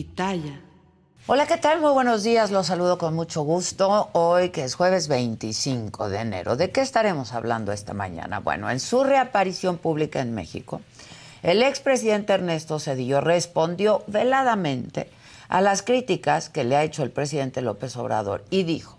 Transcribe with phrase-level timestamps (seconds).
[0.00, 0.58] Pitaya.
[1.26, 1.82] Hola, ¿qué tal?
[1.82, 4.08] Muy buenos días, los saludo con mucho gusto.
[4.12, 8.40] Hoy que es jueves 25 de enero, ¿de qué estaremos hablando esta mañana?
[8.40, 10.80] Bueno, en su reaparición pública en México,
[11.42, 15.10] el expresidente Ernesto Cedillo respondió veladamente
[15.50, 18.96] a las críticas que le ha hecho el presidente López Obrador y dijo,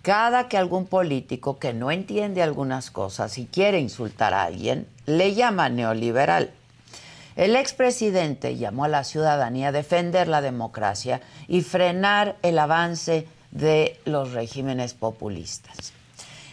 [0.00, 5.34] cada que algún político que no entiende algunas cosas y quiere insultar a alguien, le
[5.34, 6.54] llama neoliberal.
[7.40, 13.98] El expresidente llamó a la ciudadanía a defender la democracia y frenar el avance de
[14.04, 15.94] los regímenes populistas.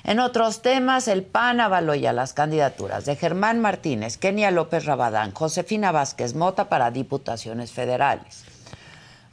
[0.05, 5.33] En otros temas, el PAN avaló ya las candidaturas de Germán Martínez, Kenia López Rabadán,
[5.33, 8.45] Josefina Vázquez Mota para diputaciones federales.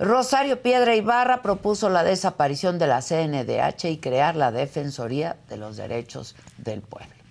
[0.00, 5.76] Rosario Piedra Ibarra propuso la desaparición de la CNDH y crear la Defensoría de los
[5.76, 7.23] Derechos del Pueblo.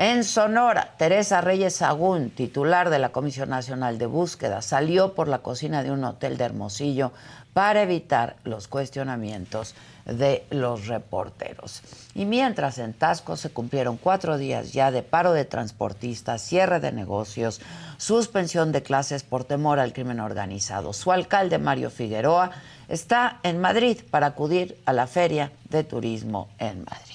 [0.00, 5.38] En Sonora, Teresa Reyes Sagún, titular de la Comisión Nacional de Búsqueda, salió por la
[5.38, 7.10] cocina de un hotel de Hermosillo
[7.52, 11.82] para evitar los cuestionamientos de los reporteros.
[12.14, 16.92] Y mientras en Tasco se cumplieron cuatro días ya de paro de transportistas, cierre de
[16.92, 17.60] negocios,
[17.96, 22.52] suspensión de clases por temor al crimen organizado, su alcalde Mario Figueroa
[22.86, 27.07] está en Madrid para acudir a la Feria de Turismo en Madrid.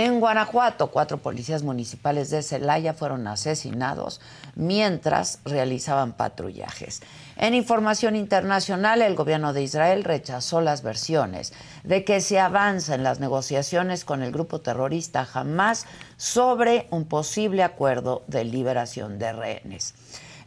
[0.00, 4.20] En Guanajuato, cuatro policías municipales de Celaya fueron asesinados
[4.54, 7.02] mientras realizaban patrullajes.
[7.36, 13.02] En información internacional, el gobierno de Israel rechazó las versiones de que se avanza en
[13.02, 15.84] las negociaciones con el grupo terrorista Hamas
[16.16, 19.94] sobre un posible acuerdo de liberación de rehenes.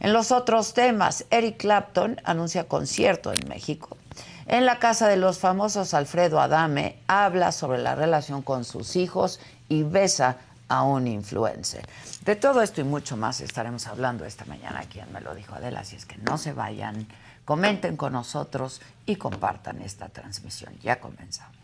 [0.00, 3.98] En los otros temas, Eric Clapton anuncia concierto en México.
[4.52, 9.40] En la casa de los famosos, Alfredo Adame habla sobre la relación con sus hijos
[9.70, 10.36] y besa
[10.68, 11.88] a un influencer.
[12.26, 14.84] De todo esto y mucho más estaremos hablando esta mañana.
[14.92, 17.06] Quien me lo dijo Adela, así es que no se vayan,
[17.46, 20.78] comenten con nosotros y compartan esta transmisión.
[20.82, 21.56] Ya comenzamos.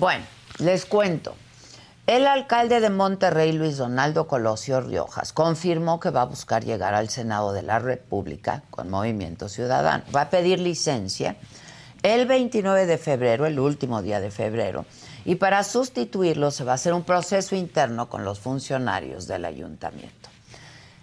[0.00, 0.24] Bueno,
[0.60, 1.34] les cuento.
[2.06, 7.10] El alcalde de Monterrey, Luis Donaldo Colosio Riojas, confirmó que va a buscar llegar al
[7.10, 10.02] Senado de la República con Movimiento Ciudadano.
[10.16, 11.36] Va a pedir licencia
[12.02, 14.86] el 29 de febrero, el último día de febrero,
[15.26, 20.30] y para sustituirlo se va a hacer un proceso interno con los funcionarios del ayuntamiento.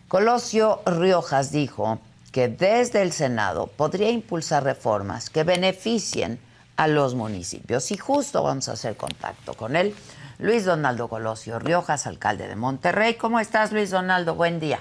[0.08, 2.00] Colosio Riojas dijo
[2.32, 6.40] que desde el Senado podría impulsar reformas que beneficien
[6.78, 7.92] a los municipios.
[7.92, 9.94] Y justo vamos a hacer contacto con él.
[10.40, 13.16] Luis Donaldo Colosio Riojas, alcalde de Monterrey.
[13.16, 14.36] ¿Cómo estás, Luis Donaldo?
[14.36, 14.80] Buen día.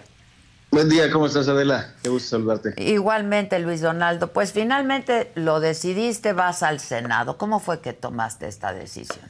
[0.71, 1.95] Buen día, ¿cómo estás, Adela?
[2.03, 2.75] Qué gusto saludarte.
[2.77, 4.33] Igualmente, Luis Donaldo.
[4.33, 7.39] Pues finalmente lo decidiste, vas al Senado.
[7.39, 9.25] ¿Cómo fue que tomaste esta decisión?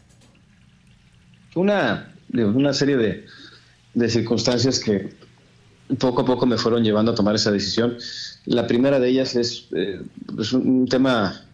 [1.55, 3.27] Una, una serie de,
[3.95, 5.15] de circunstancias que
[6.01, 7.97] poco a poco me fueron llevando a tomar esa decisión.
[8.47, 10.03] La primera de ellas es, eh,
[10.39, 11.46] es un tema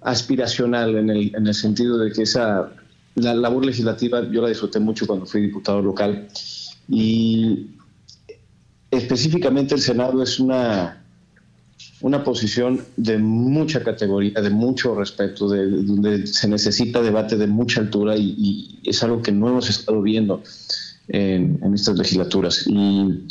[0.00, 2.70] aspiracional en el, en el sentido de que esa
[3.14, 6.28] la labor legislativa yo la disfruté mucho cuando fui diputado local
[6.88, 7.66] y
[8.90, 10.98] específicamente el Senado es una
[12.00, 17.80] una posición de mucha categoría, de mucho respeto, de, donde se necesita debate de mucha
[17.80, 20.42] altura y, es algo que no hemos estado viendo
[21.08, 22.66] en, en estas legislaturas.
[22.66, 23.24] Y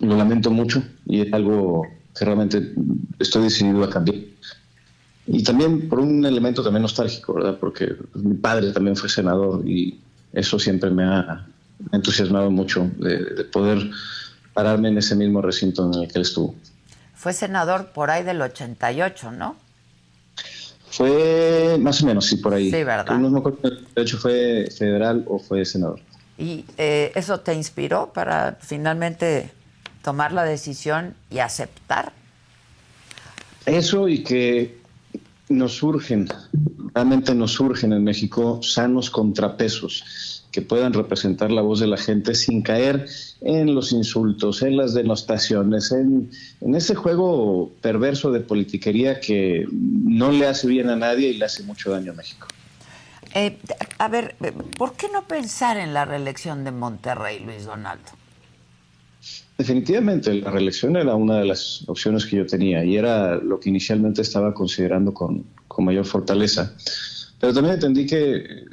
[0.00, 1.82] lo lamento mucho y es algo
[2.16, 2.72] que realmente
[3.18, 4.16] estoy decidido a cambiar.
[5.26, 7.56] Y también por un elemento también nostálgico, ¿verdad?
[7.58, 9.98] Porque mi padre también fue senador y
[10.32, 11.46] eso siempre me ha
[11.92, 13.90] entusiasmado mucho de, poder
[14.54, 16.54] pararme en ese mismo recinto en el que él estuvo.
[17.14, 19.56] Fue senador por ahí del 88, ¿no?
[20.90, 22.70] Fue más o menos, sí, por ahí.
[22.70, 23.18] Sí, ¿verdad?
[23.18, 26.00] No de hecho fue federal o fue senador.
[26.38, 29.50] ¿Y eh, eso te inspiró para finalmente
[30.02, 32.12] tomar la decisión y aceptar?
[33.64, 34.78] Eso y que
[35.48, 36.28] nos surgen,
[36.94, 42.34] realmente nos surgen en México sanos contrapesos que puedan representar la voz de la gente
[42.34, 43.06] sin caer
[43.42, 46.30] en los insultos, en las denostaciones, en,
[46.74, 51.62] ese juego perverso de politiquería que no le hace bien a nadie y le hace
[51.62, 52.48] mucho daño a México.
[53.34, 53.58] Eh,
[53.98, 54.34] a ver,
[54.78, 58.15] ¿por qué no pensar en la reelección de Monterrey, Luis Donaldo?
[59.58, 63.70] Definitivamente, la reelección era una de las opciones que yo tenía y era lo que
[63.70, 66.74] inicialmente estaba considerando con, con mayor fortaleza.
[67.40, 68.66] Pero también entendí que,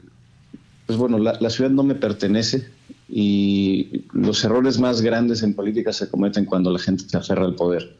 [0.85, 2.67] pues bueno, la, la ciudad no me pertenece
[3.07, 7.55] y los errores más grandes en política se cometen cuando la gente se aferra al
[7.55, 7.95] poder.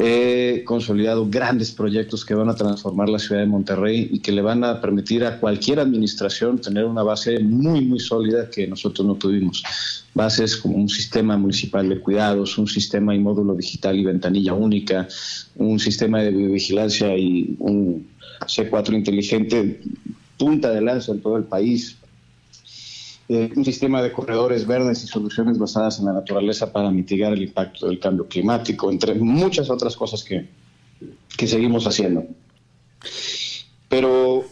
[0.00, 4.42] He consolidado grandes proyectos que van a transformar la ciudad de Monterrey y que le
[4.42, 9.16] van a permitir a cualquier administración tener una base muy, muy sólida que nosotros no
[9.16, 9.64] tuvimos.
[10.14, 15.08] Bases como un sistema municipal de cuidados, un sistema y módulo digital y ventanilla única,
[15.56, 18.06] un sistema de vigilancia y un
[18.46, 19.80] C4 inteligente
[20.38, 21.97] punta de lanza en todo el país,
[23.28, 27.42] eh, un sistema de corredores verdes y soluciones basadas en la naturaleza para mitigar el
[27.42, 30.48] impacto del cambio climático, entre muchas otras cosas que,
[31.36, 32.24] que seguimos haciendo.
[33.88, 34.44] Pero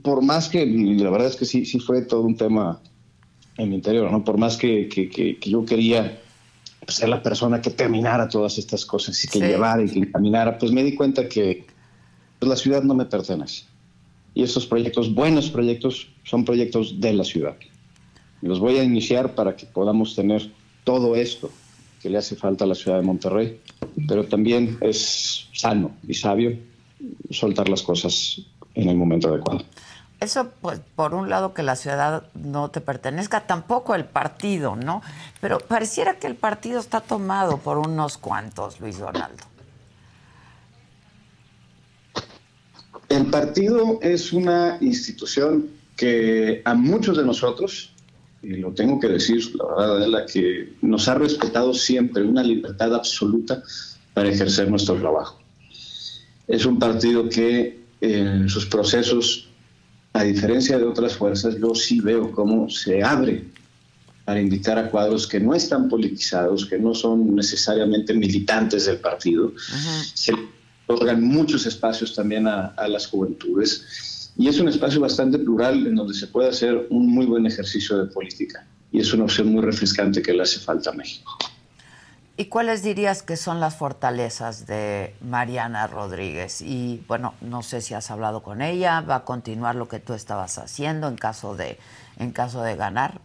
[0.00, 2.80] por más que, la verdad es que sí, sí fue todo un tema
[3.58, 4.24] en mi interior, ¿no?
[4.24, 6.18] Por más que, que, que, yo quería
[6.88, 10.72] ser la persona que terminara todas estas cosas y que llevara y que caminara, pues
[10.72, 11.66] me di cuenta que
[12.38, 13.64] pues, la ciudad no me pertenece.
[14.34, 17.56] Y estos proyectos, buenos proyectos, son proyectos de la ciudad.
[18.42, 20.50] Los voy a iniciar para que podamos tener
[20.84, 21.50] todo esto
[22.02, 23.60] que le hace falta a la ciudad de Monterrey,
[24.08, 26.58] pero también es sano y sabio
[27.30, 28.40] soltar las cosas
[28.74, 29.64] en el momento adecuado.
[30.18, 35.02] Eso, pues, por un lado que la ciudad no te pertenezca, tampoco el partido, ¿no?
[35.40, 39.44] Pero pareciera que el partido está tomado por unos cuantos, Luis Donaldo.
[43.08, 47.91] El partido es una institución que a muchos de nosotros
[48.42, 52.42] y lo tengo que decir, la verdad es la que nos ha respetado siempre una
[52.42, 53.62] libertad absoluta
[54.14, 55.40] para ejercer nuestro trabajo.
[56.48, 59.48] Es un partido que en sus procesos,
[60.12, 63.44] a diferencia de otras fuerzas, yo sí veo cómo se abre
[64.24, 69.52] para invitar a cuadros que no están politizados, que no son necesariamente militantes del partido.
[70.14, 70.32] Se
[70.86, 75.94] otorgan muchos espacios también a, a las juventudes y es un espacio bastante plural en
[75.94, 78.66] donde se puede hacer un muy buen ejercicio de política.
[78.90, 81.36] Y es una opción muy refrescante que le hace falta a México.
[82.36, 86.62] ¿Y cuáles dirías que son las fortalezas de Mariana Rodríguez?
[86.62, 90.14] Y bueno, no sé si has hablado con ella, va a continuar lo que tú
[90.14, 91.78] estabas haciendo en caso de,
[92.18, 93.20] en caso de ganar.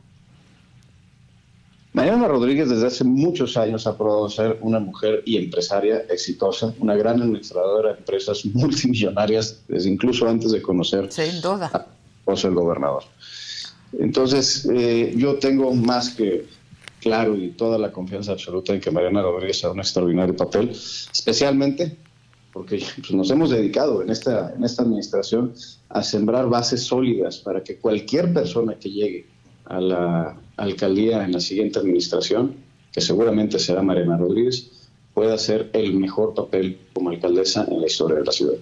[1.98, 6.96] Mariana Rodríguez desde hace muchos años ha probado ser una mujer y empresaria exitosa, una
[6.96, 11.72] gran administradora de empresas multimillonarias, desde incluso antes de conocer Sin duda.
[11.74, 13.04] a el gobernador.
[13.98, 16.46] Entonces, eh, yo tengo más que
[17.00, 21.98] claro y toda la confianza absoluta en que Mariana Rodríguez hará un extraordinario papel, especialmente
[22.54, 25.52] porque pues, nos hemos dedicado en esta, en esta administración
[25.90, 29.26] a sembrar bases sólidas para que cualquier persona que llegue
[29.66, 32.56] a la alcaldía en la siguiente administración,
[32.92, 38.18] que seguramente será Mariana Rodríguez, pueda hacer el mejor papel como alcaldesa en la historia
[38.18, 38.56] de la ciudad.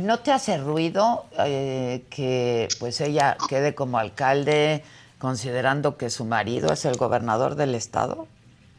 [0.00, 4.82] ¿No te hace ruido eh, que pues ella quede como alcalde
[5.18, 8.26] considerando que su marido es el gobernador del estado?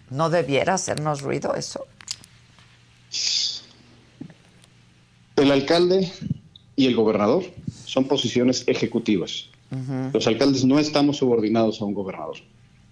[0.10, 1.86] ¿No debiera hacernos ruido eso?
[5.36, 6.12] El alcalde
[6.75, 7.43] y el gobernador
[7.86, 9.50] son posiciones ejecutivas.
[10.13, 12.37] Los alcaldes no estamos subordinados a un gobernador,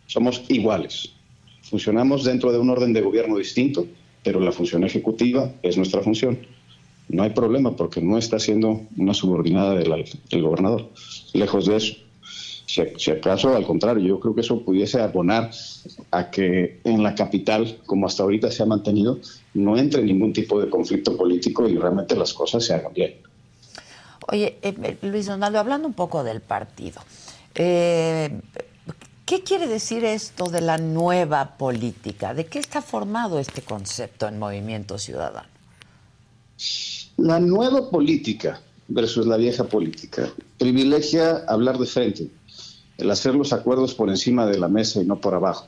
[0.08, 1.14] somos iguales.
[1.62, 3.88] Funcionamos dentro de un orden de gobierno distinto,
[4.24, 6.38] pero la función ejecutiva es nuestra función.
[7.08, 10.90] No hay problema porque no está siendo una subordinada del, gobernador.
[11.34, 11.96] Lejos de eso.
[12.66, 15.52] Si, si, acaso, al contrario, yo creo que eso pudiese abonar
[16.12, 19.20] a que en la capital, como hasta ahorita se ha mantenido,
[19.54, 23.16] no entre ningún tipo de conflicto político y realmente las cosas se hagan bien.
[24.28, 27.02] Oye, eh, eh, Luis Donaldo, hablando un poco del partido,
[27.56, 28.40] eh,
[29.32, 32.34] ¿Qué quiere decir esto de la nueva política?
[32.34, 35.48] ¿De qué está formado este concepto en Movimiento Ciudadano?
[37.16, 38.60] La nueva política
[38.90, 42.28] versus la vieja política privilegia hablar de frente,
[42.98, 45.66] el hacer los acuerdos por encima de la mesa y no por abajo,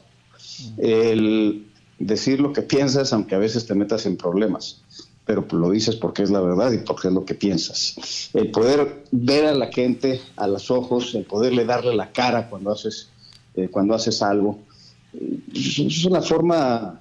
[0.78, 1.66] el
[2.00, 4.82] decir lo que piensas aunque a veces te metas en problemas,
[5.26, 8.30] pero lo dices porque es la verdad y porque es lo que piensas.
[8.34, 12.72] El poder ver a la gente a los ojos, el poderle darle la cara cuando
[12.72, 13.10] haces,
[13.56, 14.60] eh, cuando haces algo,
[15.54, 17.00] es una forma,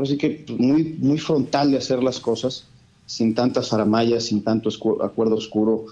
[0.00, 2.64] así que muy, muy frontal de hacer las cosas,
[3.06, 4.70] sin tantas faramayas, sin tanto
[5.02, 5.86] acuerdo oscuro,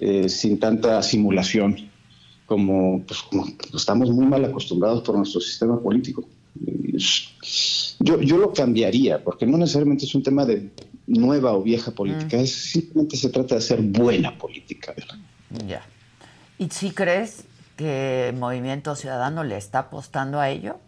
[0.00, 1.76] eh, sin tanta simulación,
[2.46, 6.24] pues, como estamos muy mal acostumbrados por nuestro sistema político.
[8.00, 10.70] Yo, yo lo cambiaría, porque no necesariamente es un tema de
[11.06, 12.40] nueva o vieja política, mm.
[12.40, 14.94] es, simplemente se trata de hacer buena política.
[15.66, 15.82] Ya.
[16.58, 17.44] ¿Y si crees
[17.76, 20.78] que Movimiento Ciudadano le está apostando a ello?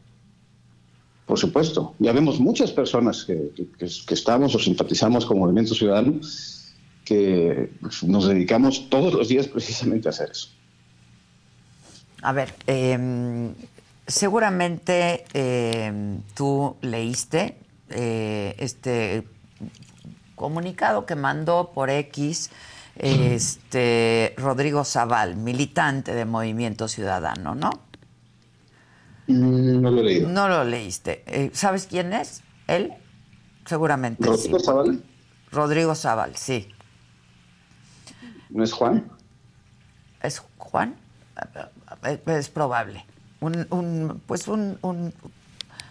[1.26, 6.20] Por supuesto, ya vemos muchas personas que, que, estamos o simpatizamos con Movimiento Ciudadano
[7.04, 7.70] que
[8.02, 10.48] nos dedicamos todos los días precisamente a hacer eso.
[12.22, 13.52] A ver, eh,
[14.06, 17.58] seguramente eh, tú leíste
[17.90, 19.26] eh, este
[20.34, 22.50] comunicado que mandó por X
[22.96, 27.70] este Rodrigo Zaval, militante de Movimiento Ciudadano, ¿no?
[29.26, 30.20] Mm, no lo leí.
[30.20, 31.22] No lo leíste.
[31.26, 32.42] Eh, ¿Sabes quién es?
[32.66, 32.94] Él,
[33.66, 34.24] seguramente.
[34.26, 35.02] ¿Rodrigo Zaval?
[35.52, 36.68] Rodrigo Zaval, sí.
[38.48, 39.10] ¿No es Juan?
[40.22, 40.96] ¿Es Juan?
[42.24, 43.04] Es probable
[43.40, 44.78] un, pues un,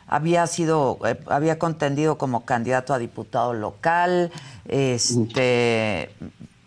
[0.07, 4.31] había sido, eh, había contendido como candidato a diputado local,
[4.67, 6.11] este,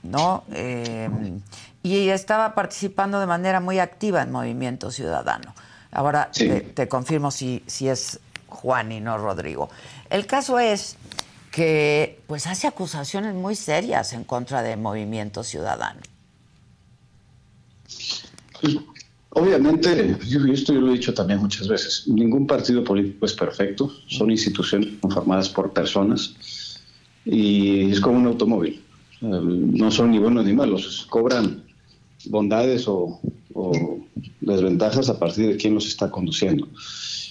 [0.02, 0.44] ¿no?
[0.52, 1.40] Em,
[1.82, 5.54] y estaba participando de manera muy activa en Movimiento Ciudadano.
[5.90, 9.70] Ahora te, confirmo si, si es Juan y no Rodrigo.
[10.10, 10.96] El caso es
[11.50, 16.00] que pues hace acusaciones muy serias en contra de Movimiento Ciudadano.
[19.30, 23.92] Obviamente, yo, esto yo lo he dicho también muchas veces, ningún partido político es perfecto,
[24.06, 26.34] son instituciones conformadas por personas
[27.26, 28.82] y es como un automóvil,
[29.20, 31.62] no son ni buenos ni malos, cobran
[32.26, 33.20] bondades o,
[34.40, 36.68] desventajas a partir de quién los está conduciendo.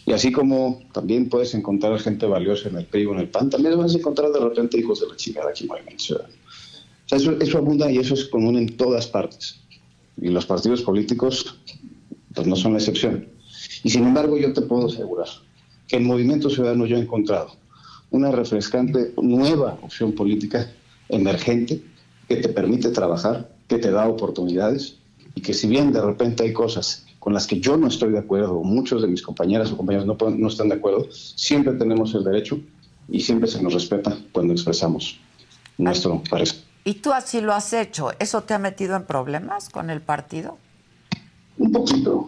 [0.05, 3.49] Y así como también puedes encontrar gente valiosa en el PRI o en el PAN,
[3.49, 6.33] también vas a encontrar de repente hijos de la chingada aquí en Movimiento Ciudadano.
[7.09, 9.61] Eso abunda y eso es común en todas partes.
[10.21, 11.59] Y los partidos políticos
[12.33, 13.27] pues no son la excepción.
[13.83, 15.27] Y sin embargo, yo te puedo asegurar
[15.87, 17.51] que en Movimiento Ciudadano yo he encontrado
[18.11, 20.71] una refrescante nueva opción política
[21.09, 21.81] emergente
[22.27, 24.97] que te permite trabajar, que te da oportunidades
[25.35, 28.19] y que si bien de repente hay cosas con las que yo no estoy de
[28.19, 32.23] acuerdo, muchos de mis compañeras o compañeros no, no están de acuerdo, siempre tenemos el
[32.23, 32.59] derecho
[33.09, 35.19] y siempre se nos respeta cuando expresamos
[35.77, 36.66] nuestro parecer.
[36.87, 38.11] ¿Y tú así lo has hecho?
[38.17, 40.57] ¿Eso te ha metido en problemas con el partido?
[41.57, 42.27] Un poquito.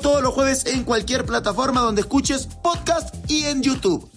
[0.00, 4.10] todos los jueves en cualquier plataforma donde escuches podcast y en YouTube.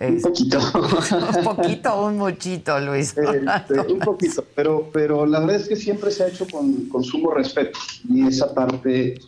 [0.00, 0.58] Un poquito.
[0.58, 3.14] un poquito un muchito, Luis.
[3.16, 7.04] Este, un poquito, pero, pero la verdad es que siempre se ha hecho con, con
[7.04, 7.78] sumo respeto
[8.08, 9.20] y esa parte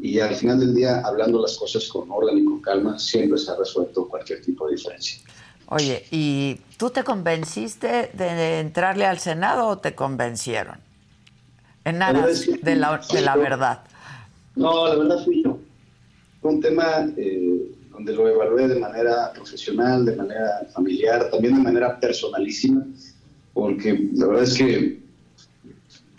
[0.00, 3.50] y al final del día, hablando las cosas con orden y con calma, siempre se
[3.50, 5.20] ha resuelto cualquier tipo de diferencia.
[5.68, 10.85] Oye, ¿y tú te convenciste de entrarle al Senado o te convencieron?
[11.86, 13.78] En aras de la, de la verdad.
[14.56, 15.56] No, la verdad fui yo.
[16.42, 21.62] Fue un tema eh, donde lo evalué de manera profesional, de manera familiar, también de
[21.62, 22.84] manera personalísima,
[23.54, 25.00] porque la verdad es que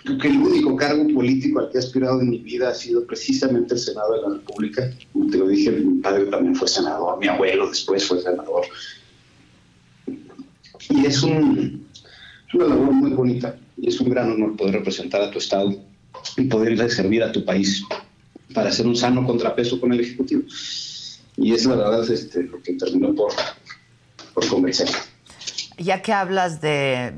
[0.05, 3.05] creo que el único cargo político al que he aspirado en mi vida ha sido
[3.05, 4.89] precisamente el Senado de la República.
[5.11, 8.63] Como te lo dije, mi padre también fue senador, mi abuelo después fue senador.
[10.89, 11.85] Y es, un,
[12.47, 15.75] es una labor muy bonita y es un gran honor poder representar a tu Estado
[16.35, 17.83] y poder ir a servir a tu país
[18.53, 20.43] para hacer un sano contrapeso con el Ejecutivo.
[21.37, 23.31] Y es la verdad este, lo que terminó por,
[24.33, 24.89] por convencer.
[25.77, 27.13] Ya que hablas de,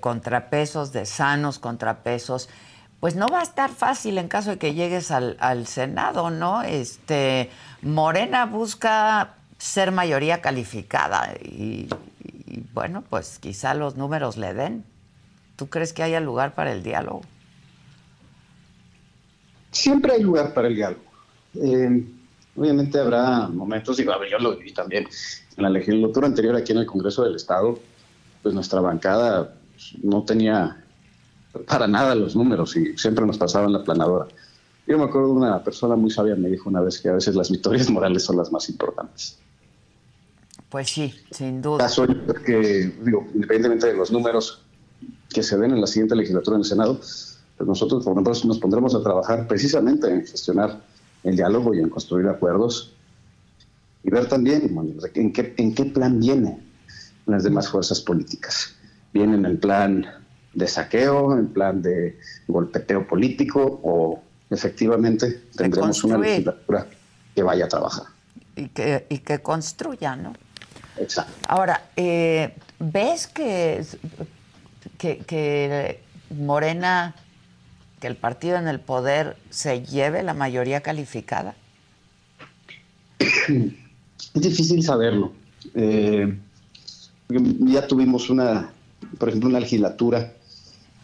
[0.00, 2.48] contrapesos, de sanos contrapesos,
[2.98, 6.62] pues no va a estar fácil en caso de que llegues al, Senado, ¿no?
[6.62, 7.50] Este,
[7.82, 11.88] Morena busca ser mayoría calificada y,
[12.74, 14.84] bueno, pues quizá los números le den.
[15.56, 17.22] ¿Tú crees que haya lugar para el diálogo?
[19.70, 21.02] Siempre hay lugar para el diálogo.
[21.54, 22.04] Eh,
[22.56, 25.06] obviamente habrá momentos, y yo lo viví también,
[25.56, 27.78] en la legislatura anterior aquí en el Congreso del Estado,
[28.42, 29.54] pues nuestra bancada
[30.02, 30.82] no tenía
[31.66, 34.26] para nada los números y siempre nos pasaban la planadora.
[34.86, 37.34] Yo me acuerdo de una persona muy sabia me dijo una vez que a veces
[37.36, 39.38] las victorias morales son las más importantes.
[40.68, 41.78] Pues sí, sin duda.
[41.78, 42.06] Caso
[42.46, 44.62] que, digo, independientemente de los números
[45.32, 48.58] que se den en la siguiente legislatura en el Senado, pues nosotros por ejemplo, nos
[48.58, 50.80] pondremos a trabajar precisamente en gestionar
[51.22, 52.92] el diálogo y en construir acuerdos
[54.02, 54.76] y ver también
[55.14, 56.58] en qué, en qué plan vienen
[57.26, 58.74] las demás fuerzas políticas.
[59.12, 60.06] ¿Vienen en plan
[60.54, 66.86] de saqueo, en plan de golpeteo político o efectivamente tendremos una legislatura
[67.34, 68.06] que vaya a trabajar?
[68.56, 70.32] Y que, y que construya, ¿no?
[70.98, 71.32] Exacto.
[71.48, 73.84] Ahora, eh, ¿ves que,
[74.98, 77.14] que, que Morena,
[78.00, 81.54] que el partido en el poder se lleve la mayoría calificada?
[83.18, 85.32] Es difícil saberlo.
[85.74, 86.36] Eh,
[87.28, 88.72] ya tuvimos una,
[89.18, 90.32] por ejemplo, una legislatura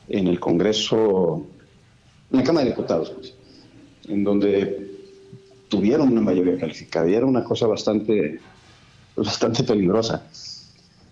[0.08, 1.46] en el Congreso,
[2.32, 3.34] en la Cámara de Diputados, pues,
[4.08, 4.90] en donde
[5.68, 8.40] tuvieron una mayoría calificada y era una cosa bastante,
[9.16, 10.26] bastante peligrosa.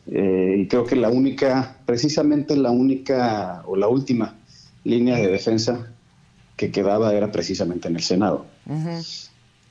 [0.08, 4.36] Eh, y creo que la única, precisamente la única o la última
[4.84, 5.92] línea de defensa
[6.56, 8.46] que quedaba era precisamente en el Senado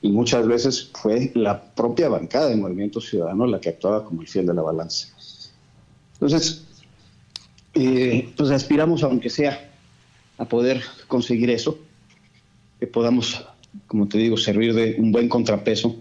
[0.02, 4.28] y muchas veces fue la propia bancada del Movimiento Ciudadano la que actuaba como el
[4.28, 5.08] fiel de la balanza.
[6.14, 6.64] Entonces,
[7.74, 9.72] eh, pues aspiramos, aunque sea,
[10.38, 11.78] a poder conseguir eso,
[12.78, 13.44] que podamos,
[13.86, 15.96] como te digo, servir de un buen contrapeso,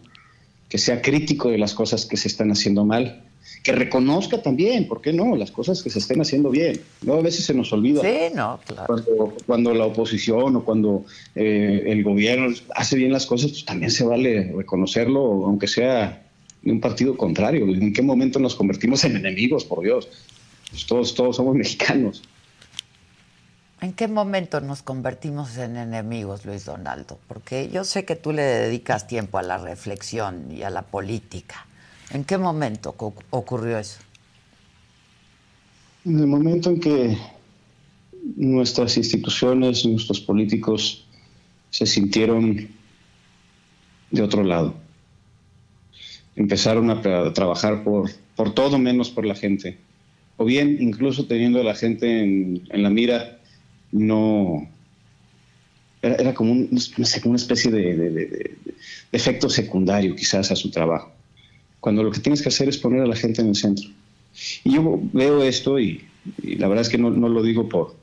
[0.69, 3.23] que sea crítico de las cosas que se están haciendo mal
[3.63, 6.79] que reconozca también, ¿por qué no?, las cosas que se estén haciendo bien.
[7.01, 7.15] ¿no?
[7.15, 8.01] A veces se nos olvida.
[8.01, 9.33] Sí, no, claro.
[9.45, 11.05] Cuando, la oposición o cuando
[11.35, 16.27] eh, el gobierno hace bien las cosas, pues también se vale reconocerlo, aunque sea
[16.61, 17.65] de un partido contrario.
[17.65, 20.09] ¿En qué momento nos convertimos en enemigos, por Dios?
[20.69, 22.23] Pues todos, todos somos mexicanos.
[23.81, 27.19] ¿En qué momento nos convertimos en enemigos, Luis Donaldo?
[27.27, 31.67] Porque yo sé que tú le dedicas tiempo a la reflexión y a la política.
[32.11, 32.95] ¿En qué momento
[33.29, 33.99] ocurrió eso?
[36.05, 37.17] En el momento en que
[38.35, 41.05] nuestras instituciones, nuestros políticos
[41.71, 42.69] se sintieron
[44.11, 44.75] de otro lado.
[46.35, 47.01] Empezaron a,
[47.33, 49.77] trabajar por, por todo menos por la gente.
[50.37, 53.39] O bien, incluso teniendo a la gente en, la mira,
[53.91, 54.67] no...
[56.01, 58.57] Era, como una especie de
[59.11, 61.14] efecto secundario quizás a su trabajo
[61.85, 63.87] cuando lo que tienes que hacer es poner a la gente en el centro.
[64.63, 66.03] Y yo veo esto y,
[66.41, 67.95] la verdad es que no, lo digo por,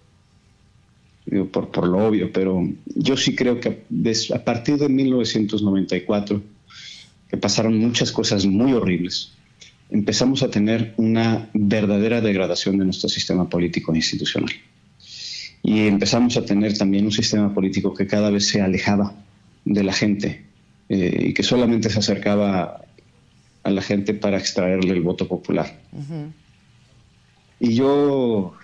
[1.51, 2.65] por, por, lo obvio, pero
[2.95, 3.83] yo sí creo que
[4.33, 6.41] a partir de 1994,
[7.29, 9.33] que pasaron muchas cosas muy horribles,
[9.91, 14.53] empezamos a tener una verdadera degradación de nuestro sistema político e institucional.
[15.61, 19.13] Y empezamos a tener también un sistema político que cada vez se alejaba
[19.65, 20.45] de la gente
[20.89, 22.83] eh, y que solamente se acercaba
[23.63, 25.81] a la gente para extraerle el voto popular.
[27.61, 28.55] Y yo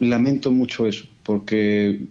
[0.00, 2.02] lamento mucho eso, porque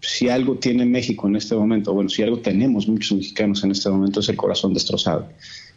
[0.00, 3.90] si algo tiene México en este momento, bueno, si algo tenemos muchos mexicanos en este
[3.90, 5.28] momento es el corazón destrozado,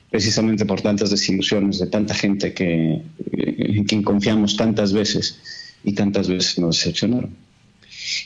[0.10, 5.40] precisamente por tantas desilusiones de tanta gente que, en quien confiamos tantas veces
[5.84, 7.32] y tantas veces nos decepcionaron.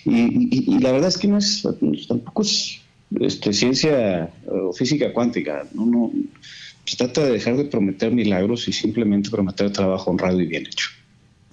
[0.04, 1.66] Y, la verdad es que no es,
[2.08, 2.82] tampoco es
[3.20, 6.12] este, ciencia o física cuántica, no,
[6.86, 10.90] se trata de dejar de prometer milagros y simplemente prometer trabajo honrado y bien hecho.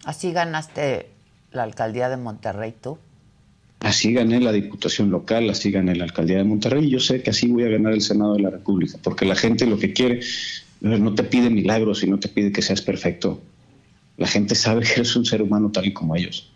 [0.05, 1.07] ¿Así ganaste
[1.53, 2.99] la alcaldía de Monterrey tú?
[3.81, 7.31] Así gané la diputación local, así gané la alcaldía de Monterrey y yo sé que
[7.31, 10.21] así voy a ganar el Senado de la República, porque la gente lo que quiere
[10.81, 13.41] no te pide milagros y no te pide que seas perfecto.
[14.19, 16.53] La gente sabe que eres un ser humano tal y como ellos,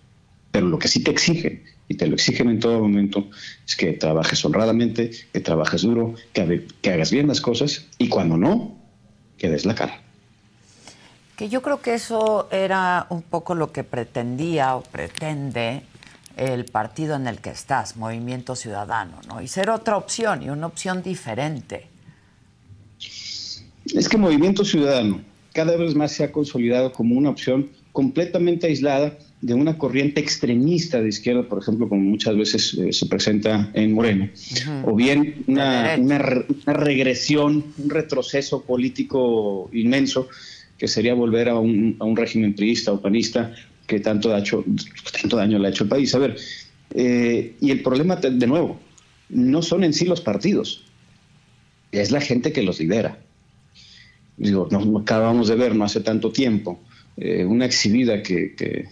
[0.52, 3.28] pero lo que sí te exige y te lo exigen en todo momento,
[3.66, 8.36] es que trabajes honradamente, que trabajes duro, que, que hagas bien las cosas y cuando
[8.36, 8.76] no,
[9.38, 10.02] que des la cara.
[11.36, 15.82] Que yo creo que eso era un poco lo que pretendía o pretende
[16.36, 19.40] el partido en el que estás, Movimiento Ciudadano, ¿no?
[19.40, 21.88] Y ser otra opción y una opción diferente.
[23.94, 25.20] Es que Movimiento Ciudadano
[25.56, 31.00] cada vez más se ha consolidado como una opción completamente aislada de una corriente extremista
[31.00, 34.28] de izquierda, por ejemplo, como muchas veces eh, se presenta en Moreno,
[34.84, 35.96] o bien una,
[36.66, 40.28] regresión, un retroceso político inmenso,
[40.78, 43.54] que sería volver a un, régimen priista o panista
[43.86, 44.64] que tanto, ha hecho,
[45.20, 46.14] tanto daño le ha hecho al país.
[46.14, 46.36] A ver,
[46.94, 48.80] eh, y el problema, de nuevo,
[49.28, 50.82] no son en sí los partidos,
[51.92, 53.18] es la gente que los lidera.
[54.36, 56.80] Digo, nos acabamos de ver no hace tanto tiempo
[57.18, 58.88] eh, una exhibida que, que,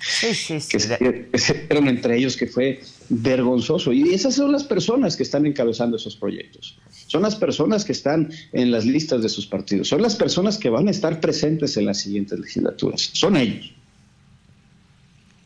[0.00, 0.58] sí,
[1.70, 2.80] entre ellos que fue
[3.10, 3.92] vergonzoso.
[3.92, 6.78] Y esas son las personas que están encabezando esos proyectos.
[7.06, 9.88] Son las personas que están en las listas de sus partidos.
[9.88, 13.10] Son las personas que van a estar presentes en las siguientes legislaturas.
[13.12, 13.74] Son ellos.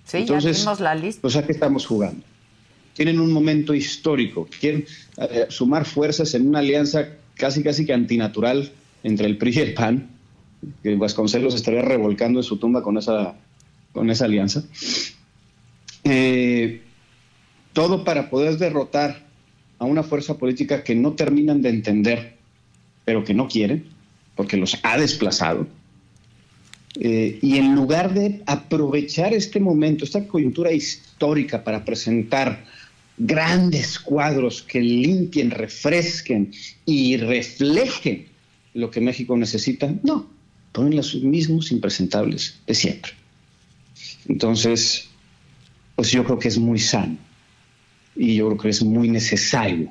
[0.04, 1.26] Sí, Entonces, ya la lista.
[1.26, 2.22] O sea, ¿qué estamos jugando?
[2.94, 4.48] Tienen un momento histórico.
[4.60, 8.70] Quieren eh, sumar fuerzas en una alianza casi, casi que antinatural
[9.02, 10.17] entre el PRI y el PAN
[10.82, 13.34] que Vasconcelos estaría revolcando en su tumba con esa,
[13.92, 14.64] con esa alianza.
[16.04, 16.82] Eh,
[17.72, 19.26] todo para poder derrotar
[19.78, 22.36] a una fuerza política que no terminan de entender,
[23.04, 23.84] pero que no quieren,
[24.34, 25.66] porque los ha desplazado.
[27.00, 32.64] Eh, y en lugar de aprovechar este momento, esta coyuntura histórica para presentar
[33.16, 36.52] grandes cuadros que limpien, refresquen
[36.84, 38.26] y reflejen
[38.74, 40.37] lo que México necesita, no,
[40.72, 43.12] ponen los mismos impresentables de siempre.
[44.28, 45.08] Entonces,
[45.96, 47.16] pues yo creo que es muy sano
[48.14, 49.90] y yo creo que es muy necesario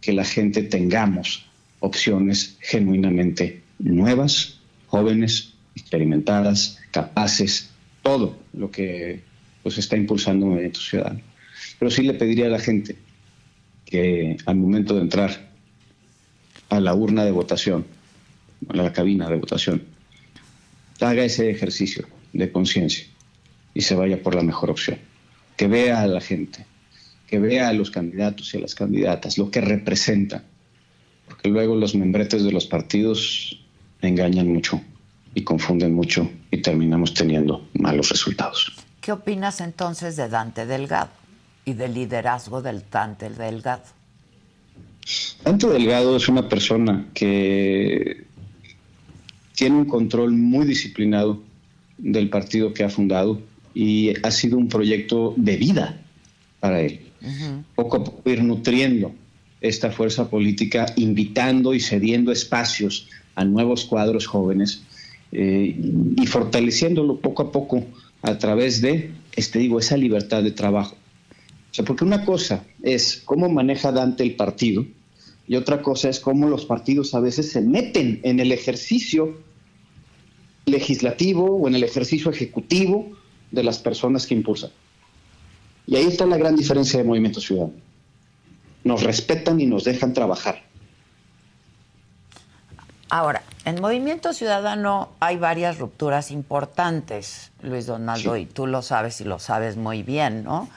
[0.00, 1.46] que la gente tengamos
[1.80, 7.70] opciones genuinamente nuevas, jóvenes, experimentadas, capaces,
[8.02, 9.22] todo lo que
[9.62, 11.20] pues está impulsando un Movimiento Ciudadano.
[11.78, 12.96] Pero sí le pediría a la gente
[13.84, 15.50] que al momento de entrar
[16.68, 17.86] a la urna de votación,
[18.68, 19.82] a la cabina de votación,
[21.00, 23.06] haga ese ejercicio de conciencia
[23.74, 24.98] y se vaya por la mejor opción.
[25.56, 26.66] Que vea a la gente,
[27.26, 30.44] que vea a los candidatos y a las candidatas, lo que representan.
[31.26, 33.60] Porque luego los membretes de los partidos
[34.00, 34.80] engañan mucho
[35.34, 38.72] y confunden mucho y terminamos teniendo malos resultados.
[39.00, 41.10] ¿Qué opinas entonces de Dante Delgado
[41.64, 43.82] y del liderazgo del Dante Delgado?
[45.44, 48.24] Dante Delgado es una persona que
[49.56, 51.42] tiene un control muy disciplinado
[51.98, 53.40] del partido que ha fundado
[53.74, 56.00] y ha sido un proyecto de vida
[56.60, 57.00] para él.
[57.74, 59.12] Poco a poco ir nutriendo
[59.60, 64.82] esta fuerza política, invitando y cediendo espacios a nuevos cuadros jóvenes
[65.32, 65.74] eh,
[66.16, 67.84] y fortaleciéndolo poco a poco
[68.22, 70.94] a través de, este digo, esa libertad de trabajo.
[71.70, 74.86] O sea, porque una cosa es cómo maneja Dante el partido
[75.48, 79.38] y otra cosa es cómo los partidos a veces se meten en el ejercicio
[80.64, 83.12] legislativo o en el ejercicio ejecutivo
[83.52, 84.70] de las personas que impulsan.
[85.86, 87.74] Y ahí está la gran diferencia de Movimiento Ciudadano.
[88.82, 90.64] Nos respetan y nos dejan trabajar.
[93.08, 99.24] Ahora, en Movimiento Ciudadano hay varias rupturas importantes, Luis Donaldo, y tú lo sabes y
[99.24, 100.68] lo sabes muy bien, ¿no?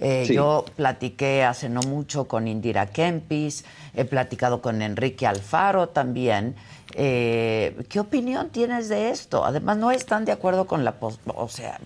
[0.00, 3.64] Eh, yo platiqué hace no mucho con Indira Kempis,
[3.98, 6.54] he platicado con Enrique Alfaro también.
[6.94, 9.44] Eh, ¿Qué opinión tienes de esto?
[9.44, 10.94] Además, no están de acuerdo con la...
[11.34, 11.80] O sea,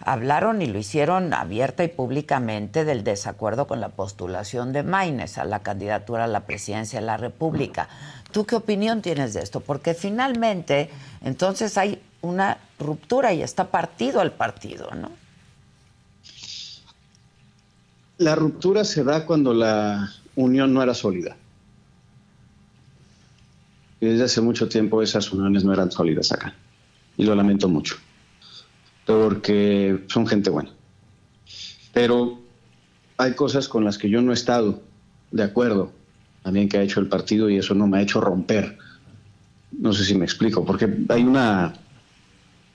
[0.00, 5.44] hablaron y lo hicieron abierta y públicamente del desacuerdo con la postulación de Maines a
[5.44, 7.88] la candidatura a la presidencia de la República.
[8.32, 9.60] ¿Tú qué opinión tienes de esto?
[9.60, 10.90] Porque finalmente,
[11.22, 15.10] entonces hay una ruptura y está partido el partido, ¿no?
[18.18, 21.36] La ruptura se da cuando la unión no era sólida.
[24.04, 26.54] Desde hace mucho tiempo esas uniones no eran sólidas acá.
[27.16, 27.96] Y lo lamento mucho.
[29.06, 30.70] Porque son gente buena.
[31.94, 32.38] Pero
[33.16, 34.82] hay cosas con las que yo no he estado
[35.30, 35.92] de acuerdo
[36.42, 38.76] también que ha hecho el partido y eso no me ha hecho romper.
[39.72, 41.72] No sé si me explico, porque hay una,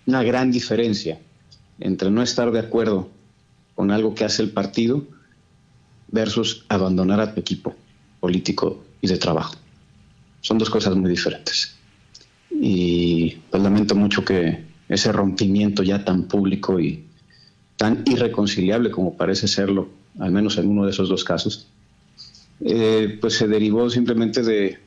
[0.08, 1.20] una gran diferencia
[1.80, 3.12] entre no estar de acuerdo
[3.76, 5.06] con algo que hace el partido
[6.08, 7.76] versus abandonar a tu equipo
[8.20, 9.59] político y de trabajo.
[10.42, 11.76] Son dos cosas muy diferentes.
[12.52, 17.06] Y pues lamento mucho que ese rompimiento ya tan público y,
[17.80, 19.88] tan irreconciliable como parece serlo,
[20.20, 21.70] al menos en uno de esos dos casos,
[22.60, 24.78] eh, pues se derivó simplemente de,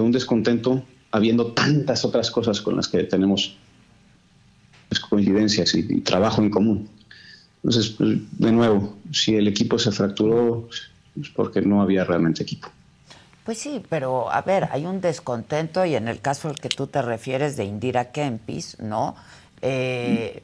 [0.00, 3.56] un descontento habiendo tantas otras cosas con las que tenemos
[4.88, 6.88] pues, coincidencias y, trabajo en común.
[7.62, 10.68] Entonces, pues, de nuevo, si el equipo se fracturó,
[11.20, 12.68] es porque no había realmente equipo.
[13.44, 16.86] Pues sí, pero a ver, hay un descontento y en el caso al que tú
[16.86, 19.14] te refieres de Indira Kempis, ¿no?
[19.60, 20.42] Eh,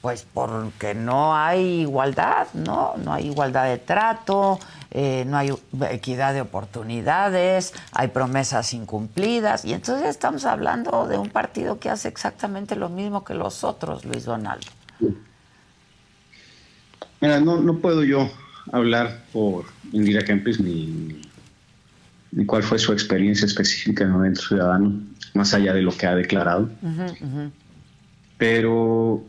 [0.00, 2.94] pues porque no hay igualdad, ¿no?
[3.04, 4.60] No hay igualdad de trato,
[4.92, 5.52] eh, no hay
[5.90, 9.64] equidad de oportunidades, hay promesas incumplidas.
[9.64, 14.04] Y entonces estamos hablando de un partido que hace exactamente lo mismo que los otros,
[14.04, 14.68] Luis Donaldo.
[17.20, 18.30] Mira, no, puedo yo
[18.70, 21.25] hablar por Indira Kempis ni
[22.44, 25.00] cuál fue su experiencia específica en Movimiento Ciudadano,
[25.34, 26.68] más allá de lo que ha declarado.
[28.36, 29.24] Pero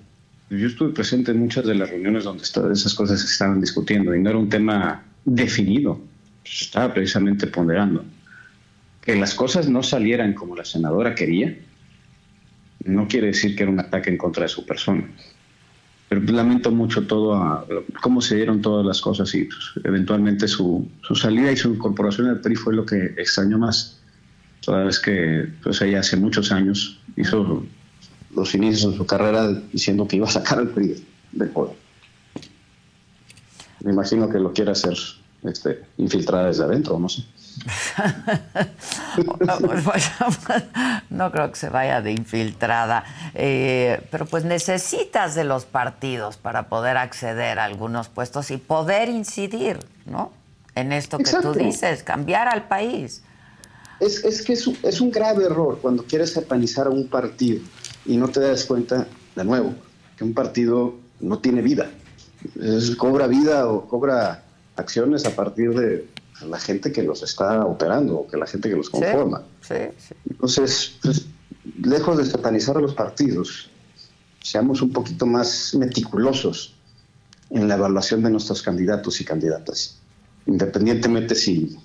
[0.49, 4.13] yo estuve presente en muchas de las reuniones donde todas esas cosas se estaban discutiendo
[4.13, 6.01] y no era un tema definido,
[6.43, 8.03] se estaba precisamente ponderando.
[9.01, 11.57] Que las cosas no salieran como la senadora quería,
[12.83, 15.05] no quiere decir que era un ataque en contra de su persona.
[16.09, 17.65] Pero lamento mucho todo
[18.01, 22.27] cómo se dieron todas las cosas y pues, eventualmente su, su, salida y su incorporación
[22.27, 23.99] al PRI fue lo que extrañó más.
[24.61, 27.65] Toda vez que pues, ella hace muchos años hizo
[28.33, 31.75] los inicios de su carrera diciendo que iba a sacar al PRI del poder.
[33.83, 34.97] Me imagino que lo quiere hacer
[35.43, 37.23] este, infiltrada desde adentro, no sé.
[41.09, 46.69] no creo que se vaya de infiltrada, eh, pero pues necesitas de los partidos para
[46.69, 50.31] poder acceder a algunos puestos y poder incidir, ¿no?
[50.75, 53.23] En esto que tú dices, cambiar al país.
[53.99, 57.61] Es, es que es un, es un grave error cuando quieres satanizar a un partido
[58.05, 59.73] y no te das cuenta, de nuevo,
[60.15, 61.89] que un partido no tiene vida.
[62.97, 64.43] cobra vida o cobra
[64.75, 66.07] acciones a partir de
[66.45, 69.43] la gente que los está operando o que la gente que los conforma.
[70.30, 71.26] Entonces, pues,
[71.82, 73.69] lejos de satanizar a los partidos,
[74.41, 76.76] seamos un poquito más meticulosos
[77.50, 79.97] en la evaluación de nuestros candidatos y candidatas,
[80.45, 81.78] independientemente si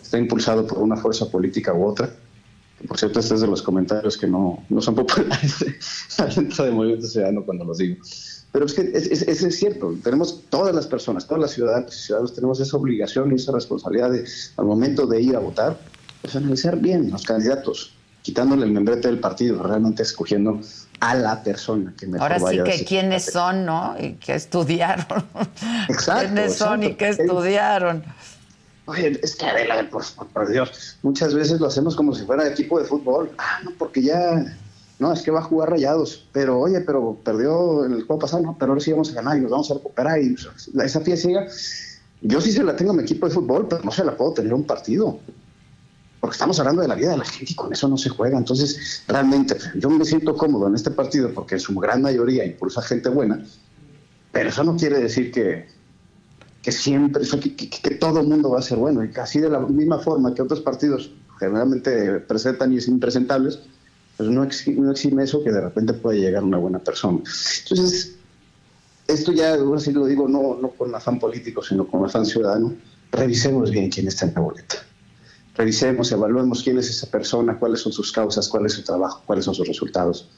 [0.00, 2.10] está impulsado por una fuerza política u otra
[2.86, 5.64] por cierto, este es de los comentarios que no, no son populares
[6.36, 7.96] dentro del movimiento ciudadano cuando los digo.
[8.52, 12.34] Pero es que es, es, cierto, tenemos todas las personas, todas las ciudadanas y ciudadanos
[12.34, 14.24] tenemos esa obligación y esa responsabilidad de,
[14.56, 15.78] al momento de ir a votar,
[16.22, 20.60] pues analizar bien los candidatos, quitándole el membrete del partido, realmente escogiendo
[21.00, 23.94] a la persona que mejor Ahora sí que quiénes son, ¿no?
[24.00, 25.26] Y qué estudiaron.
[25.88, 26.32] Exacto.
[26.32, 28.04] ¿Quiénes son y qué estudiaron?
[28.86, 32.84] Oye, es que Adela, por, Dios, muchas veces lo hacemos como si fuera equipo de
[32.84, 33.32] fútbol.
[33.36, 34.56] Ah, no, porque ya,
[34.98, 36.26] no, es que va a jugar rayados.
[36.32, 39.50] Pero, oye, pero perdió el juego pasado, pero ahora sí vamos a ganar y nos
[39.50, 40.20] vamos a recuperar.
[40.22, 40.36] Y
[40.82, 41.46] esa siga.
[42.22, 44.32] Yo sí se la tengo a mi equipo de fútbol, pero no se la puedo
[44.32, 45.18] tener un partido.
[46.20, 48.38] Porque estamos hablando de la vida de la gente y con eso no se juega.
[48.38, 52.80] Entonces, realmente, yo me siento cómodo en este partido porque en su gran mayoría impulsa
[52.80, 53.44] gente buena.
[54.32, 55.66] Pero eso no quiere decir que,
[56.62, 57.22] que siempre,
[57.82, 60.42] que, todo el mundo va a ser bueno, y casi de la misma forma que
[60.42, 63.60] otros partidos generalmente presentan y es impresentables,
[64.16, 67.18] pues no exime, eso que de repente puede llegar una buena persona.
[67.62, 68.16] Entonces,
[69.06, 72.74] esto ya, ahora sí lo digo, no, no con afán político, sino con afán ciudadano,
[73.12, 74.76] revisemos bien quién está en la boleta.
[75.54, 79.44] Revisemos, evaluemos quién es esa persona, cuáles son sus causas, cuál es su trabajo, cuáles
[79.44, 80.28] son sus resultados.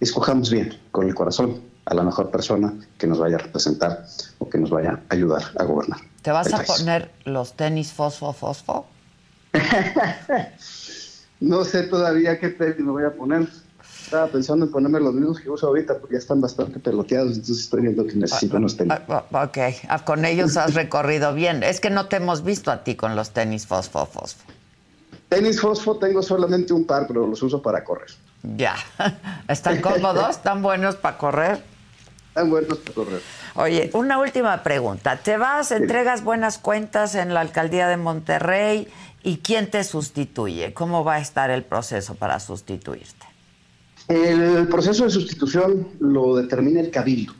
[0.00, 4.06] Escojamos bien, con el corazón, a la mejor persona que nos vaya a representar
[4.38, 6.00] o que nos vaya a ayudar a gobernar.
[6.22, 8.86] ¿Te vas a poner los tenis fosfo fosfo?
[11.40, 13.48] no sé todavía qué tenis me voy a poner.
[14.04, 17.60] Estaba pensando en ponerme los mismos que uso ahorita porque ya están bastante peloteados, entonces
[17.60, 18.92] estoy viendo que necesito unos tenis.
[19.08, 21.62] Ah, ah, ok, ah, con ellos has recorrido bien.
[21.62, 24.44] Es que no te hemos visto a ti con los tenis fosfo fosfo.
[25.28, 28.08] Tenis fosfo tengo solamente un par, pero los uso para correr.
[28.42, 28.74] Ya.
[29.48, 30.30] ¿Están cómodos?
[30.30, 31.62] ¿Están buenos para correr?
[32.28, 33.22] Están buenos para correr.
[33.54, 35.16] Oye, una última pregunta.
[35.16, 38.88] ¿Te vas, entregas buenas cuentas en la alcaldía de Monterrey
[39.22, 40.72] y quién te sustituye?
[40.74, 43.26] ¿Cómo va a estar el proceso para sustituirte?
[44.08, 47.32] El proceso de sustitución lo determina el cabildo.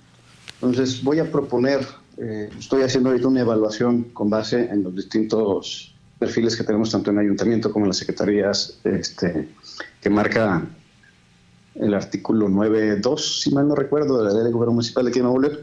[0.54, 1.86] Entonces voy a proponer,
[2.18, 7.10] eh, estoy haciendo ahorita una evaluación con base en los distintos perfiles que tenemos tanto
[7.10, 9.48] en el ayuntamiento como en las secretarías este,
[10.00, 10.66] que marca
[11.74, 15.58] el artículo 9.2, si mal no recuerdo, de la ley de gobierno municipal de en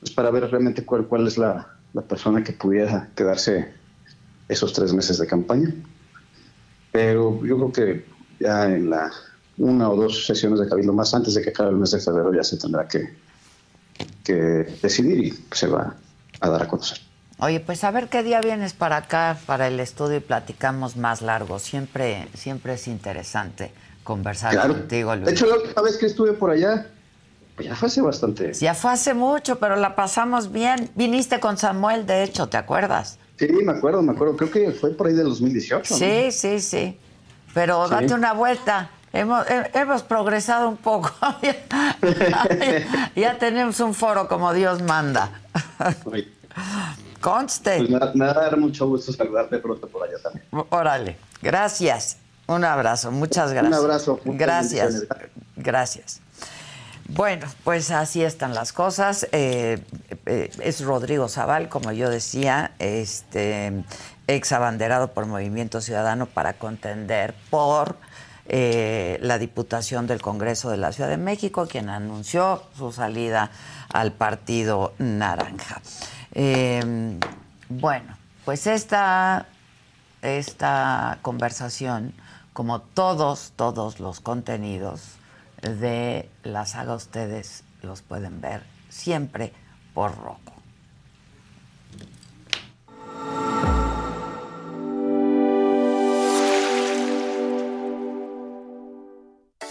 [0.00, 3.72] pues para ver realmente cuál, cuál es la, la, persona que pudiera quedarse
[4.48, 5.74] esos tres meses de campaña.
[6.92, 8.06] Pero yo creo que
[8.40, 9.10] ya en la
[9.58, 12.32] una o dos sesiones de cabildo más antes de que acabe el mes de febrero
[12.34, 13.16] ya se tendrá que,
[14.22, 14.34] que
[14.82, 15.96] decidir y se va
[16.40, 16.98] a dar a conocer.
[17.38, 21.20] Oye, pues a ver qué día vienes para acá, para el estudio y platicamos más
[21.20, 21.58] largo.
[21.58, 23.72] Siempre, siempre es interesante
[24.04, 25.26] conversar contigo, Luis.
[25.26, 26.86] De hecho, la última vez que estuve por allá,
[27.54, 28.54] pues ya fue hace bastante.
[28.54, 30.90] Ya fue hace mucho, pero la pasamos bien.
[30.94, 33.18] Viniste con Samuel, de hecho, ¿te acuerdas?
[33.38, 34.36] Sí, me acuerdo, me acuerdo.
[34.36, 35.94] Creo que fue por ahí de 2018.
[35.94, 36.98] Sí, sí, sí.
[37.52, 38.90] Pero date una vuelta.
[39.12, 41.10] Hemos, hemos progresado un poco.
[43.16, 45.40] ya, tenemos un foro como Dios manda.
[47.20, 47.84] Conste.
[47.88, 50.44] Pues me dar mucho gusto saludarte pronto por allá también.
[50.68, 52.18] Órale, gracias.
[52.46, 53.78] Un abrazo, muchas gracias.
[53.78, 54.20] Un abrazo.
[54.24, 55.06] Gracias,
[55.56, 56.20] gracias.
[57.08, 59.28] Bueno, pues así están las cosas.
[59.32, 59.82] Eh,
[60.26, 63.84] eh, es Rodrigo Zaval, como yo decía, este
[64.26, 67.96] ex abanderado por Movimiento Ciudadano para contender por
[68.46, 73.50] eh, la Diputación del Congreso de la Ciudad de México, quien anunció su salida
[73.92, 75.80] al Partido Naranja.
[77.68, 79.46] Bueno, pues esta,
[80.22, 82.14] esta conversación,
[82.52, 85.16] como todos, todos los contenidos
[85.62, 89.52] de la saga, ustedes los pueden ver siempre
[89.94, 90.52] por Roku.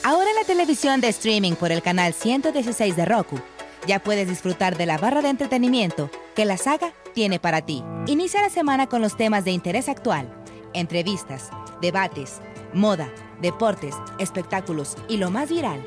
[0.04, 3.40] Ahora en la televisión de streaming por el canal 116 de Roku
[3.88, 7.84] ya puedes disfrutar de la barra de entretenimiento que la saga tiene para ti.
[8.08, 10.32] Inicia la semana con los temas de interés actual,
[10.74, 11.50] entrevistas,
[11.82, 12.42] debates,
[12.76, 13.10] moda,
[13.42, 15.82] deportes, espectáculos y lo más viral,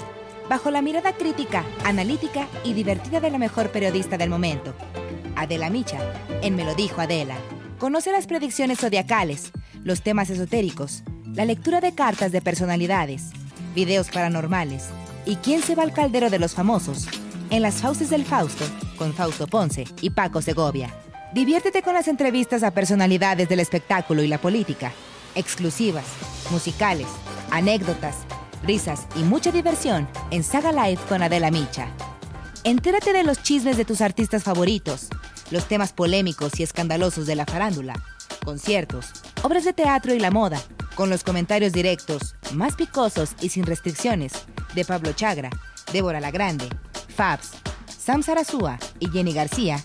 [0.48, 4.74] bajo la mirada crítica, analítica y divertida de la mejor periodista del momento,
[5.36, 6.00] Adela Micha,
[6.42, 7.36] en Me lo dijo Adela.
[7.78, 9.52] Conoce las predicciones zodiacales,
[9.84, 13.30] los temas esotéricos, la lectura de cartas de personalidades,
[13.74, 14.88] videos paranormales
[15.24, 17.06] y quién se va al caldero de los famosos
[17.50, 18.64] en Las Fauces del Fausto
[18.96, 20.92] con Fausto Ponce y Paco Segovia.
[21.32, 24.92] Diviértete con las entrevistas a personalidades del espectáculo y la política,
[25.34, 26.04] exclusivas,
[26.50, 27.06] musicales,
[27.50, 28.16] anécdotas,
[28.62, 31.88] risas y mucha diversión en Saga Live con Adela Micha.
[32.64, 35.08] Entérate de los chismes de tus artistas favoritos,
[35.50, 37.94] los temas polémicos y escandalosos de la farándula,
[38.44, 39.06] conciertos,
[39.42, 40.60] obras de teatro y la moda,
[40.94, 44.32] con los comentarios directos, más picosos y sin restricciones,
[44.74, 45.50] de Pablo Chagra,
[45.92, 46.68] Débora La Grande,
[47.14, 47.52] Fabs,
[47.86, 49.84] Sam Sarasúa y Jenny García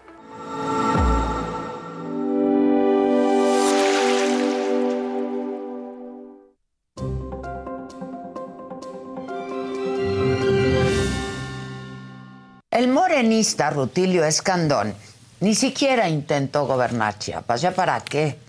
[13.21, 14.95] Morenista Rutilio Escandón
[15.41, 17.61] ni siquiera intentó gobernar Chiapas.
[17.61, 18.39] ¿Ya para qué?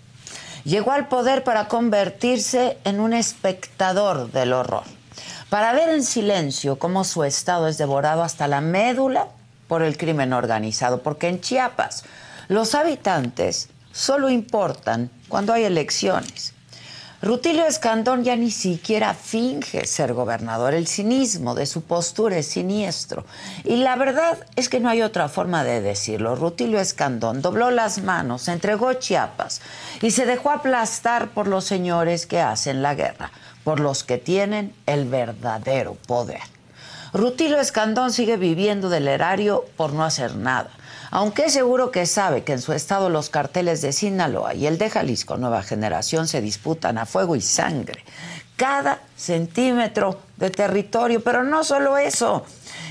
[0.65, 4.85] Llegó al poder para convertirse en un espectador del horror
[5.51, 9.27] para ver en silencio cómo su estado es devorado hasta la médula
[9.69, 12.05] por el crimen organizado, porque en Chiapas
[12.49, 16.52] los habitantes solo importan cuando hay elecciones.
[17.23, 20.75] Rutilio Escandón ya ni siquiera finge ser gobernador.
[20.75, 23.25] El cinismo de su postura es siniestro.
[23.63, 26.35] Y la verdad es que no hay otra forma de decirlo.
[26.35, 29.61] Rutilio Escandón dobló las manos, entregó Chiapas
[30.01, 33.31] y se dejó aplastar por los señores que hacen la guerra
[33.65, 36.41] por los que tienen el verdadero poder.
[37.13, 40.71] Rutilio Escandón sigue viviendo del erario por no hacer nada,
[41.13, 44.89] aunque seguro que sabe que en su estado los carteles de Sinaloa y el de
[44.89, 48.03] Jalisco Nueva Generación se disputan a fuego y sangre
[48.57, 52.45] cada centímetro de territorio, pero no solo eso,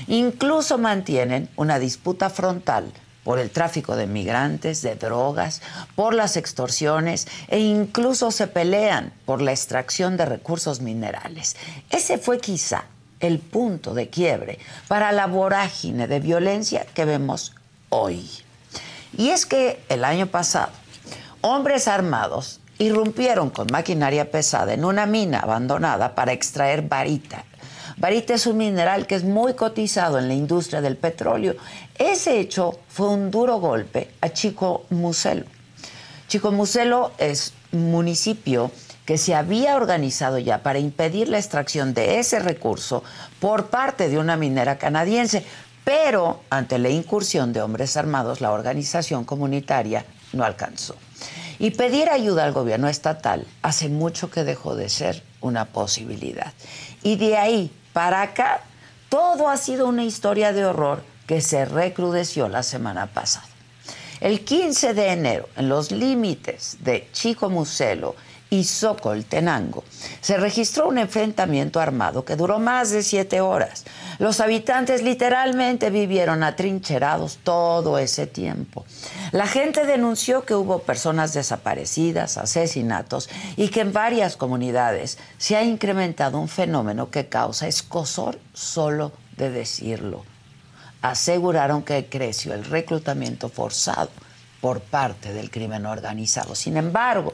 [0.06, 2.92] incluso mantienen una disputa frontal
[3.24, 5.60] por el tráfico de migrantes, de drogas,
[5.96, 11.56] por las extorsiones e incluso se pelean por la extracción de recursos minerales.
[11.90, 12.84] Ese fue quizá
[13.18, 17.54] el punto de quiebre para la vorágine de violencia que vemos
[17.92, 18.28] hoy.
[19.16, 20.72] Y es que el año pasado,
[21.42, 27.44] hombres armados irrumpieron con maquinaria pesada en una mina abandonada para extraer varita,
[27.96, 31.54] Varita es un mineral que es muy cotizado en la industria del petróleo.
[31.98, 35.44] Ese hecho fue un duro golpe a Chico Muselo.
[36.26, 38.70] Chico Muselo es un municipio
[39.04, 43.02] que se había organizado ya para impedir la extracción de ese recurso
[43.40, 45.44] por parte de una minera canadiense,
[45.84, 50.96] pero ante la incursión de hombres armados la organización comunitaria no alcanzó.
[51.58, 56.52] Y pedir ayuda al gobierno estatal hace mucho que dejó de ser una posibilidad.
[57.02, 58.62] Y de ahí para acá,
[59.08, 63.46] todo ha sido una historia de horror que se recrudeció la semana pasada.
[64.20, 68.14] El 15 de enero, en los límites de Chico Muselo
[68.52, 69.82] y Socoltenango,
[70.20, 73.84] se registró un enfrentamiento armado que duró más de siete horas.
[74.18, 78.84] Los habitantes literalmente vivieron atrincherados todo ese tiempo.
[79.30, 85.64] La gente denunció que hubo personas desaparecidas, asesinatos y que en varias comunidades se ha
[85.64, 90.26] incrementado un fenómeno que causa escosor solo de decirlo.
[91.00, 94.10] Aseguraron que creció el reclutamiento forzado
[94.60, 96.54] por parte del crimen organizado.
[96.54, 97.32] Sin embargo,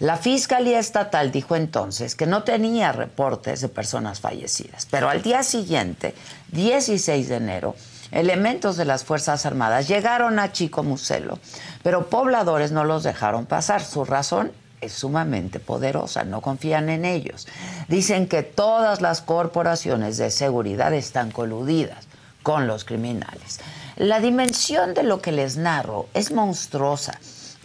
[0.00, 5.42] la Fiscalía Estatal dijo entonces que no tenía reportes de personas fallecidas, pero al día
[5.42, 6.14] siguiente,
[6.52, 7.74] 16 de enero,
[8.12, 11.40] elementos de las Fuerzas Armadas llegaron a Chico Muselo,
[11.82, 13.82] pero pobladores no los dejaron pasar.
[13.82, 17.48] Su razón es sumamente poderosa, no confían en ellos.
[17.88, 22.06] Dicen que todas las corporaciones de seguridad están coludidas
[22.44, 23.58] con los criminales.
[23.96, 27.18] La dimensión de lo que les narro es monstruosa.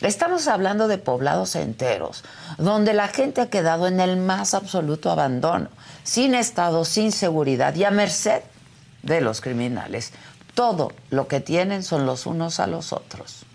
[0.04, 2.26] Estamos hablando de poblados enteros,
[2.58, 5.70] donde la gente ha quedado en el más absoluto abandono,
[6.04, 8.42] sin Estado, sin seguridad y a merced
[9.02, 10.12] de los criminales.
[10.56, 13.46] Todo lo que tienen son los unos a los otros.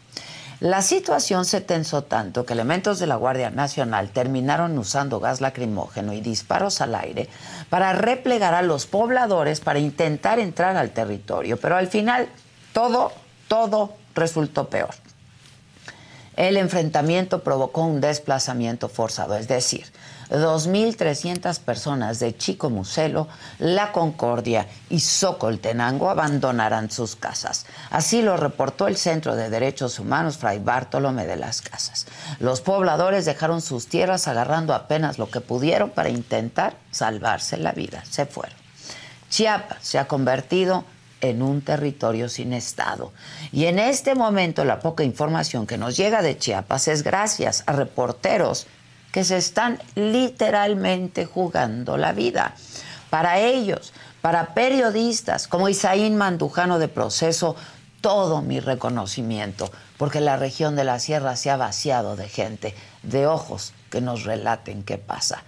[0.61, 6.15] La situación se tensó tanto que elementos de la Guardia Nacional terminaron usando gas lacrimógeno
[6.15, 7.29] y disparos al aire
[7.69, 12.27] para replegar a los pobladores para intentar entrar al territorio, pero al final
[12.73, 13.13] todo,
[13.49, 14.95] todo resultó peor
[16.39, 19.87] el enfrentamiento provocó un desplazamiento forzado, es decir,
[20.31, 23.27] 2.300 personas de Chico Muselo,
[23.59, 27.67] La Concordia y Socoltenango abandonarán sus casas.
[27.91, 32.07] Así lo reportó el Centro de Derechos Humanos Fray Bartolomé de las Casas.
[32.39, 38.05] Los pobladores dejaron sus tierras agarrando apenas lo que pudieron para intentar salvarse la vida.
[38.09, 38.57] Se fueron.
[39.29, 43.13] Chiapas se ha convertido en un territorio sin Estado.
[43.53, 47.73] Y en este momento la poca información que nos llega de Chiapas es gracias a
[47.73, 48.67] reporteros
[49.13, 52.55] que se están literalmente jugando la vida.
[53.11, 57.57] Para ellos, para periodistas como Isaín Mandujano de Proceso,
[58.01, 63.27] todo mi reconocimiento, porque la región de la sierra se ha vaciado de gente, de
[63.27, 65.43] ojos que nos relaten qué pasa,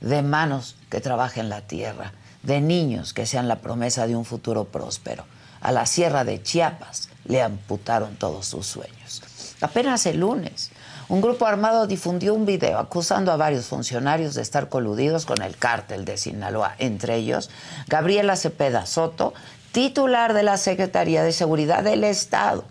[0.00, 2.12] de manos que trabajen la tierra
[2.44, 5.24] de niños que sean la promesa de un futuro próspero.
[5.60, 9.22] A la sierra de Chiapas le amputaron todos sus sueños.
[9.60, 10.70] Apenas el lunes,
[11.08, 15.56] un grupo armado difundió un video acusando a varios funcionarios de estar coludidos con el
[15.56, 17.50] cártel de Sinaloa, entre ellos
[17.88, 19.32] Gabriela Cepeda Soto,
[19.72, 22.64] titular de la Secretaría de Seguridad del Estado,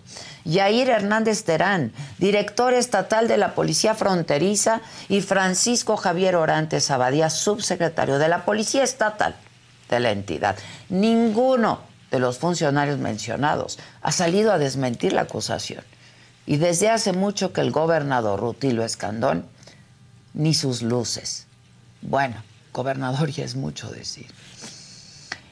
[0.45, 8.19] Yair Hernández Terán, director estatal de la Policía Fronteriza, y Francisco Javier Orantes Abadía, subsecretario
[8.19, 9.35] de la Policía Estatal
[9.93, 10.55] de la entidad.
[10.89, 11.81] Ninguno
[12.11, 15.83] de los funcionarios mencionados ha salido a desmentir la acusación.
[16.45, 19.47] Y desde hace mucho que el gobernador Rutilo Escandón,
[20.33, 21.47] ni sus luces.
[22.01, 22.35] Bueno,
[22.73, 24.27] gobernador ya es mucho decir.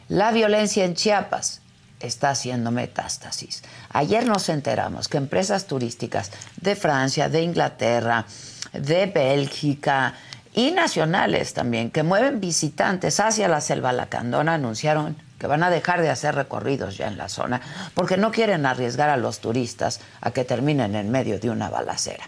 [0.09, 1.61] La violencia en Chiapas
[2.01, 3.63] está haciendo metástasis.
[3.89, 8.25] Ayer nos enteramos que empresas turísticas de Francia, de Inglaterra,
[8.73, 10.15] de Bélgica,
[10.53, 16.01] y nacionales también que mueven visitantes hacia la selva lacandona anunciaron que van a dejar
[16.01, 17.61] de hacer recorridos ya en la zona
[17.95, 22.25] porque no quieren arriesgar a los turistas a que terminen en medio de una balacera.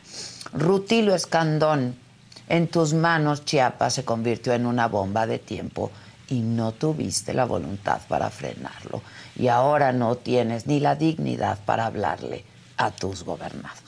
[0.54, 1.96] Rutilo Escandón,
[2.50, 5.92] en tus manos Chiapas se convirtió en una bomba de tiempo
[6.30, 9.02] y no tuviste la voluntad para frenarlo
[9.36, 12.46] y ahora no tienes ni la dignidad para hablarle
[12.78, 13.83] a tus gobernados.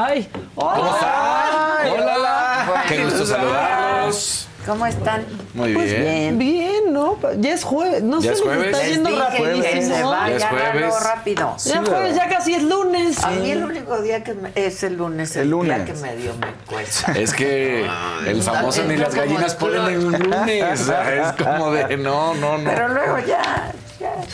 [0.00, 0.76] Ay, hola.
[0.76, 1.90] ¿Cómo están?
[1.90, 2.84] Hola.
[2.86, 4.48] Qué gusto saludarlos.
[4.64, 5.24] ¿Cómo están?
[5.54, 6.38] Muy pues bien.
[6.38, 6.92] bien.
[6.92, 7.18] ¿no?
[7.38, 8.04] Ya es jueves.
[8.04, 8.66] No ¿Ya sé, es jueves?
[8.76, 10.12] está yendo rapidísimo.
[10.12, 10.94] Ya es jueves.
[11.02, 11.56] rápido.
[11.64, 13.24] ya jueves, ya casi es lunes.
[13.24, 15.84] A mí el único día que me, es el lunes, el, El lunes.
[15.84, 17.12] día que me dio me cuesta.
[17.18, 17.84] Es que
[18.24, 20.80] el famoso ni las gallinas ponen en un lunes.
[20.80, 22.70] Es como de no, no, no.
[22.70, 23.72] Pero luego ya.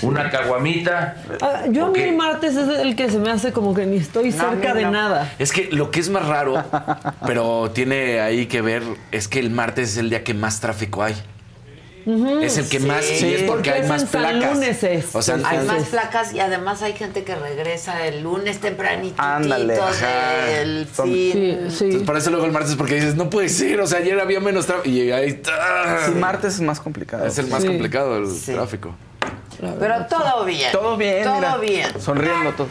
[0.02, 1.16] Una caguamita.
[1.40, 3.96] Ah, yo a mí el martes es el que se me hace como que ni
[3.96, 4.90] estoy No, cerca de no.
[4.90, 5.32] nada.
[5.38, 6.62] Es que lo que es más raro,
[7.26, 11.02] pero tiene ahí que ver, es que el martes es el día que más tráfico
[11.02, 11.14] hay.
[12.42, 13.32] es el que más, Sí.
[13.32, 14.54] es porque Porque hay es más en San placas.
[14.54, 15.14] Lunes es.
[15.14, 19.78] O sea, Hay más placas y además hay gente que regresa el lunes tempranito Ándale,
[20.94, 21.32] Son- fin.
[21.32, 21.84] Sí, sí.
[21.84, 24.40] entonces por eso luego el martes porque dices, no puede ser, o sea, ayer había
[24.40, 26.04] menos tráfico y ahí está.
[26.06, 27.24] Sí, martes es más complicado.
[27.24, 27.68] Es el más Sí.
[27.68, 28.52] complicado el Sí.
[29.78, 30.72] Pero todo bien.
[30.72, 31.56] Todo bien, Todo mira.
[31.58, 32.00] bien.
[32.00, 32.68] Sonriendo todo.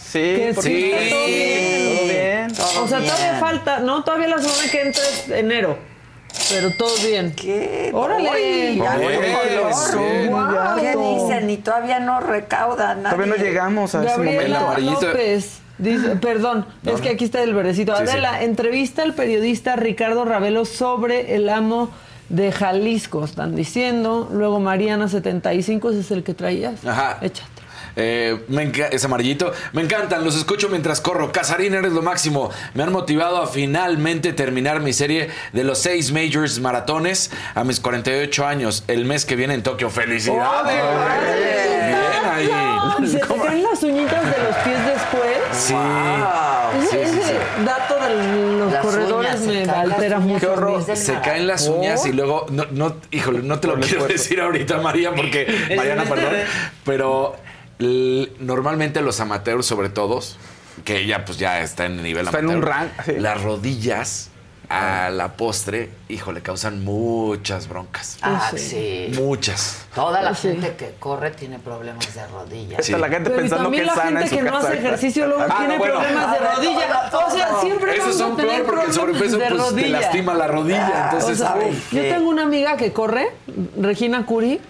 [0.00, 0.90] Sí, porque sí.
[0.92, 1.88] está todo bien.
[1.94, 2.52] Todo bien.
[2.54, 3.10] Todo O sea, bien.
[3.12, 5.78] todavía falta, no, todavía la semana que entra es enero.
[6.48, 7.32] Pero todo bien.
[7.34, 7.90] ¿Qué?
[7.92, 8.76] Órale.
[8.76, 8.96] Ya.
[10.28, 11.50] Guau, ¿Qué dicen?
[11.50, 13.16] Y todavía no recauda nadie.
[13.16, 14.66] Todavía no llegamos a ese Gabriela momento.
[14.66, 15.06] amarillito.
[15.06, 15.60] López.
[15.78, 17.96] Dice, perdón, es que aquí está el verdecito.
[17.96, 18.10] Sí, sí.
[18.12, 21.90] Adela, entrevista al periodista Ricardo Ravelo sobre el amo
[22.30, 24.28] de Jalisco, están diciendo.
[24.32, 26.84] Luego Mariana75, ese es el que traías.
[26.86, 27.18] Ajá.
[27.20, 27.60] Échate.
[27.96, 29.52] Eh, me es amarillito.
[29.72, 31.32] Me encantan, los escucho mientras corro.
[31.32, 32.50] Casarín, eres lo máximo.
[32.74, 37.80] Me han motivado a finalmente terminar mi serie de los seis majors maratones a mis
[37.80, 38.84] 48 años.
[38.86, 39.90] El mes que viene en Tokio.
[39.90, 40.82] ¡Felicidades!
[41.88, 42.00] Bien
[42.32, 43.08] ahí.
[43.08, 45.38] ¿Se te caen las uñitas de los pies después?
[45.52, 45.74] Sí.
[46.78, 50.50] Ese, Sí, sí, ese dato de los Las corredores uñas, se me mucho.
[50.50, 50.96] del horror.
[50.96, 54.08] Se caen las uñas y luego, no, no, híjole, no te lo quiero esfuerzo.
[54.08, 55.46] decir ahorita, María, porque
[55.76, 56.32] Mariana, perdón,
[56.84, 57.36] pero
[58.38, 60.38] normalmente los amateurs, sobre todos,
[60.84, 63.12] que ella pues ya está en nivel Está en amateur, un rank, sí.
[63.18, 64.29] las rodillas
[64.72, 68.18] a la postre, híjole, causan muchas broncas.
[68.22, 68.58] Ah, Sí.
[69.10, 69.20] sí.
[69.20, 69.84] Muchas.
[69.94, 70.48] Toda la Sí.
[70.48, 72.86] gente que corre tiene problemas de rodillas.
[72.86, 72.92] Sí.
[72.94, 74.56] Hasta la gente Pero pensando que también es la sana en gente su que no
[74.58, 75.94] hace ejercicio luego Ah, tiene bueno.
[75.98, 77.10] problemas de A ver, rodilla.
[77.10, 79.88] todo, O sea, siempre Esos son tener peor porque el problemas sobrepeso de pues, te
[79.88, 81.08] lastima la rodilla.
[81.10, 81.92] O Entonces, sea, uf.
[81.92, 83.28] yo tengo una amiga que corre,
[83.76, 84.60] Regina Curi,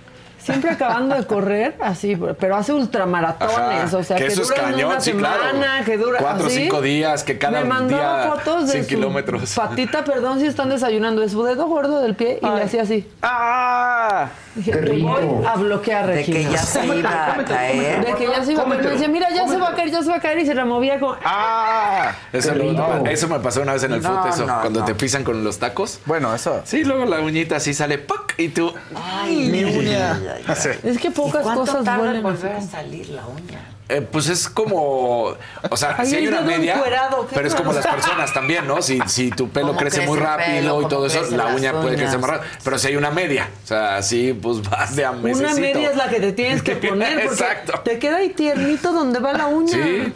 [0.42, 4.52] siempre acabando de correr, así, pero hace ultramaratones, Ajá, o sea, que que, eso es
[4.52, 5.42] cañón, una sí, claro.
[5.50, 6.62] semana, que dura Cuatro o así.
[6.62, 9.54] cinco días, que cada Me mandaba día fotos de 100 su kilómetros.
[9.54, 13.06] patita, perdón si están desayunando, de su dedo gordo del pie y le hacía así.
[13.22, 14.28] ¡Ah!
[14.54, 16.38] Dije, te voy a bloquear, De Regina.
[16.38, 18.04] que ya se iba a caer.
[18.04, 18.82] De que ya se iba a caer.
[18.84, 20.54] Me decía, mira, ya se va a caer, ya se va a caer y se
[20.54, 21.14] removía como...
[21.24, 22.12] ¡Ah!
[22.32, 24.86] Eso, luego- eso me pasó una vez en el No, foot, eso, no, cuando no.
[24.86, 26.00] te pisan con los tacos.
[26.04, 26.62] Bueno, eso.
[26.64, 28.19] Sí, luego la uñita así sale ¡pac!
[28.40, 28.72] Y tú.
[28.94, 30.14] Ay, Mi uña.
[30.14, 30.78] ay, ay, ay.
[30.84, 33.60] Es que ¿Y pocas cosas tarda en vuelven volver a salir la uña?
[33.88, 35.34] Eh, pues es como.
[35.68, 36.74] O sea, Ay, si hay una media.
[36.76, 38.80] encuerado, Pero es como las personas también, ¿no?
[38.82, 41.72] Si, si tu pelo crece muy crece el rápido pelo, y todo eso, la uña
[41.72, 42.52] puede crecer más rápido.
[42.62, 43.48] Pero si hay una media.
[43.64, 45.60] O sea, así pues vas de a Una mesecito.
[45.60, 47.80] media es la que te tienes que poner porque Exacto.
[47.84, 49.72] te queda ahí tiernito donde va la uña.
[49.72, 50.12] Sí,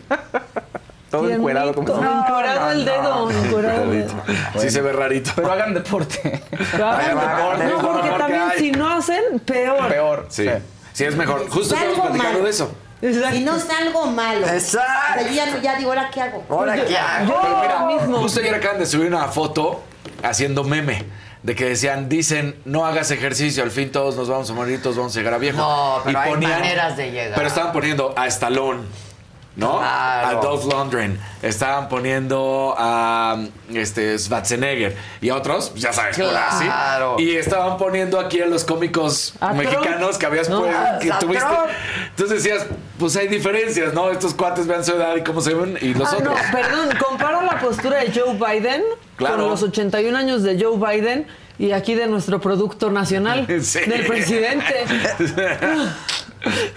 [1.19, 4.15] Todo encuerado como si- encuerado el dedo, encuerado el dedo.
[4.59, 5.31] sí se ve rarito.
[5.37, 6.43] Pero hagan deporte.
[6.75, 9.89] Hagan deporte, no, porque también si no hacen, peor.
[9.89, 10.27] Peor.
[10.29, 10.49] Sí.
[10.93, 11.49] Sí, es mejor.
[11.51, 12.73] Justo estamos platicando de eso.
[13.03, 13.37] Exacto.
[13.37, 14.47] Y no es algo malo.
[14.47, 15.21] Exacto.
[15.21, 16.45] O sea, yo ya, ya digo, ¿ahora qué hago?
[16.49, 17.35] ¿Ahora qué hago?
[17.43, 18.19] Pero mira, lo mismo.
[18.19, 19.83] justo ayer acaban de subir una foto
[20.23, 21.05] haciendo meme.
[21.43, 24.97] De que decían, dicen, no hagas ejercicio, al fin todos nos vamos a morir, todos
[24.97, 25.59] vamos a llegar a viejo.
[25.59, 27.35] No, pero hay maneras de llegar.
[27.35, 28.81] Pero estaban poniendo a Stallone,
[29.57, 29.79] ¿no?
[29.79, 30.39] Claro.
[30.39, 31.19] A Dolph Lundgren.
[31.43, 33.39] Estaban poniendo a
[33.73, 34.97] este, Schwarzenegger.
[35.21, 36.65] Y a otros, ya sabes, por así.
[37.19, 39.63] Y estaban poniendo aquí a los cómicos A Trump.
[39.63, 41.45] mexicanos que habías No, puesto, que tuviste.
[41.47, 41.69] Trump.
[42.11, 42.67] Entonces decías,
[42.99, 44.11] pues hay diferencias, ¿no?
[44.11, 46.47] Estos cuates vean su edad y cómo se ven y los Ah, no, otros.
[46.53, 48.83] perdón, compara la postura de Joe Biden
[49.17, 49.37] Claro.
[49.37, 51.27] con los 81 años de Joe Biden
[51.59, 53.81] y aquí de nuestro producto nacional, Sí.
[53.81, 54.75] del presidente.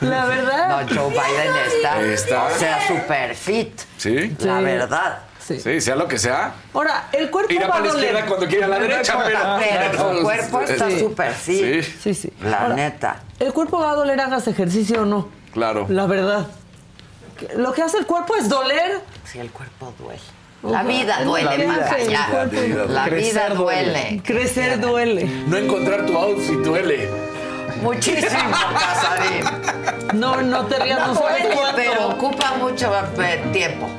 [0.01, 0.70] La verdad.
[0.88, 2.43] No, Joe Biden está, Está.
[2.45, 3.80] o sea, super fit.
[3.97, 4.36] Sí.
[4.39, 4.63] La Sí.
[4.65, 5.20] verdad.
[5.39, 5.59] Sí.
[5.61, 6.53] Sí, sea lo que sea.
[6.74, 8.05] Ahora, el cuerpo Ir a va para la doler.
[8.05, 9.39] izquierda cuando quiera a la derecha, pero.
[9.59, 10.99] Pero su cuerpo está Sí.
[10.99, 11.84] super fit.
[11.84, 12.34] Sí, Sí, sí.
[12.43, 13.20] La Ahora, neta.
[13.39, 15.30] El cuerpo va a doler, hagas ejercicio o no.
[15.53, 15.86] claro.
[15.89, 16.47] La verdad.
[17.55, 18.99] Lo que hace el cuerpo es doler.
[19.24, 20.20] Si el cuerpo duele.
[20.63, 22.26] La vida duele, Macaya.
[22.32, 22.91] cuerpo.
[22.91, 24.22] La vida duele.
[24.26, 25.24] Crecer duele.
[25.47, 27.07] No encontrar tu outfit duele.
[27.82, 30.19] Muchísimo, Casarín.
[30.19, 31.75] No, no te rías, no, No sabes duele, cuánto.
[31.75, 33.89] pero ocupa mucho eh, tiempo.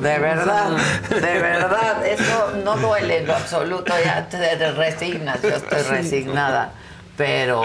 [0.00, 0.70] De verdad,
[1.10, 6.72] de verdad, eso no duele en lo absoluto, ya te resignas, yo estoy resignada,
[7.16, 7.62] pero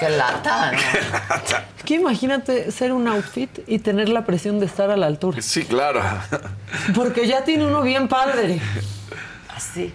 [0.00, 0.78] qué lata, ¿no?
[1.78, 5.40] Es que imagínate ser un outfit y tener la presión de estar a la altura.
[5.40, 6.02] Sí, claro.
[6.94, 8.60] Porque ya tiene uno bien padre.
[9.54, 9.94] Así.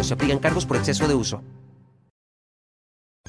[0.00, 1.42] Se aplican cargos por exceso de uso.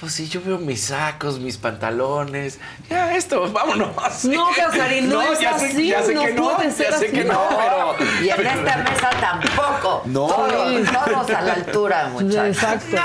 [0.00, 2.58] Pues sí, yo veo mis sacos, mis pantalones.
[2.88, 4.24] Ya, esto, vámonos.
[4.24, 6.86] No, Casarín, no es ya sé- así, ya sé no que no, puede ya ser
[6.94, 7.08] sé así.
[7.12, 7.94] que no, pero...
[8.24, 10.02] Y en esta mesa tampoco.
[10.06, 10.26] No.
[10.26, 12.46] Todos, todos a la altura, muchachos.
[12.56, 12.96] Exacto.
[12.96, 12.98] De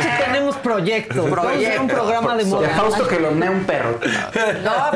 [0.00, 1.16] hecho, tenemos proyectos.
[1.18, 1.86] Hacer un Proyecto.
[1.88, 2.68] programa de moda.
[2.68, 3.98] Fausto que lo mee un perro.
[4.62, 4.92] No.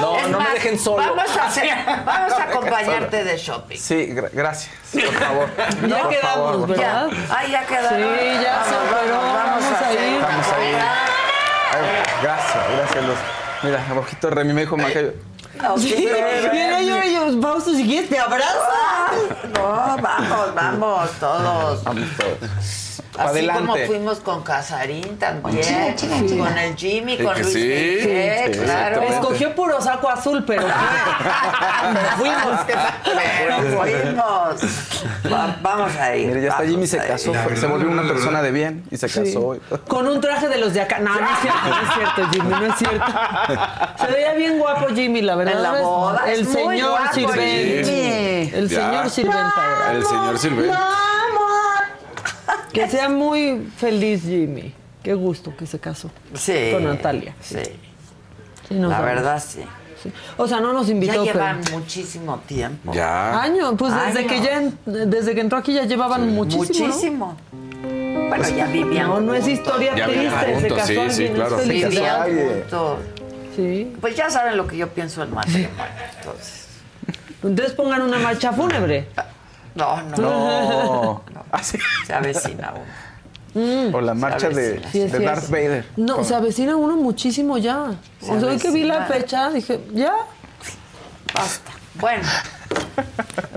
[0.00, 0.96] No, Es no me dejen solo.
[1.14, 1.68] Vamos a, hacer-
[2.06, 3.76] vamos a acompañarte de shopping.
[3.76, 4.74] Sí, gra- gracias.
[4.92, 5.48] Por favor.
[5.86, 6.68] Ya Por quedamos, favor.
[6.68, 7.08] ¿verdad?
[7.10, 7.36] Ya.
[7.36, 7.98] Ay, ya quedaron.
[8.18, 10.45] Sí, ya se Vamos, vamos, vamos a ir.
[10.50, 11.16] Vamos.
[11.72, 11.82] Ay,
[12.22, 13.18] gracias, gracias, Luz.
[13.62, 14.76] Mira, abajito Remy me dijo.
[14.76, 15.12] Mira,
[16.82, 18.60] yo, Fausto, si quieres te abrazo.
[19.54, 21.84] No, vamos, vamos, todos.
[21.84, 23.02] Vamos todos.
[23.18, 23.60] Así Adelante.
[23.66, 26.64] como fuimos con Casarín también, Chinga, chinga, con chinga.
[26.64, 27.98] el Jimmy, con Luis sí.
[28.00, 29.02] Sí, claro.
[29.02, 30.62] Escogió puro saco azul, pero
[32.18, 32.60] fuimos.
[33.06, 35.32] Pero fuimos.
[35.32, 36.28] Va- vamos a ir.
[36.28, 39.08] Mira, ya está Jimmy se casó, fue- se volvió una persona de bien y se
[39.08, 39.56] casó.
[39.88, 40.98] Con un traje de los de acá.
[40.98, 43.04] No, no es cierto, no es cierto, Jimmy, no es cierto.
[44.00, 45.54] Se veía bien guapo Jimmy, la verdad.
[45.56, 46.98] En la boda, El señor.
[47.14, 48.50] Jimmy.
[48.52, 49.92] El señor sirventa.
[49.92, 50.70] El señor Silver.
[52.72, 54.72] Que sea muy feliz, Jimmy.
[55.02, 56.70] Qué gusto que se casó Sí.
[56.72, 57.34] con Natalia.
[57.40, 57.58] Sí.
[58.68, 59.04] Sí, nos La vamos.
[59.14, 59.60] verdad, sí.
[60.02, 60.12] Sí.
[60.36, 61.24] O sea, no nos Ya invitó, pero...
[61.24, 62.92] llevan muchísimo tiempo.
[62.92, 63.40] Ya.
[63.40, 64.78] Años, pues desde que ya en-
[65.10, 66.86] desde que entró aquí ya llevaban muchísimo.
[66.88, 66.94] ¿no?
[66.94, 67.36] Muchísimo.
[68.28, 69.06] Bueno, ya vivían.
[69.08, 71.58] No, no es historia Ya triste, se casó sí, alguien, sí, es claro.
[71.58, 72.26] felicidad.
[72.26, 72.98] Vivían juntos.
[73.54, 73.96] Sí.
[74.00, 75.70] Pues ya saben lo que yo pienso del matrimonio.
[76.18, 76.66] Entonces.
[77.42, 79.08] Entonces pongan una marcha fúnebre.
[79.76, 80.16] No, no.
[80.16, 81.22] No.
[81.52, 81.78] Así.
[82.06, 83.96] Se avecina uno.
[83.96, 85.18] O la marcha de, Sí, de.
[85.20, 85.86] Darth Vader.
[85.96, 87.92] No, se avecina uno muchísimo ya.
[88.20, 90.12] Se o sea, hoy que vi la fecha, dije, ya.
[91.34, 91.70] Basta.
[91.94, 92.22] Bueno.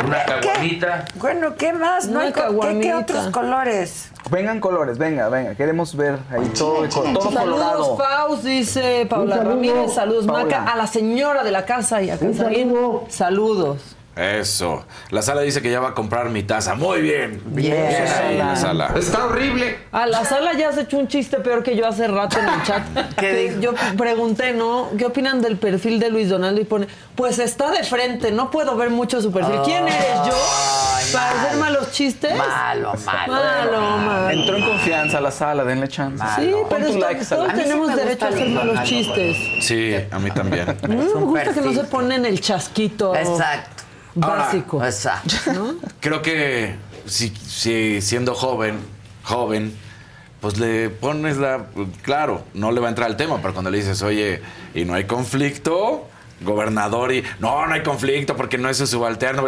[0.06, 0.32] Una ¿Qué?
[0.42, 1.06] caguamita.
[1.16, 2.06] Bueno, ¿qué más?
[2.08, 4.12] ¿No Una hay ¿Qué, qué otros colores?
[4.32, 5.56] Vengan colores, venga, venga.
[5.56, 7.98] Queremos ver ahí todo, co- todo Saludos, colorado.
[7.98, 9.94] Faust, dice Paula Ramírez.
[9.94, 10.44] Saludos, Paula.
[10.44, 10.64] Maca.
[10.72, 12.74] A la señora de la casa y a Casarín.
[13.10, 13.98] Saludos.
[14.20, 14.86] Eso.
[15.12, 16.76] La sala dice que ya va a comprar mi taza.
[16.76, 17.42] Muy bien.
[17.46, 18.38] Bien.
[18.38, 18.94] La sala.
[18.98, 19.78] Está horrible.
[19.94, 22.64] A la sala ya has hecho un chiste peor que yo hace rato en el
[22.64, 22.84] chat.
[23.18, 23.62] ¿Qué dijo?
[23.62, 24.90] Yo pregunté, ¿no?
[24.98, 26.60] ¿Qué opinan del perfil de Luis Donaldo?
[26.60, 29.62] Y pone, pues está de frente, no puedo ver mucho su perfil.
[29.64, 30.34] ¿Quién eres yo?
[31.14, 31.40] ¿Para malo.
[31.48, 32.36] hacer malos chistes?
[32.36, 33.34] Malo, malo.
[33.34, 34.30] Malo, malo.
[34.30, 36.24] Entró en confianza a la sala, denle chance.
[36.36, 39.38] Sí, pero está- likes a todos tenemos derecho a hacer malos chistes.
[39.62, 40.70] Sí, a mí también.
[40.70, 43.79] A mí me gusta que no se ponen el chasquito Exacto.
[44.20, 44.84] Básico.
[44.84, 45.76] Exacto.
[46.00, 48.80] Creo que si, si siendo joven,
[49.24, 49.76] joven,
[50.42, 51.68] pues le pones la.
[52.02, 54.42] Claro, no le va a entrar al tema, pero cuando le dices, oye,
[54.74, 56.08] y no hay conflicto,
[56.42, 59.48] gobernador, y no, no hay conflicto porque no es su subalterno.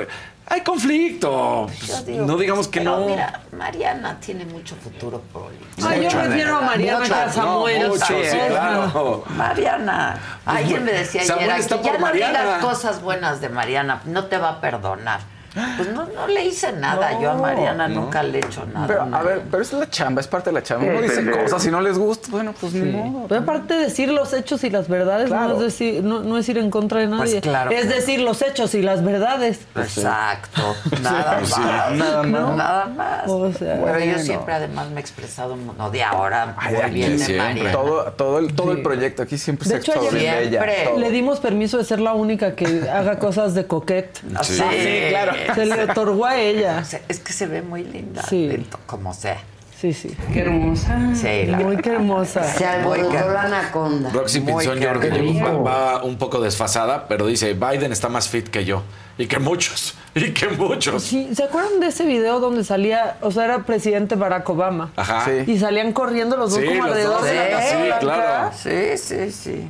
[0.51, 1.67] Hay conflicto.
[1.67, 3.05] Yo Pues, digo no digamos que pero no.
[3.07, 5.69] Mira, Mariana tiene mucho futuro político.
[5.77, 7.87] Yo Mucho, prefiero a Mariana Mucho, que a No, Samuel.
[7.87, 9.23] mucho, sí, Sí, claro.
[9.37, 10.19] Mariana.
[10.45, 12.39] Alguien me decía Samuel ayer, aquí, ya no Mariana.
[12.43, 15.21] digas cosas buenas de Mariana, no te va a perdonar.
[15.53, 18.87] Pues no, no le hice nada, yo a Mariana nunca le he hecho nada.
[18.87, 20.87] Pero, a ver, pero es la chamba, es parte de la chamba.
[20.87, 23.27] Uno dice cosas, si no les gusta, bueno, pues ni modo.
[23.27, 26.47] Pero aparte de decir los hechos y las verdades no, es decir, no, no es
[26.47, 27.41] ir en contra de nadie.
[27.41, 29.59] claro es que- decir los hechos y las verdades.
[29.75, 30.61] Exacto,
[31.03, 31.59] nada más.
[31.97, 32.55] nada más.
[32.55, 33.23] Nada más.
[33.27, 34.19] O sea, Pero yo bueno.
[34.19, 37.37] siempre además me he expresado, no de ahora, Ay, muy bien de.
[37.37, 37.71] Mariana.
[37.71, 40.49] Todo, todo, el, todo el proyecto aquí siempre De se hecho, ayer- sobre ella.
[40.63, 40.85] Siempre.
[40.85, 40.99] todo.
[40.99, 44.17] Le dimos permiso de ser la única que haga cosas de coquette.
[44.43, 45.33] Sí, Sí, claro.
[45.55, 46.83] Se le otorgó a ella.
[47.07, 48.65] Es que se ve muy linda, Sí.
[48.85, 49.39] como sea.
[49.79, 50.15] Sí, sí.
[50.31, 51.15] Qué hermosa.
[51.15, 52.43] Sí, la Muy que hermosa.
[52.43, 54.11] Se alborotó la anaconda.
[54.11, 55.63] Roxy Pinzón, yo creo que rico.
[55.63, 58.83] va, va un poco desfasada, pero dice, Biden está más fit que yo.
[59.17, 59.95] Y que muchos.
[60.13, 61.01] Y que muchos.
[61.03, 64.91] Sí, ¿se acuerdan de ese video donde salía, o sea, era presidente Barack Obama?
[64.95, 65.25] Ajá.
[65.25, 65.51] Sí.
[65.51, 67.99] Y salían corriendo los dos Sí, como los alrededor dos, de la sí, Casa Blanca.
[67.99, 68.51] claro.
[68.55, 69.69] Sí, sí, sí.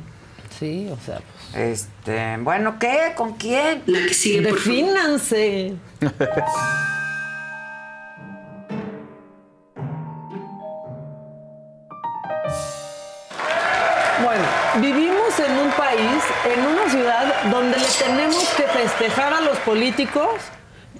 [0.58, 1.20] Sí, o sea,
[1.54, 3.12] Este, bueno, ¿qué?
[3.14, 3.82] ¿Con quién?
[3.86, 5.74] La que sigue, defínanse.
[14.22, 14.44] Bueno,
[14.80, 20.28] vivimos en un país, en una ciudad donde le tenemos que festejar a los políticos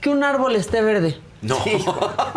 [0.00, 1.20] que un árbol esté verde.
[1.40, 1.56] No.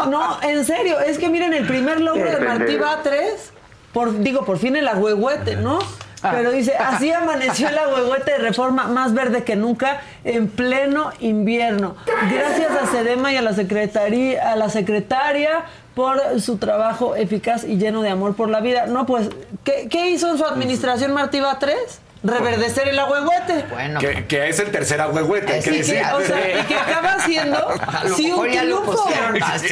[0.10, 3.52] No, en serio, es que miren el primer logro de Martí Batres,
[3.94, 5.80] por, digo, por fin el agüehuete, ¿no?
[6.22, 11.96] Pero dice, así amaneció el agüehuete de reforma más verde que nunca en pleno invierno.
[12.32, 17.78] Gracias a Sedema y a la secretaría, a la secretaria por su trabajo eficaz y
[17.78, 18.88] lleno de amor por la vida.
[18.88, 19.30] No, pues,
[19.64, 22.02] ¿qué, qué hizo en su administración Martí Batres?
[22.26, 23.66] Reverdecer el agüehuete.
[23.70, 25.96] Bueno, Que, que es el tercer agüehuete, hay que Y decir.
[26.02, 27.68] que, o sea, y que acaba siendo
[28.16, 29.10] sí, un triunfo.
[29.36, 29.68] Exacto,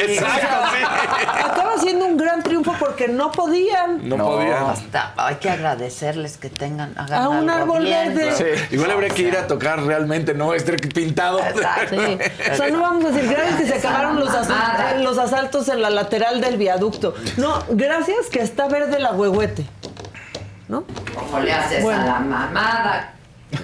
[0.76, 0.84] sí.
[1.44, 4.08] Acaba siendo un gran triunfo porque no podían.
[4.08, 4.70] No, podía.
[4.72, 8.16] Hasta hay que agradecerles que tengan hagan A un algo árbol bien.
[8.16, 8.36] verde.
[8.38, 8.76] Sí.
[8.76, 10.54] Igual habría que ir a tocar realmente, ¿no?
[10.54, 11.40] Este pintado.
[11.40, 11.96] Exacto.
[11.96, 12.18] Sí.
[12.52, 14.30] O sea, no vamos a decir gracias que se acabaron los,
[15.02, 17.14] los asaltos en la lateral del viaducto.
[17.38, 19.66] No, gracias que está verde la huehuete.
[20.68, 20.86] ¿No?
[21.16, 22.02] Como le haces Bueno.
[22.02, 23.10] a la mamada.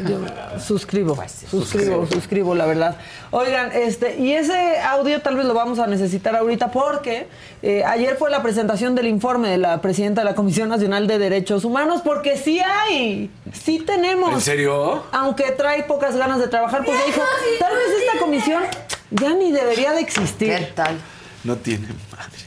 [0.08, 0.20] Yo
[0.60, 2.98] suscribo, Pues sí, suscribo, suscribo, la verdad.
[3.32, 7.28] Oigan, este, y ese audio tal vez lo vamos a necesitar ahorita porque
[7.64, 11.18] eh, ayer fue la presentación del informe de la presidenta de la Comisión Nacional de
[11.18, 14.32] Derechos Humanos, porque sí hay, sí tenemos.
[14.32, 15.06] ¿En serio?
[15.12, 17.22] Aunque trae pocas ganas de trabajar, porque dijo,
[17.60, 18.62] tal vez esta comisión
[19.10, 20.56] ya ni debería de existir.
[20.56, 21.00] ¿Qué tal?
[21.44, 22.38] No tiene madre.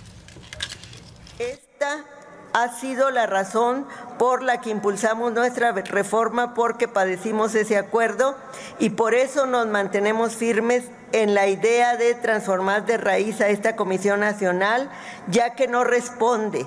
[1.40, 2.04] Esta
[2.52, 3.86] ha sido la razón
[4.18, 8.36] por la que impulsamos nuestra reforma porque padecimos ese acuerdo
[8.78, 13.76] y por eso nos mantenemos firmes en la idea de transformar de raíz a esta
[13.76, 14.90] Comisión Nacional,
[15.28, 16.66] ya que no responde,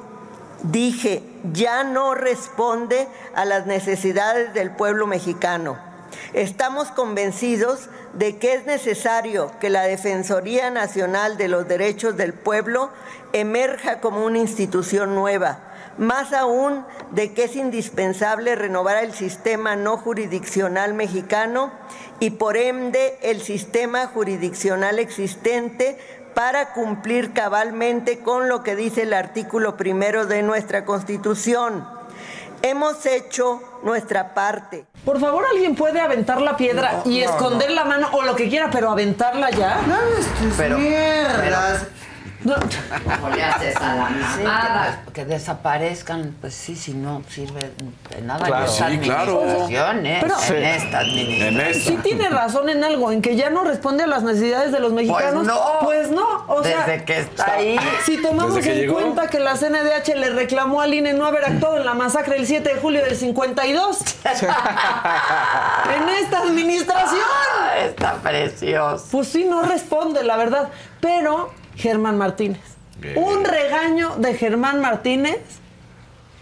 [0.63, 5.77] dije, ya no responde a las necesidades del pueblo mexicano.
[6.33, 12.89] Estamos convencidos de que es necesario que la Defensoría Nacional de los Derechos del Pueblo
[13.33, 15.59] emerja como una institución nueva,
[15.97, 21.71] más aún de que es indispensable renovar el sistema no jurisdiccional mexicano
[22.19, 25.97] y por ende el sistema jurisdiccional existente
[26.33, 31.87] para cumplir cabalmente con lo que dice el artículo primero de nuestra Constitución.
[32.61, 34.85] Hemos hecho nuestra parte.
[35.05, 38.69] Por favor, alguien puede aventar la piedra y esconder la mano o lo que quiera,
[38.71, 39.81] pero aventarla ya.
[39.87, 41.83] No hables tus Pero- mierdas.
[41.83, 42.04] No.
[42.45, 45.01] Como le haces a la mamada.
[45.07, 47.71] que, que desaparezcan, pues sí, si no sirve
[48.09, 48.65] de nada Claro.
[48.65, 49.41] en esta Sí, claro.
[49.41, 50.17] administración, ¿eh?
[50.21, 51.59] Pero- en esta administración.
[51.59, 51.89] En esta.
[51.89, 54.93] Sí tiene razón en algo, en que ya no responde a las necesidades de los
[54.93, 55.45] mexicanos.
[55.45, 55.59] no.
[55.81, 57.77] Pues no, o sea, Desde que está ahí.
[58.05, 58.93] si tomamos en llegó.
[58.95, 62.45] cuenta que la CNDH le reclamó al INE no haber actuado en la masacre del
[62.47, 63.99] 7 de julio del 52.
[65.95, 67.21] en esta administración.
[67.59, 69.05] Ah, Está precioso.
[69.11, 70.69] Pues sí, no responde, la verdad.
[71.01, 72.61] Pero Germán Martínez.
[73.15, 75.39] Un regaño de Germán Martínez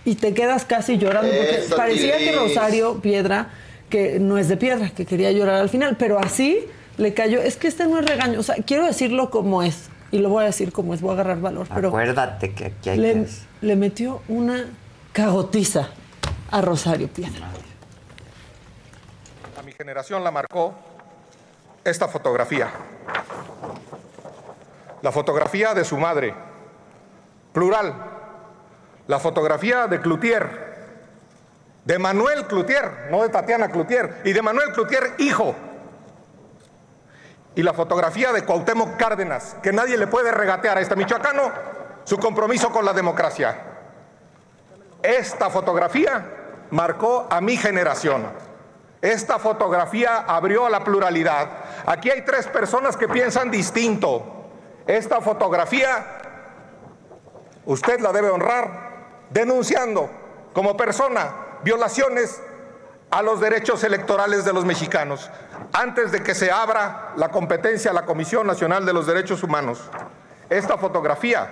[0.06, 2.36] y te quedas casi llorando porque Eso, parecía que.
[2.36, 3.50] Rosario Piedra,
[3.90, 6.60] que no es de piedra, que quería llorar al final, pero así
[6.98, 7.42] le cayó.
[7.42, 10.44] Es que este no es regaño, o sea, quiero decirlo como es y lo voy
[10.44, 13.28] a decir como es, voy a agarrar valor, pero Acuérdate que aquí hay le, que...
[13.62, 14.66] le metió una
[15.12, 15.90] cagotiza
[16.52, 17.50] a Rosario Piedra.
[19.58, 20.76] A mi generación la marcó
[21.84, 22.70] esta fotografía.
[25.04, 26.34] La fotografía de su madre,
[27.52, 27.94] plural.
[29.08, 30.94] La fotografía de Cloutier,
[31.84, 35.56] de Manuel Cloutier, no de Tatiana Cloutier, y de Manuel Cloutier, hijo.
[37.54, 41.52] Y la fotografía de Cuauhtémoc Cárdenas, que nadie le puede regatear a este michoacano
[42.06, 43.58] su compromiso con la democracia.
[45.02, 46.24] Esta fotografía
[46.72, 48.26] marcó a mi generación.
[49.02, 51.50] Esta fotografía abrió a la pluralidad.
[51.88, 54.40] Aquí hay tres personas que piensan distinto.
[54.88, 56.06] Esta fotografía
[57.66, 58.92] usted la debe honrar
[59.30, 60.10] denunciando
[60.54, 62.42] como persona violaciones
[63.10, 65.30] a los derechos electorales de los mexicanos
[65.72, 69.90] antes de que se abra la competencia a la Comisión Nacional de los Derechos Humanos.
[70.50, 71.48] Esta fotografía,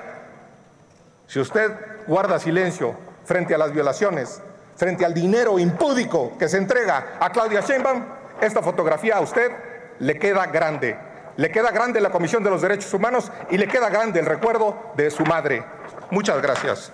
[1.28, 1.72] si usted
[2.08, 4.42] guarda silencio frente a las violaciones,
[4.76, 8.04] frente al dinero impúdico que se entrega a Claudia Sheinbaum,
[8.42, 9.52] esta fotografía a usted
[10.00, 10.98] le queda grande.
[11.38, 14.76] Le queda grande la Comisión de los Derechos Humanos y le queda grande el recuerdo
[14.96, 15.64] de su madre.
[16.12, 16.92] Muchas gracias.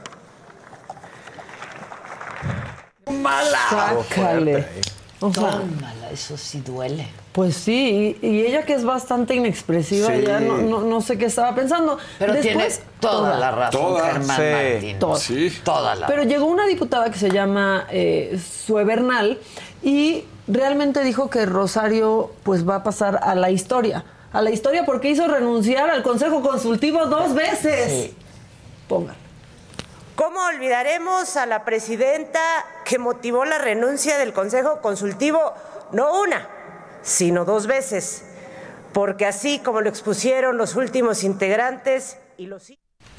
[3.69, 4.65] Sácale.
[5.19, 7.07] O sea, Tómala, eso sí duele.
[7.31, 10.23] Pues sí, y, y ella que es bastante inexpresiva, Sí.
[10.25, 11.97] ya no, no, no sé qué estaba pensando.
[12.19, 14.99] Pero Después, tienes toda, la razón, toda, Germán sí, Martínez.
[14.99, 15.15] toda.
[15.19, 15.61] Sí.
[15.63, 19.39] Toda la Pero llegó una diputada que se llama eh, Sue Bernal
[19.81, 24.03] y realmente dijo que Rosario pues va a pasar a la historia.
[24.33, 27.91] A la historia porque hizo renunciar al Consejo Consultivo dos veces.
[27.91, 28.15] Sí.
[28.87, 29.15] Pongan.
[30.15, 32.39] ¿Cómo olvidaremos a la presidenta
[32.85, 35.53] que motivó la renuncia del Consejo Consultivo
[35.91, 36.47] no una,
[37.01, 38.23] sino dos veces?
[38.97, 42.67] porque así como lo expusieron los últimos integrantes y los...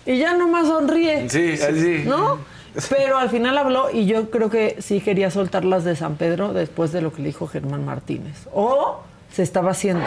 [0.07, 1.31] Y ya nomás sonríe.
[1.31, 2.03] Sí, así.
[2.05, 2.41] ¿No?
[2.91, 6.53] Pero al final habló y yo creo que sí quería soltar las de San Pedro
[6.53, 8.49] después de lo que le dijo Germán Martínez.
[8.53, 9.03] O
[9.39, 10.05] se estaba haciendo,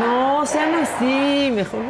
[0.00, 1.82] no sean así, mejor.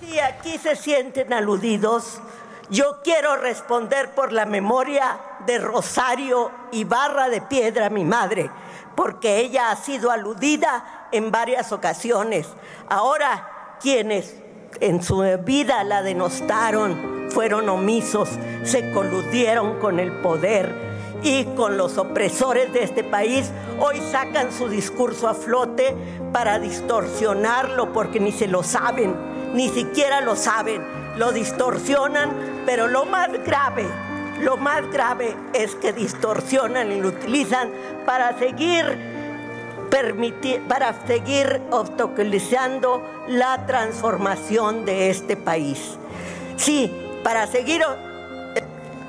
[0.00, 2.22] Si aquí se sienten aludidos,
[2.70, 8.50] yo quiero responder por la memoria de Rosario Ibarra de Piedra, mi madre,
[8.94, 12.48] porque ella ha sido aludida en varias ocasiones.
[12.88, 14.36] Ahora, quienes
[14.80, 18.30] en su vida la denostaron, fueron omisos,
[18.62, 20.85] se coludieron con el poder
[21.22, 23.50] y con los opresores de este país,
[23.80, 25.94] hoy sacan su discurso a flote
[26.32, 29.14] para distorsionarlo porque ni se lo saben,
[29.54, 30.82] ni siquiera lo saben,
[31.16, 33.86] lo distorsionan, pero lo más grave,
[34.40, 37.70] lo más grave es que distorsionan y lo utilizan
[38.04, 39.16] para seguir
[39.90, 45.96] permitir, para seguir obstaculizando la transformación de este país.
[46.56, 46.92] Sí,
[47.22, 47.82] para seguir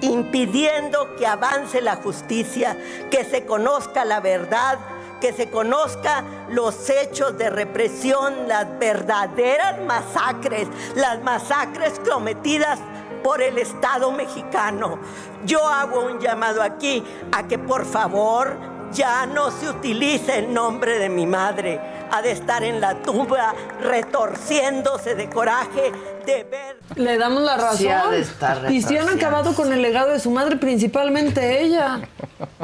[0.01, 2.77] impidiendo que avance la justicia,
[3.09, 4.79] que se conozca la verdad,
[5.19, 12.79] que se conozca los hechos de represión, las verdaderas masacres, las masacres cometidas
[13.23, 14.99] por el Estado mexicano.
[15.45, 18.55] Yo hago un llamado aquí a que por favor
[18.91, 21.96] ya no se utilice el nombre de mi madre.
[22.11, 25.91] Ha de estar en la tumba retorciéndose de coraje
[26.25, 26.77] de ver.
[26.95, 27.77] Le damos la razón.
[27.77, 31.61] Sí ha de estar y si han acabado con el legado de su madre, principalmente
[31.61, 31.99] ella.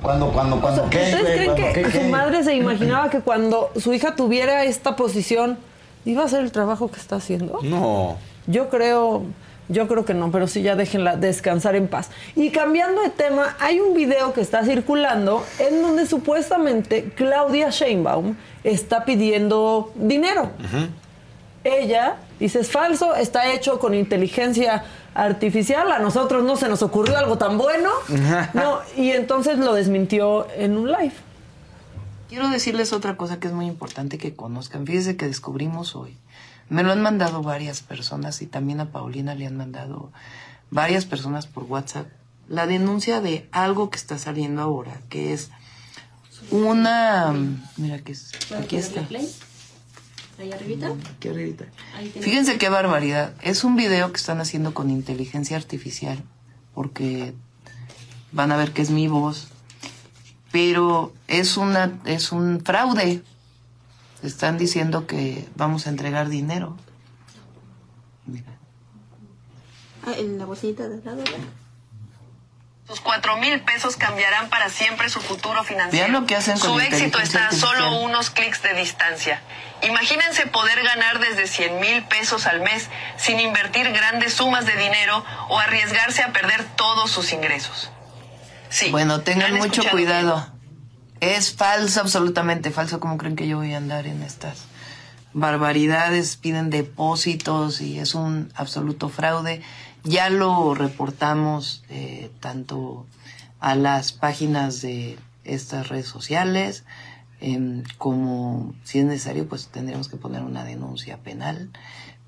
[0.02, 1.04] Cuando, cuando, cuando, ¿qué?
[1.04, 1.34] ¿Ustedes güey?
[1.36, 2.08] creen ¿Cuándo que qué, su qué?
[2.10, 5.58] madre se imaginaba que cuando su hija tuviera esta posición
[6.06, 7.60] iba a hacer el trabajo que está haciendo?
[7.64, 8.18] No.
[8.48, 9.24] Yo creo,
[9.74, 12.10] yo creo que no, pero sí ya déjenla descansar en paz.
[12.36, 18.36] Y cambiando de tema, hay un video que está circulando en donde supuestamente Claudia Sheinbaum
[18.64, 20.52] está pidiendo dinero.
[21.64, 27.18] Ella dice es falso, está hecho con inteligencia artificial, a nosotros no se nos ocurrió
[27.18, 27.90] algo tan bueno.
[28.54, 31.14] No, y entonces lo desmintió en un live.
[32.30, 34.88] Quiero decirles otra cosa que es muy importante que conozcan.
[34.88, 36.18] Fíjense que descubrimos hoy.
[36.70, 40.12] Me lo han mandado varias personas y también a Paulina le han mandado
[40.72, 42.08] varias personas por WhatsApp.
[42.48, 45.50] La denuncia de algo que está saliendo ahora, que es
[46.52, 47.34] una...
[47.78, 49.08] Mira, que es, aquí está.
[50.40, 50.94] Ahí arribita.
[51.24, 51.66] Arribita.
[52.20, 53.34] Fíjense qué barbaridad.
[53.42, 56.24] Es un video que están haciendo con inteligencia artificial,
[56.74, 57.34] porque
[58.32, 59.48] van a ver que es mi voz,
[60.52, 63.22] pero es una es un fraude.
[64.24, 66.78] Están diciendo que vamos a entregar dinero.
[70.06, 71.18] Ah, en la bolsita de lado.
[71.18, 71.40] ¿verdad?
[72.88, 76.06] Sus cuatro mil pesos cambiarán para siempre su futuro financiero.
[76.08, 79.42] Vean lo que hacen con Su éxito está a solo unos clics de distancia.
[79.82, 85.26] Imagínense poder ganar desde 100 mil pesos al mes sin invertir grandes sumas de dinero
[85.50, 87.90] o arriesgarse a perder todos sus ingresos.
[88.70, 88.90] Sí.
[88.92, 90.53] bueno, tengan mucho cuidado.
[91.24, 93.00] Es falso, absolutamente falso.
[93.00, 94.66] ¿Cómo creen que yo voy a andar en estas
[95.32, 96.36] barbaridades?
[96.36, 99.62] Piden depósitos y es un absoluto fraude.
[100.04, 103.06] Ya lo reportamos eh, tanto
[103.62, 106.84] a las páginas de estas redes sociales
[107.40, 111.70] em, como, si es necesario, pues tendremos que poner una denuncia penal.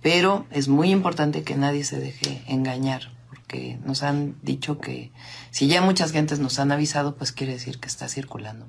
[0.01, 3.11] Pero es muy importante que nadie se deje engañar,
[3.45, 5.11] porque nos han dicho que
[5.51, 8.65] si ya muchas gentes nos han avisado, pues quiere decir que está circulando.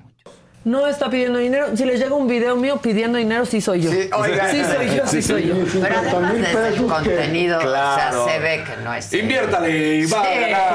[0.67, 1.69] No está pidiendo dinero.
[1.77, 3.91] Si les llega un video mío pidiendo dinero, sí soy yo.
[3.93, 4.51] Sí, oiga.
[4.51, 5.55] soy yo, sí, soy yo.
[5.81, 8.25] Pero además desde el contenido, Claro.
[8.25, 9.13] o sea, se ve que no es.
[9.15, 10.41] Inviértale y va a Sí.
[10.41, 10.73] ganar.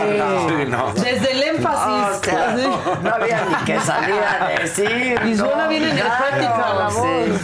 [0.48, 0.94] Sí, no.
[0.94, 2.18] Desde el énfasis.
[2.20, 2.68] O sea, Sí.
[3.04, 5.20] no había ni que salir a decir.
[5.28, 7.39] Y suena bien energética Claro, la voz.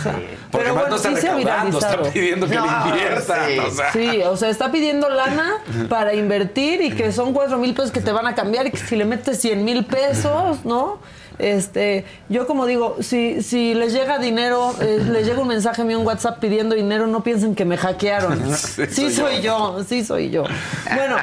[0.49, 3.47] Porque Pero bueno, no está sí se está pidiendo que le inviertan.
[3.49, 3.59] sí.
[3.59, 3.91] o sea.
[3.91, 5.55] Sí, o sea, está pidiendo lana
[5.89, 8.77] para invertir y que son cuatro mil pesos que te van a cambiar y que
[8.77, 10.99] si le metes 100 mil pesos, ¿no?
[11.39, 15.99] Este, yo como digo, si, si les llega dinero, eh, les llega un mensaje mío
[15.99, 18.37] en WhatsApp pidiendo dinero, no piensen que me hackearon.
[18.57, 20.43] Sí, Sí, soy yo, sí soy yo.
[20.95, 21.15] Bueno,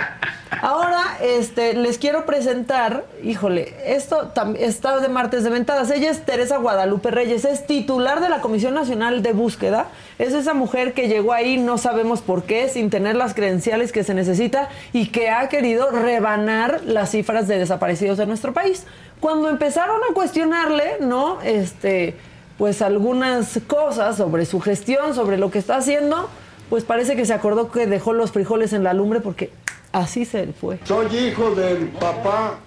[0.61, 5.91] ahora este, les quiero presentar, híjole, esto está de martes de ventadas.
[5.91, 9.89] Ella es Teresa Guadalupe Reyes, es titular de la Comisión Nacional de Búsqueda.
[10.19, 14.05] Es esa mujer que llegó ahí, no sabemos por qué, sin tener las credenciales que
[14.05, 18.85] se necesita y que ha querido rebanar las cifras de desaparecidos de nuestro país.
[19.21, 21.41] Cuando empezaron a cuestionarle, ¿no?
[21.43, 22.17] Este,
[22.59, 26.29] pues algunas cosas sobre su gestión, sobre lo que está haciendo,
[26.71, 29.51] pues parece que se acordó que dejó los frijoles en la lumbre porque
[29.93, 30.79] así se fue.
[30.85, 32.59] Soy hijo del papá.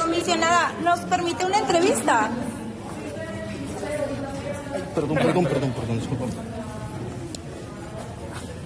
[0.00, 2.30] Comisionada, ¿nos permite una entrevista?
[4.94, 6.26] Perdón, perdón, perdón, perdón, disculpa.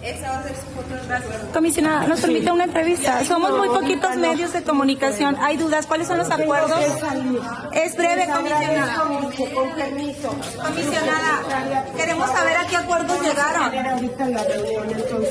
[0.07, 1.35] Esa va a ser su foto, gracias.
[1.53, 3.25] Comisionada, nos permite una entrevista.
[3.25, 5.37] Somos muy poquitos medios de comunicación.
[5.41, 5.87] Hay dudas.
[5.87, 6.79] ¿Cuáles son los acuerdos?
[7.73, 9.03] Es breve, comisionada.
[9.03, 10.29] Con permiso.
[10.63, 13.73] Comisionada, queremos saber a qué acuerdos llegaron.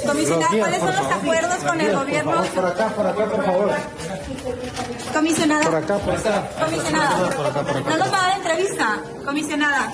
[0.05, 2.43] Comisionada, ¿cuáles son los acuerdos con el gobierno?
[2.43, 3.71] Por acá, por acá, por favor.
[5.13, 5.63] Comisionada.
[5.63, 6.49] Por acá, por acá.
[6.65, 7.29] Comisionada,
[7.89, 8.97] no nos va a dar entrevista.
[9.23, 9.91] Comisionada,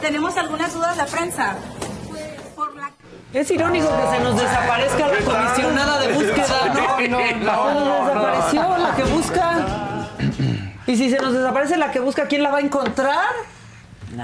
[0.00, 1.54] tenemos algunas dudas de prensa.
[3.34, 6.72] Es irónico que se nos desaparezca la comisionada de búsqueda,
[7.08, 7.08] ¿no?
[7.08, 10.08] No, no, no, desapareció la que busca.
[10.86, 13.32] Y si se nos desaparece la que busca, ¿quién la va a encontrar?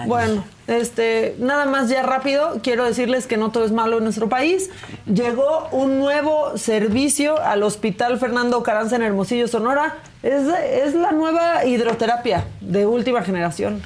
[0.06, 4.28] Bueno, este, nada más ya rápido, quiero decirles que no todo es malo en nuestro
[4.28, 4.70] país.
[5.12, 9.96] Llegó un nuevo servicio al Hospital Fernando Caranza en Hermosillo, Sonora.
[10.22, 13.82] Es, es la nueva hidroterapia de última generación.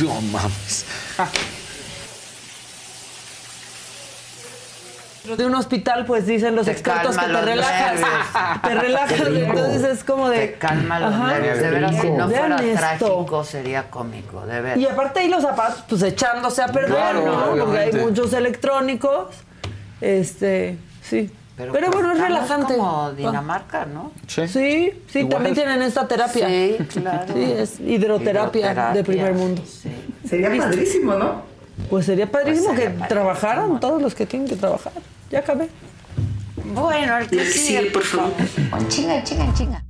[0.00, 0.84] No mames.
[5.36, 7.92] De un hospital, pues dicen los Te expertos que te relajas.
[7.94, 8.62] nervios.
[8.62, 10.38] Te relajas, entonces es como de.
[10.48, 11.28] Te calma los Ajá.
[11.34, 11.58] nervios.
[11.60, 12.78] De veras, si no fuera esto.
[13.06, 14.78] trágico, sería cómico, de veras.
[14.78, 17.24] Y aparte ahí los zapatos, pues echándose a perder, Claro,
[17.56, 17.64] ¿no?
[17.64, 19.28] Porque hay muchos electrónicos.
[20.00, 21.30] Este, sí.
[21.56, 22.76] Pero, bueno, es estamos relajante.
[22.76, 24.10] como Dinamarca, ¿no?
[24.26, 25.28] Sí, sí, Igual.
[25.34, 26.48] también tienen esta terapia.
[26.48, 27.32] Sí, claro.
[27.32, 29.62] Sí, es hidroterapia, Hidroterapia, de primer mundo.
[30.28, 31.51] Sería padrísimo, ¿no?
[31.90, 33.08] Pues sería padrísimo Pues sería que padrísimo.
[33.08, 34.92] trabajaran todos los que tienen que trabajar.
[35.30, 35.68] Ya acabé.
[36.74, 38.32] Bueno, el que sigue, por favor.
[38.88, 39.84] Chinga, chinga, chinga.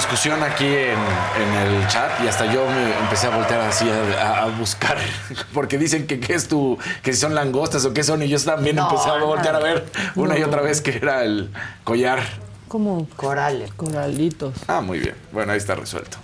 [0.00, 0.98] Discusión aquí en,
[1.42, 4.96] en el chat y hasta yo me empecé a voltear así a, a- a buscar
[5.54, 8.38] porque dicen que qué es tu que si son langostas o qué son y yo
[8.42, 9.26] también No, empecé a no.
[9.26, 9.84] voltear a ver
[10.16, 11.50] una y otra vez que era el
[11.84, 12.20] collar.
[12.68, 13.72] Como corales.
[13.74, 14.54] Coralitos.
[14.68, 15.14] Ah, muy bien.
[15.32, 16.16] Bueno, ahí está resuelto.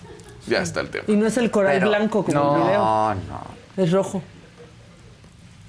[0.47, 1.05] Ya está el tema.
[1.09, 2.79] Y no es el coral Pero- blanco como No, el video.
[2.79, 3.83] No, no.
[3.83, 4.23] Es rojo.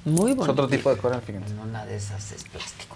[0.08, 0.53] Muy Es bueno.
[0.53, 1.53] otro tipo de coral, fíjense.
[1.55, 2.95] Una de esas es plástico.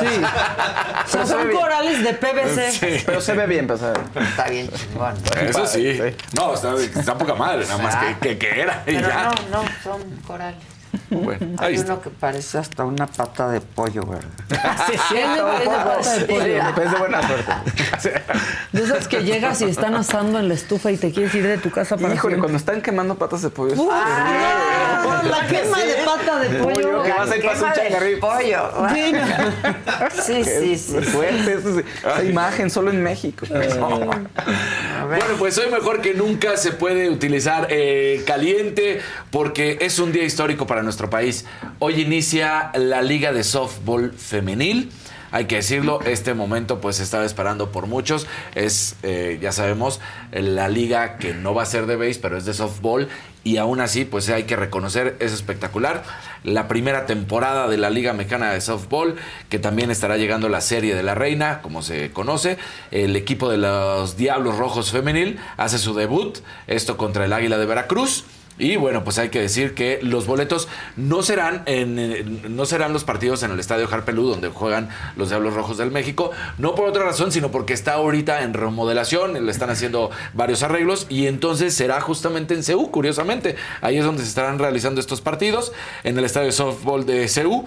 [0.00, 0.22] Sí.
[1.04, 2.70] O sea, son corales de PVC.
[2.72, 3.02] Sí.
[3.06, 3.80] Pero se ve bien, pues.
[3.82, 5.14] Está bien chingón.
[5.40, 5.98] Eso sí.
[6.36, 9.24] No, está, está poca madre, nada más que, que, que era y Pero ya.
[9.24, 10.58] no, no, son corales.
[11.10, 11.94] Bueno, ahí Hay está.
[11.94, 14.28] uno que parece hasta una pata de pollo, ¿verdad?
[14.86, 16.64] Sí, sí, me parece pata de pollo.
[16.64, 17.52] Depende de buena suerte.
[18.72, 21.56] De esas que llegas y están asando en la estufa y te quieres ir de
[21.58, 22.38] tu casa para Híjole, siempre.
[22.40, 23.72] cuando están quemando patas de pollo.
[23.72, 25.22] es Uf, terrible.
[25.22, 27.02] no, la quema de pata de pollo.
[27.02, 28.20] Que vas a ir pasa un del changarrito.
[28.20, 28.88] pollo.
[28.94, 30.22] Sí, no.
[30.22, 30.96] Sí, sí, sí.
[30.98, 33.46] Es fuerte eso, esa imagen solo en México.
[33.50, 40.24] Bueno, pues hoy mejor que nunca se puede utilizar eh, caliente porque es un día
[40.24, 41.44] histórico para nuestro país.
[41.80, 44.90] Hoy inicia la Liga de Softball Femenil.
[45.30, 48.26] Hay que decirlo, este momento pues se estaba esperando por muchos.
[48.54, 50.00] Es, eh, ya sabemos,
[50.32, 53.08] la liga que no va a ser de base, pero es de softball.
[53.44, 56.02] Y aún así, pues hay que reconocer, es espectacular.
[56.42, 59.16] La primera temporada de la Liga Mexicana de Softball,
[59.50, 62.56] que también estará llegando la Serie de la Reina, como se conoce.
[62.90, 67.66] El equipo de los Diablos Rojos Femenil hace su debut, esto contra el Águila de
[67.66, 68.24] Veracruz.
[68.58, 72.92] Y bueno, pues hay que decir que los boletos no serán en, eh, no serán
[72.92, 76.88] los partidos en el Estadio Harpelú donde juegan los Diablos Rojos del México, no por
[76.88, 81.72] otra razón, sino porque está ahorita en remodelación, le están haciendo varios arreglos y entonces
[81.74, 83.54] será justamente en CEU, curiosamente.
[83.80, 87.64] Ahí es donde se estarán realizando estos partidos en el Estadio de Softball de CEU.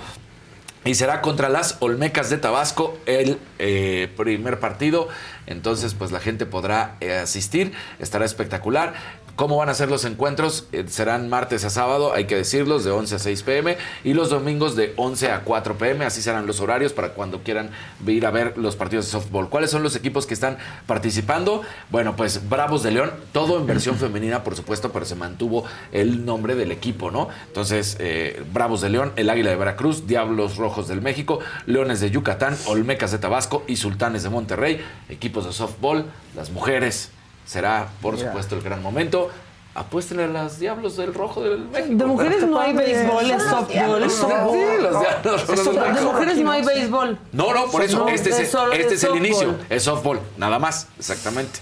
[0.84, 5.10] Y será contra las Olmecas de Tabasco el eh, primer partido.
[5.46, 7.72] Entonces, pues la gente podrá eh, asistir.
[8.00, 8.96] Estará espectacular.
[9.42, 10.68] ¿Cómo van a ser los encuentros?
[10.72, 13.76] Eh, serán martes a sábado, hay que decirlos, de 11 a 6 pm.
[14.04, 16.06] Y los domingos de 11 a 4 pm.
[16.06, 17.72] Así serán los horarios para cuando quieran
[18.06, 19.50] ir a ver los partidos de softball.
[19.50, 21.64] ¿Cuáles son los equipos que están participando?
[21.90, 26.24] Bueno, pues Bravos de León, todo en versión femenina, por supuesto, pero se mantuvo el
[26.24, 27.30] nombre del equipo, ¿no?
[27.48, 32.12] Entonces, eh, Bravos de León, el Águila de Veracruz, Diablos Rojos del México, Leones de
[32.12, 37.10] Yucatán, Olmecas de Tabasco y Sultanes de Monterrey, equipos de softball, las mujeres.
[37.52, 38.28] Será, por Mira.
[38.28, 39.30] supuesto, el gran momento.
[39.76, 41.96] Apuéstenle a las Diablos del Rojo del México.
[41.96, 44.10] De mujeres no hay béisbol, es softball.
[44.10, 45.96] Sí, los Diablos Rojos.
[45.96, 47.20] De mujeres no hay béisbol.
[47.34, 50.88] No, no, por eso, No, este, es, este es el inicio, es softball, nada más,
[50.98, 51.60] exactamente.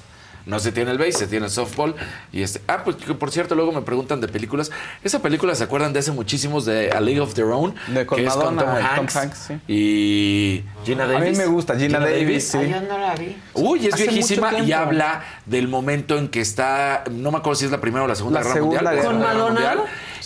[0.49, 1.95] No se tiene el base, se tiene el softball.
[2.33, 2.59] Y este.
[2.67, 4.71] Ah, pues que por cierto, luego me preguntan de películas.
[5.03, 7.75] Esa película se acuerdan de hace muchísimos de A League of Their Own.
[7.87, 9.15] De con que es con Madonna Tom Hanks.
[9.15, 9.53] Hanks, sí.
[9.67, 11.37] Y Gina A mí Davis.
[11.37, 12.57] me gusta Gina Davis, sí.
[12.57, 13.37] Ah, yo no la vi.
[13.53, 17.65] Uy, es Hace viejísima y habla del momento en que está, no me acuerdo si
[17.65, 18.95] es la primera o la Segunda La Guerra Segunda Mundial.
[18.95, 19.49] Guerra ¿Con Madonna?
[19.75, 19.79] Mundial.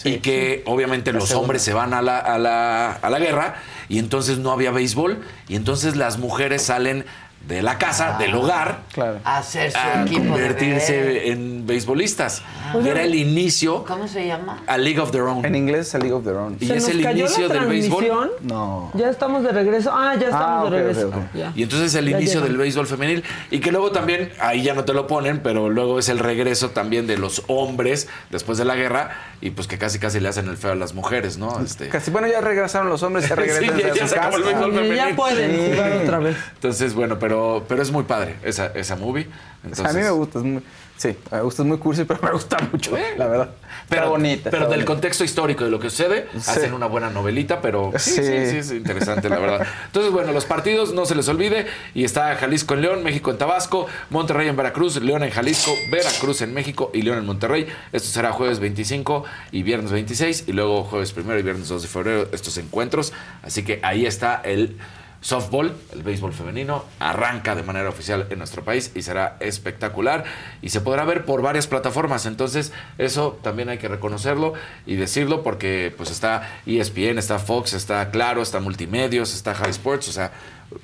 [0.05, 1.43] y que obviamente La los segunda.
[1.43, 3.55] hombres se van a la, a, la, a la guerra
[3.89, 5.19] y entonces no había béisbol
[5.49, 7.05] y entonces las mujeres salen
[7.48, 8.84] de la casa, del hogar,
[9.26, 12.41] A hacer su a equipo convertirse en beisbolistas.
[12.84, 14.64] Y era el inicio ¿Cómo se llama?
[14.66, 15.46] a League of Their Own.
[15.46, 16.58] En inglés es a League of Their Own.
[16.60, 18.32] Y ¿Se es nos el cayó inicio la del béisbol.
[18.41, 18.91] No.
[18.94, 19.91] Ya estamos de regreso.
[19.94, 21.12] Ah, ya estamos Ah, ok, de regreso.
[21.34, 21.52] Ya.
[21.56, 22.48] Y entonces el Ya inicio llegó.
[22.48, 26.00] del béisbol femenil y que luego también, ahí ya no te lo ponen, pero luego
[26.00, 30.00] es el regreso también de los hombres después de la guerra y pues que casi
[30.00, 31.60] casi le hacen el feo a las mujeres, ¿no?
[31.60, 34.20] Este, Casi, bueno, ya regresaron los hombres, ya Sí, regresan ya- a ya su se
[34.20, 35.16] acabó el béisbol Y ya femenil.
[35.16, 35.72] pueden Sí.
[35.74, 36.38] jugar otra vez.
[36.56, 37.33] Entonces, bueno, pero,
[37.68, 39.28] pero es muy padre esa, esa movie.
[39.64, 40.62] Entonces, a mí me gusta, es muy,
[40.98, 43.50] sí, me gusta, es muy cursi, pero me gusta mucho, la verdad.
[43.88, 44.50] Pero, está bonita.
[44.50, 44.86] pero está del bonita.
[44.86, 46.40] contexto histórico de lo que sucede, Sí.
[46.52, 48.50] hacen una buena novelita, pero sí, sí, Sí.
[48.52, 49.66] sí, es interesante, la verdad.
[49.86, 51.66] Entonces, bueno, los partidos no se les olvide.
[51.94, 56.42] Y está Jalisco en León, México en Tabasco, Monterrey en Veracruz, León en Jalisco, Veracruz
[56.42, 57.66] en México y León en Monterrey.
[57.94, 59.24] Esto será jueves 25
[59.54, 60.44] y viernes 26.
[60.48, 63.14] Y luego jueves primero y viernes 2 de febrero estos encuentros.
[63.44, 64.78] Así que ahí está el
[65.24, 70.26] softball, el béisbol femenino, arranca de manera oficial en nuestro país y será espectacular
[70.61, 72.26] y se podrá ver por varias plataformas.
[72.26, 74.53] Entonces, eso también hay que reconocerlo
[74.86, 80.09] y decirlo porque pues está ESPN, está Fox, está Claro, está Multimedios, está High Sports,
[80.09, 80.32] o sea,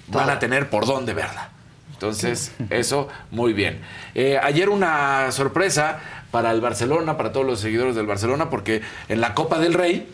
[0.08, 1.50] van a tener por dónde verla.
[1.94, 3.82] Entonces, eso muy bien.
[4.16, 6.00] Eh, ayer una sorpresa
[6.32, 10.08] para el Barcelona, para todos los seguidores del Barcelona, porque en la Copa del Rey,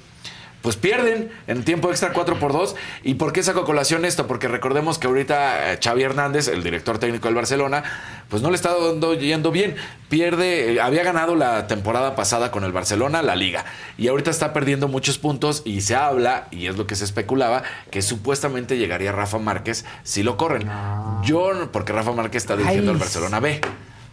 [0.66, 2.76] pues pierden en tiempo extra 4 por 2.
[3.04, 4.26] ¿Y por qué saco colación esto?
[4.26, 7.84] Porque recordemos que ahorita eh, Xavi Hernández, el director técnico del Barcelona,
[8.30, 9.76] pues no le está dando, yendo bien.
[10.10, 13.64] Pierde, eh, había ganado la temporada pasada con el Barcelona la liga.
[14.00, 17.62] Y ahorita está perdiendo muchos puntos y se habla, y es lo que se especulaba,
[17.92, 20.68] que supuestamente llegaría Rafa Márquez si lo corren.
[21.24, 23.62] Yo, no- porque Rafa Márquez está dirigiendo al Barcelona B.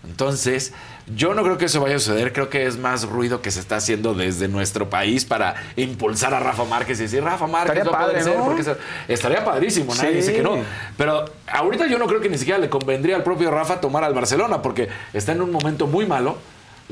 [0.04, 0.72] Entonces,
[1.14, 2.32] yo no creo que eso vaya a suceder.
[2.32, 6.40] Creo que es más ruido que se está haciendo desde nuestro país para impulsar a
[6.40, 8.76] Rafa Márquez y decir, Rafa Márquez Estaría no padre, porque se-
[9.08, 10.16] Estaría padrísimo, nadie Sí.
[10.16, 10.56] dice que no.
[10.96, 14.14] Pero ahorita yo no creo que ni siquiera le convendría al propio Rafa tomar al
[14.14, 16.36] Barcelona porque está en un momento muy malo.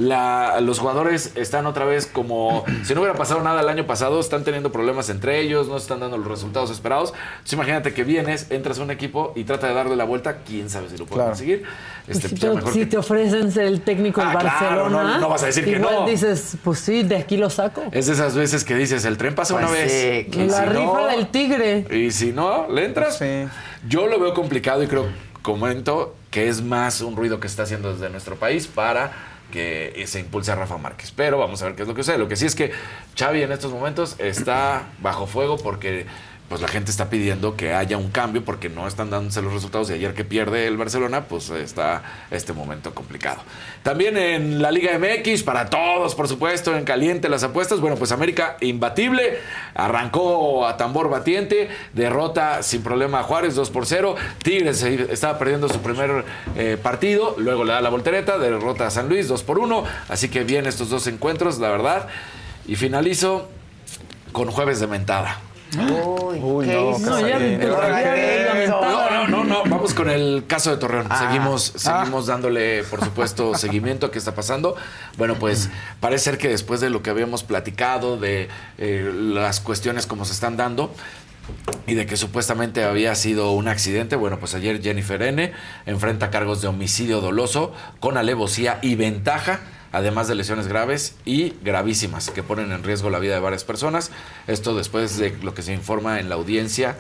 [0.00, 4.18] La- los jugadores están otra vez como si no hubiera pasado nada el año pasado,
[4.18, 7.12] están teniendo problemas entre ellos, no están dando los resultados esperados.
[7.32, 10.70] Entonces imagínate que vienes, entras a un equipo y trata de darle la vuelta, quién
[10.70, 11.30] sabe si lo puede Claro.
[11.32, 11.62] conseguir.
[12.06, 14.38] Pues Este, si pues, te, mejor si que- te ofrecen ser el técnico del Ah,
[14.40, 14.50] claro,
[14.84, 16.06] Barcelona, no- no vas a decir que no.
[16.06, 17.82] dices, pues sí, de aquí lo saco.
[17.92, 19.92] Es de esas veces que dices, el tren pasa Pues una vez.
[19.92, 21.86] sí, y la si rifa no- del tigre.
[21.90, 23.18] Y si no, le entras.
[23.18, 23.44] Sí.
[23.86, 25.06] Yo lo veo complicado y creo,
[25.42, 29.12] comento, que es más un ruido que está haciendo desde nuestro país para
[29.50, 31.12] que se impulse a Rafa Márquez.
[31.14, 32.18] Pero vamos a ver qué es lo que sucede.
[32.18, 32.72] Lo que sí es que
[33.18, 36.06] Xavi en estos momentos está bajo fuego porque
[36.50, 39.88] pues la gente está pidiendo que haya un cambio porque no están dándose los resultados
[39.88, 43.40] y ayer que pierde el Barcelona, pues está este momento complicado.
[43.84, 48.10] También en la Liga MX, para todos, por supuesto, en caliente las apuestas, bueno, pues
[48.10, 49.38] América imbatible,
[49.76, 55.68] arrancó a tambor batiente, derrota sin problema a Juárez 2 por 0, Tigres estaba perdiendo
[55.68, 56.24] su primer
[56.56, 60.28] eh, partido, luego le da la voltereta, derrota a San Luis 2 por 1, así
[60.28, 62.08] que bien estos dos encuentros, la verdad,
[62.66, 63.48] y finalizo
[64.32, 65.42] con jueves de mentada.
[65.78, 67.10] Uy, Uy, ¿qué no, hizo?
[67.10, 68.66] No, ya qué.
[68.68, 69.62] No, no, no, no.
[69.64, 71.06] Vamos con el caso de Torreón.
[71.18, 72.00] Seguimos, Ah.
[72.00, 74.74] seguimos dándole, por supuesto, seguimiento a qué está pasando.
[75.16, 78.48] Bueno, pues parece ser que después de lo que habíamos platicado, de
[78.78, 80.92] eh, las cuestiones como se están dando,
[81.86, 84.14] y de que supuestamente había sido un accidente.
[84.16, 85.52] Bueno, pues ayer Jennifer N.
[85.86, 89.60] enfrenta cargos de homicidio doloso con alevosía y ventaja,
[89.92, 94.10] además de lesiones graves y gravísimas que ponen en riesgo la vida de varias personas.
[94.46, 96.96] Esto después de lo que se informa en la audiencia.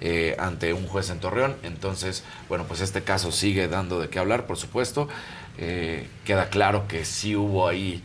[0.00, 1.56] eh, ante un juez en Torreón.
[1.62, 5.08] Entonces, bueno, pues este caso sigue dando de qué hablar, por supuesto.
[5.58, 8.02] Eh, queda claro que sí hubo ahí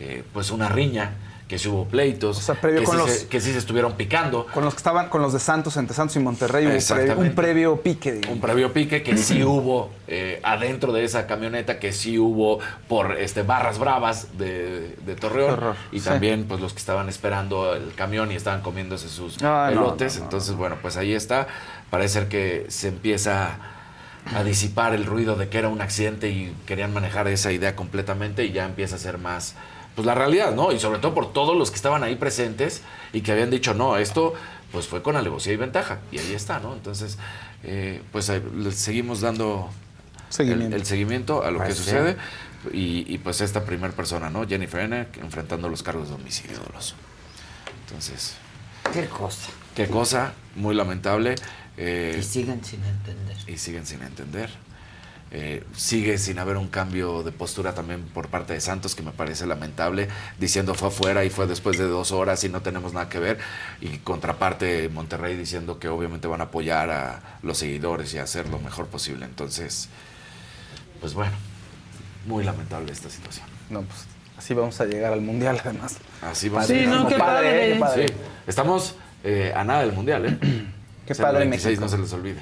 [0.00, 1.12] eh, pues una riña,
[1.48, 3.58] que sí hubo pleitos, O sea, previo que, con sí los- se, que sí se
[3.58, 4.46] estuvieron picando.
[4.46, 7.22] Con los que estaban, con los de Santos, entre Santos y Monterrey, un previo, Exactamente.
[7.22, 8.12] un previo pique.
[8.14, 8.34] digamos.
[8.34, 12.58] un previo pique que sí hubo eh, adentro de esa camioneta, que sí hubo
[12.88, 15.52] por este barras bravas de, de Torreón.
[15.52, 16.06] Horror, Y sí.
[16.06, 20.14] también pues los que estaban esperando el camión y estaban comiéndose sus Ah, no, elotes.
[20.14, 21.46] no, no, Entonces, bueno, pues ahí está.
[21.90, 23.58] Parece ser que se empieza
[24.34, 28.44] a disipar el ruido de que era un accidente y querían manejar esa idea completamente
[28.44, 29.54] y ya empieza a ser más
[29.96, 30.70] pues la realidad, ¿no?
[30.72, 32.82] Y sobre todo por todos los que estaban ahí presentes
[33.12, 34.34] y que habían dicho, no, esto
[34.70, 35.98] pues fue con alevosía y ventaja.
[36.12, 36.74] Y ahí está, ¿no?
[36.74, 37.18] Entonces,
[37.64, 38.30] eh, pues
[38.72, 39.70] seguimos dando
[40.28, 40.76] el, Seguimiento.
[40.76, 41.78] el seguimiento a lo que sí.
[41.78, 42.16] sucede.
[42.72, 44.46] Y, y, pues esta primera persona, ¿no?
[44.46, 45.06] Jennifer N.
[45.22, 46.94] enfrentando los cargos de homicidio doloso.
[47.86, 48.34] Entonces,
[48.92, 49.48] Qué cosa.
[49.74, 51.36] qué cosa, muy lamentable.
[51.76, 53.36] eh, Y siguen sin entender.
[53.46, 54.50] y siguen sin entender.
[55.32, 59.10] Eh, sigue sin haber un cambio de postura también por parte de Santos, que me
[59.10, 60.08] parece lamentable,
[60.38, 63.38] diciendo fue afuera y fue después de dos horas y no tenemos nada que ver.
[63.80, 68.48] Y contraparte Monterrey diciendo que obviamente van a apoyar a los seguidores y a hacer
[68.48, 69.24] lo mejor posible.
[69.24, 69.88] Entonces,
[71.00, 71.32] pues bueno,
[72.26, 73.46] muy lamentable esta situación.
[73.68, 74.04] No, pues
[74.38, 75.96] así vamos a llegar al Mundial además.
[76.22, 76.94] Así vamos Sí, a llegar.
[77.00, 77.72] no, qué padre.
[77.74, 78.08] qué padre.
[78.08, 78.14] Sí,
[78.46, 78.94] Estamos
[79.24, 80.38] eh, a nada del Mundial, ¿eh?
[81.04, 81.84] Qué O sea, el padre 26 México.
[81.84, 82.40] no se les olvide.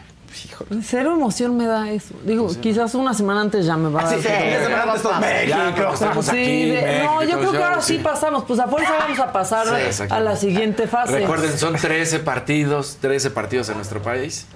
[0.82, 2.15] Cero emoción me da eso.
[2.24, 4.40] Digo, quizás una semana antes ya me va a Ah, sí, dar.
[4.43, 6.23] sí, una semana antes todo México.
[6.23, 8.44] Sí, aquí, de- México no, yo creo que ahora sí pasamos.
[8.44, 11.20] Pues a fuerza vamos a pasar Sí, a la siguiente fase.
[11.20, 14.47] Recuerden, son 13 partidos, 13 partidos en nuestro país.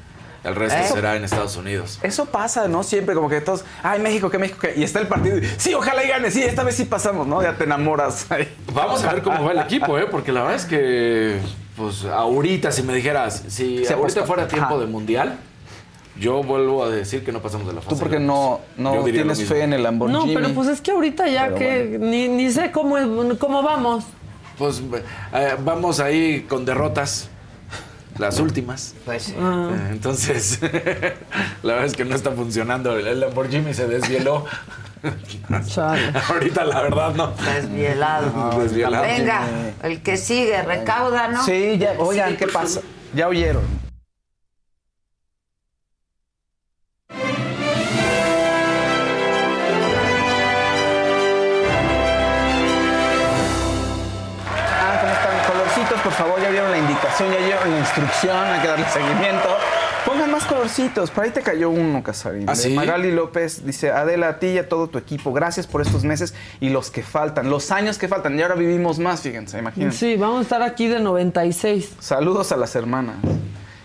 [0.44, 1.98] El resto será en Estados Unidos.
[2.02, 2.84] Eso pasa, ¿no?
[2.84, 4.74] Siempre como que todos, ay, México, que México, que...
[4.76, 7.42] Y está el partido, sí, ojalá y gane, sí, esta vez sí pasamos, ¿no?
[7.42, 8.26] Ya te enamoras.
[8.30, 8.48] ahí.
[8.72, 10.06] Vamos a ver cómo va el equipo, ¿eh?
[10.08, 11.40] Porque la verdad es que,
[11.76, 14.26] pues ahorita, si me dijeras, si Se ahorita apostó.
[14.26, 14.78] fuera tiempo Ajá.
[14.78, 15.38] de mundial,
[16.20, 17.94] yo vuelvo a decir que no pasamos de la fase.
[17.94, 20.34] Tú porque de no, no tienes fe en el No, Lamborghini.
[20.34, 24.04] pero pues es que ahorita ya Pero que ni, ni sé cómo, es- cómo vamos.
[24.58, 24.82] Pues
[25.34, 27.28] eh, vamos ahí con derrotas,
[28.18, 28.94] las últimas.
[29.04, 29.70] Pues Ah.
[29.72, 30.58] Eh, Entonces,
[31.62, 32.96] la verdad es que no está funcionando.
[32.98, 34.44] El Lamborghini se desvieló.
[36.28, 37.32] Ahorita la verdad no.
[37.54, 38.58] Desvielado.
[38.62, 39.04] Desvielado.
[39.04, 39.42] Venga,
[39.84, 41.44] el que sigue, recauda, ¿no?
[41.44, 42.80] Sí, ya, oigan, Sí, ¿qué pasa?
[43.14, 43.62] Ya oyeron.
[57.18, 59.48] Indicación, ya vieron la instrucción, hay que darle seguimiento.
[60.04, 62.48] Pongan más colorcitos, por ahí te cayó uno, Casarín.
[62.48, 62.70] ¿Ah, sí?
[62.70, 66.34] Magali López dice, Adela, a ti y a todo tu equipo, gracias por estos meses
[66.60, 68.38] y los que faltan, los años que faltan.
[68.38, 69.98] Y ahora vivimos más, fíjense, imagínense.
[69.98, 71.96] Sí, vamos a estar aquí de 96.
[72.00, 73.16] Saludos a las hermanas.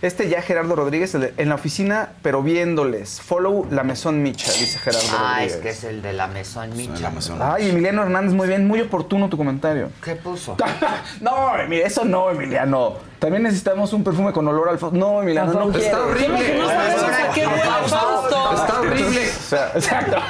[0.04, 3.22] Este ya Gerardo Rodríguez en la oficina, pero viéndoles.
[3.22, 5.54] Follow la Mesón Micha, dice Gerardo Ah, Rodríguez.
[5.56, 7.10] es que es el de la Mesón Micha.
[7.40, 9.92] Ay, Emiliano Hernández, muy bien, muy oportuno tu comentario.
[10.04, 10.58] ¿Qué puso?
[11.22, 12.96] No, mire, eso no, Emiliano.
[13.18, 15.00] También necesitamos un perfume con olor al Fausto.
[15.00, 16.08] No, Emiliano, no Está quiero.
[16.10, 16.58] horrible.
[16.60, 18.52] No sabemos a qué huele Fausto.
[18.56, 19.22] Está horrible.
[19.30, 20.18] O sea, exacto.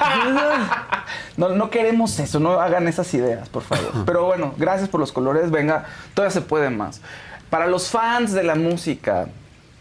[1.36, 3.92] No, no queremos eso, no hagan esas ideas, por favor.
[4.06, 5.50] Pero bueno, gracias por los colores.
[5.50, 7.02] Venga, todavía se puede más.
[7.50, 9.30] Para los fans de la música,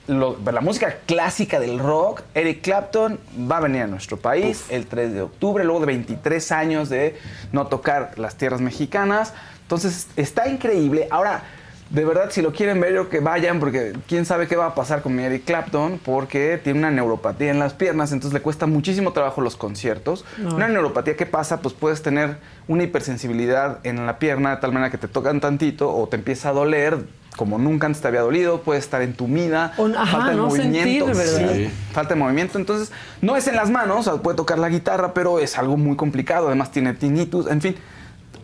[0.07, 3.19] lo- la música clásica del rock, Eric Clapton
[3.51, 7.16] va a venir a nuestro país el 3 de octubre, luego de 23 años de
[7.53, 9.33] no tocar las tierras mexicanas.
[9.62, 11.09] Entonces, está increíble.
[11.11, 11.43] Ahora,
[11.91, 14.74] de verdad, si lo quieren ver, yo que vayan, porque quién sabe qué va a
[14.74, 18.65] pasar con mi Eric Clapton, porque tiene una neuropatía en las piernas, entonces le cuesta
[18.66, 20.24] muchísimo trabajo los conciertos.
[20.39, 20.55] No.
[20.55, 21.61] Una neuropatía, ¿qué pasa?
[21.61, 25.95] Pues puedes tener una hipersensibilidad en la pierna, de tal manera que te tocan tantito
[25.95, 26.99] o te empieza a doler
[27.37, 31.07] como nunca antes te había dolido, puede estar entumida, O- ajá, falta de no movimiento.
[31.07, 31.55] sentir, ¿verdad?
[31.55, 32.59] Sí, falta de movimiento.
[32.59, 32.93] Entonces,
[33.23, 35.97] no es en las manos, o sea, puede tocar la guitarra, pero es algo muy
[35.97, 36.49] complicado.
[36.49, 37.77] Además, tiene tinnitus, en fin.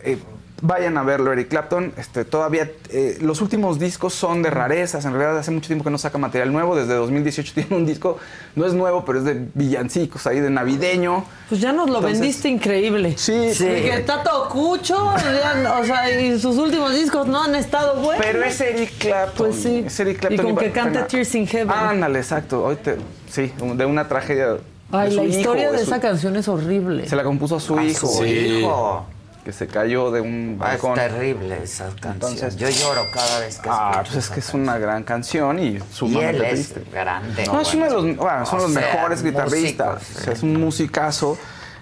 [0.03, 0.17] eh,
[0.61, 1.93] vayan a verlo, Eric Clapton.
[1.97, 5.05] Este, todavía eh, los últimos discos son de rarezas.
[5.05, 6.75] En realidad, hace mucho tiempo que no saca material nuevo.
[6.75, 8.17] Desde 2018 tiene un disco,
[8.55, 11.25] no es nuevo, pero es de villancicos ahí, de navideño.
[11.49, 13.13] Pues ya nos lo Entonces- vendiste increíble.
[13.17, 13.65] Sí, sí.
[13.67, 18.25] Dije, Tato Cucho, ya, o sea, y sus últimos discos no han estado buenos.
[18.25, 19.47] Pero es Eric Clapton.
[19.47, 19.83] Pues sí.
[19.85, 20.45] Es Eric Y Clapton.
[20.45, 21.07] con que canta.
[21.07, 21.71] Tears in Heaven.
[21.71, 22.63] Ándale, exacto.
[22.63, 22.97] Hoy te-
[23.29, 24.57] sí, de una tragedia.
[24.91, 27.07] Ay, de su la historia hijo, de su- esa canción es horrible.
[27.07, 28.07] Se la compuso a su A hijo.
[28.07, 29.05] su hijo.
[29.49, 30.93] Que se cayó de un Ah, es balcón.
[30.93, 32.13] terrible esa canción.
[32.13, 35.57] Entonces- Yo lloro cada vez que Ah, escucho pues es que es una gran canción
[35.57, 36.83] y Y sumamente él es triste.
[36.93, 37.45] grande.
[37.47, 39.93] No, es uno de los, bueno, son los sea, mejores guitarristas.
[39.95, 41.35] músicos, O sea, es un musicazo.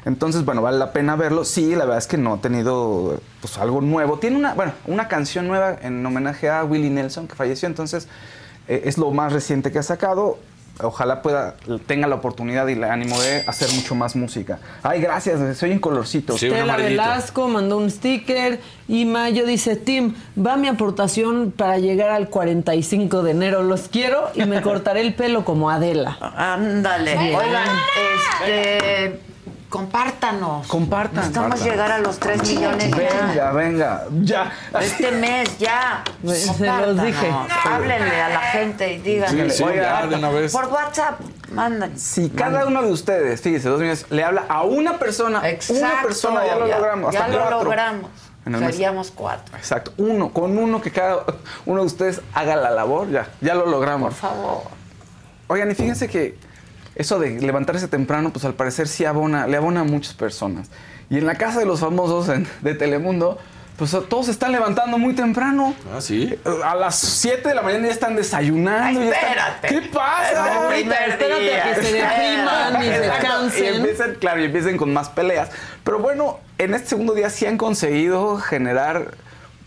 [0.06, 1.44] Entonces, bueno, vale la pena verlo.
[1.44, 4.18] Sí, la verdad es que no ha tenido pues, algo nuevo.
[4.18, 7.68] Tiene una, bueno, una canción nueva en homenaje a Willie Nelson, que falleció.
[7.68, 8.07] Entonces,
[8.69, 10.39] eh, es lo más reciente que ha sacado.
[10.82, 11.56] Ojalá pueda,
[11.86, 14.60] tenga la oportunidad y el ánimo de hacer mucho más música.
[14.84, 16.41] Ay, gracias, soy en colorcitos.
[16.41, 22.30] Estela Velasco mandó un sticker y Mayo dice, Tim, va mi aportación para llegar al
[22.30, 23.64] 45 de enero.
[23.64, 26.18] Los quiero y me cortaré el pelo como Adela.
[26.36, 27.36] Ándale.
[27.36, 27.68] Oigan,
[28.44, 29.37] este.
[29.69, 30.65] Compártanos.
[30.68, 31.15] Compartan.
[31.15, 31.72] Necesitamos Compartan.
[31.72, 33.52] llegar a los 3 millones ya.
[33.52, 34.53] Venga, venga, ya.
[34.80, 36.03] Este mes ya.
[36.26, 37.30] Se los dije.
[37.65, 39.49] Háblenle a la gente y díganle.
[39.49, 40.53] Sí, sí, Oiga, ya, de una vez.
[40.53, 41.19] Por WhatsApp,
[41.52, 41.98] mandan.
[41.99, 46.07] Si cada uno de ustedes, fíjese, dos millones, le habla a una persona, una Exacto,
[46.07, 47.14] persona, ya lo logramos.
[47.14, 47.64] Ya lo cuatro.
[47.64, 48.11] logramos.
[48.45, 49.57] Seríamos cuatro.
[49.57, 51.26] Exacto, uno, con uno que cada
[51.65, 54.14] uno de ustedes haga la labor, ya, ya lo logramos.
[54.14, 54.61] Por favor.
[55.48, 56.38] Oigan, y fíjense que
[56.98, 60.68] eso de levantarse temprano, pues al parecer sí abona, le abona a muchas personas.
[61.10, 63.38] Y en la casa de los famosos en- de Telemundo
[63.78, 65.76] pues todos se están levantando muy temprano.
[65.95, 66.36] Ah, sí.
[66.65, 68.99] A las 7 de la mañana ya están desayunando.
[69.03, 69.68] ya están- espérate.
[69.68, 70.64] ¿Qué pasa?
[70.74, 71.64] Es primer Espérate día.
[71.64, 73.64] a que se depriman y se cansen.
[73.76, 75.49] Y empiecen, claro, y empiecen con más peleas.
[75.84, 79.11] Pero bueno, en este segundo día sí han conseguido generar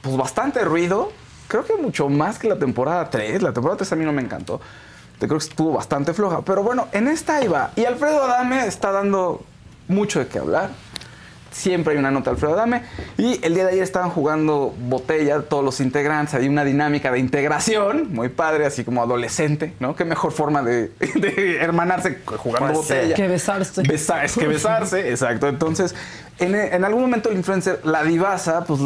[0.02, 1.12] pues bastante ruido.
[1.47, 3.43] Creo que mucho más que la temporada 3.
[3.43, 4.61] La temporada 3 a mí no me encantó.
[5.27, 6.43] Creo que estuvo bastante floja.
[6.43, 7.71] Pero bueno, en esta va.
[7.77, 9.45] Y Alfredo Adame está dando
[9.89, 10.71] mucho de qué hablar.
[11.53, 12.83] Siempre hay una nota de Alfredo Adame.
[13.19, 16.35] Y el día de ayer estaban jugando botella todos los integrantes.
[16.35, 19.97] Hay una dinámica de integración muy padre, así como adolescente, ¿no?
[19.97, 23.17] Qué mejor forma de, de hermanarse jugando Pues botella.
[23.17, 23.83] Que besarse.
[23.83, 25.49] Besa- es que besarse, exacto.
[25.49, 25.95] Entonces,
[26.39, 28.81] en, en algún momento el influencer, la divasa, pues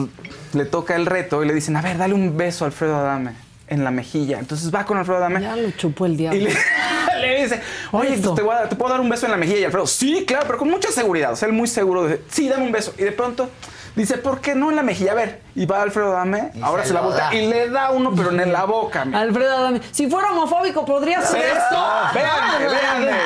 [0.54, 3.32] le toca el reto y le dicen, a ver, dale un beso a Alfredo Adame
[3.68, 4.38] en la mejilla.
[4.38, 5.40] Entonces va con Alfredo Adame.
[5.40, 6.40] Ya lo chupó el Y diablo.
[6.40, 7.60] le, le dice,
[7.92, 9.58] oye, pues te, voy a dar- te puedo dar un beso en la mejilla.
[9.60, 11.32] Y Alfredo, sí, claro, pero con mucha seguridad.
[11.32, 12.92] O sea, él muy seguro de, sí, dame un beso.
[12.98, 13.48] Y de pronto
[13.96, 15.12] dice, ¿por qué no en la mejilla?
[15.12, 15.40] A ver.
[15.54, 17.34] Y va Alfredo Dame, ahora se se, la da.
[17.34, 19.04] y le da uno, pero en la boca.
[19.04, 19.20] mira.
[19.20, 21.86] Alfredo Adame, si fuera homofóbico, ¿podría Eso, esto?
[22.14, 23.12] véanme, véanme.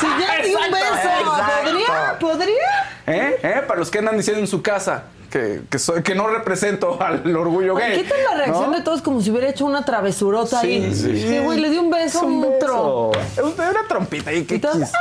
[0.00, 2.18] Si ya di un Exacto, beso, ¿podría?
[2.18, 2.90] ¿Podría?
[3.06, 3.40] ¿Eh?
[3.42, 3.62] ¿Eh?
[3.66, 7.34] Para los que andan diciendo en su casa que, que, soy, que no represento al
[7.34, 8.02] orgullo gay.
[8.02, 8.76] ¿Qué tal la reacción ¿no?
[8.76, 10.92] de todos como si hubiera hecho una travesurota ahí?
[10.94, 11.28] Sí, sí.
[11.28, 13.10] Sí, güey, le dio un beso a un, tro.
[13.12, 13.54] beso.
[13.56, 14.92] Una trompita y qué Y todos, quis.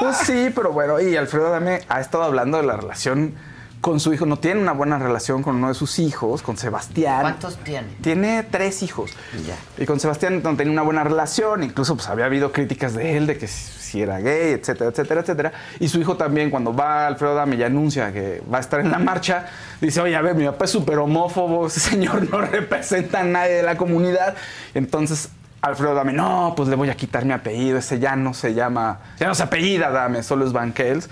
[0.00, 3.34] Pues sí, pero bueno, y Alfredo Adame ha estado hablando de la relación
[3.80, 4.26] con su hijo.
[4.26, 7.22] No tiene una buena relación con uno de sus hijos, con Sebastián.
[7.22, 7.88] ¿Cuántos tiene?
[8.02, 9.12] Tiene tres hijos.
[9.46, 9.56] Ya.
[9.82, 13.26] Y con Sebastián no tenía una buena relación, incluso pues había habido críticas de él,
[13.26, 13.48] de que
[13.88, 15.52] si era gay, etcétera, etcétera, etcétera.
[15.80, 18.90] Y su hijo también, cuando va Alfredo Adame y anuncia que va a estar en
[18.90, 19.46] la marcha,
[19.80, 23.54] dice, oye, a ver, mi papá es súper homófobo, ese señor no representa a nadie
[23.54, 24.34] de la comunidad.
[24.74, 28.54] Entonces, Alfredo Adame, no, pues le voy a quitar mi apellido, ese ya no se
[28.54, 31.08] llama, ya no se apellida Adame, solo es Banquels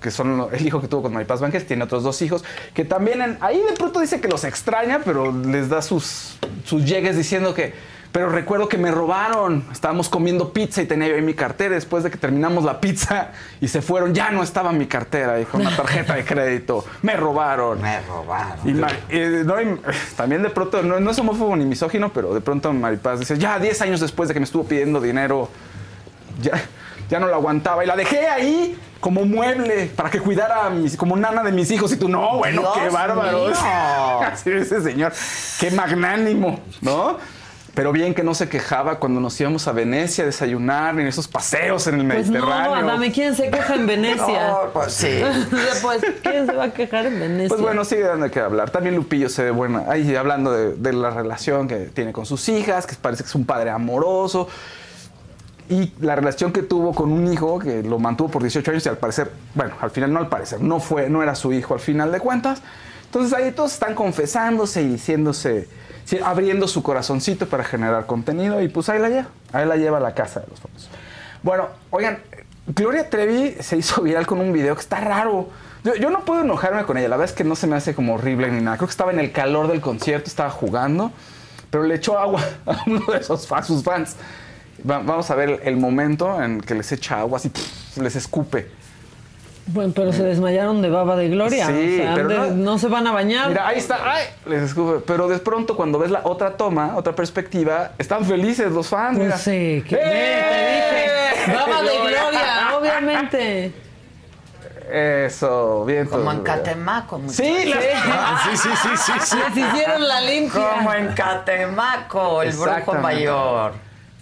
[0.00, 2.44] que son el hijo que tuvo con Maripaz Banquels, tiene otros dos hijos,
[2.74, 6.84] que también en- ahí de pronto dice que los extraña, pero les da sus, sus
[6.84, 7.72] llegues diciendo que,
[8.16, 12.02] pero recuerdo que me robaron, estábamos comiendo pizza y tenía yo ahí mi cartera, después
[12.02, 15.76] de que terminamos la pizza y se fueron, ya no estaba mi cartera, dijo, una
[15.76, 17.82] tarjeta de crédito, me robaron.
[17.82, 18.56] Me robaron.
[18.64, 18.70] Y,
[19.10, 19.78] eh, no, y
[20.16, 23.58] también de pronto, no, no es homófobo ni misógino, pero de pronto Maripaz dice, ya
[23.58, 25.50] 10 años después de que me estuvo pidiendo dinero,
[26.40, 26.52] ya,
[27.10, 27.84] ya no lo aguantaba.
[27.84, 31.70] Y la dejé ahí como mueble para que cuidara a mis, como nana de mis
[31.70, 31.92] hijos.
[31.92, 33.48] Y tú, no, bueno, Dios qué bárbaro.
[34.22, 35.12] Así es ese señor,
[35.60, 37.18] qué magnánimo, ¿no?
[37.76, 41.28] Pero bien que no se quejaba cuando nos íbamos a Venecia a desayunar en esos
[41.28, 42.74] paseos en el Pues no, Mediterráneo.
[42.74, 44.48] Adame, ¿quién se queja en Venecia?
[44.64, 45.20] No, pues sí.
[45.82, 47.48] pues, ¿quién se va a quejar en Venecia?
[47.48, 48.70] Pues bueno, sigue dando de qué hablar.
[48.70, 49.84] También Lupillo se ve buena.
[49.90, 53.34] Ahí hablando de, de la relación que tiene con sus hijas, que parece que es
[53.34, 54.48] un padre amoroso.
[55.68, 58.88] Y la relación que tuvo con un hijo que lo mantuvo por 18 años y
[58.88, 61.80] al parecer, bueno, al final no al parecer, no fue, no era su hijo al
[61.80, 62.62] final de cuentas.
[63.04, 65.68] Entonces ahí todos están confesándose y diciéndose,
[66.06, 69.98] sí, abriendo su corazoncito para generar contenido y pues ahí la lleva, ahí la lleva
[69.98, 70.88] a la casa de los famosos.
[71.42, 72.18] Bueno, oigan,
[72.68, 75.50] Gloria Trevi se hizo viral con un video que está raro.
[76.00, 78.14] Yo, no puedo enojarme con ella, la verdad es que no se me hace como
[78.14, 78.76] horrible ni nada.
[78.78, 81.12] Creo que estaba en el calor del concierto, estaba jugando,
[81.70, 84.16] pero le echó agua a uno de esos fa- sus fans.
[84.88, 88.68] Va- vamos a ver el momento en que les echa agua, así pff, les escupe.
[89.68, 91.66] Bueno, pero se desmayaron de baba de gloria.
[91.66, 93.48] Sí, o sea, pero de- no- no, se van a bañar.
[93.48, 94.24] Mira, ahí está, ¡ay!
[94.46, 95.02] Les escupe.
[95.06, 99.16] Pero de pronto, cuando ves la otra toma, otra perspectiva, están felices los fans.
[99.18, 99.38] Pues mira.
[99.38, 101.34] sí, que- ¡Eh!
[101.44, 101.58] te dije.
[101.58, 103.72] Baba de gloria, obviamente.
[104.88, 106.06] Eso, bien.
[106.06, 106.40] Como en.
[106.42, 107.18] Catemaco.
[107.18, 107.44] muchachos.
[107.44, 107.80] Sí, la-
[108.44, 109.36] Sí, sí, sí, sí, sí.
[109.54, 110.70] Les hicieron la limpia.
[110.76, 113.72] Como en Catemaco, el brujo mayor.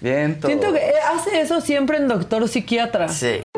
[0.01, 0.49] Bien, todo.
[0.49, 3.09] Siento que eh, hace eso siempre en doctor psiquiatra.
[3.09, 3.43] Sí.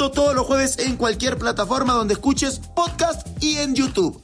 [0.00, 4.18] Esto todos los jueves en cualquier plataforma donde escuches podcast y en YouTube.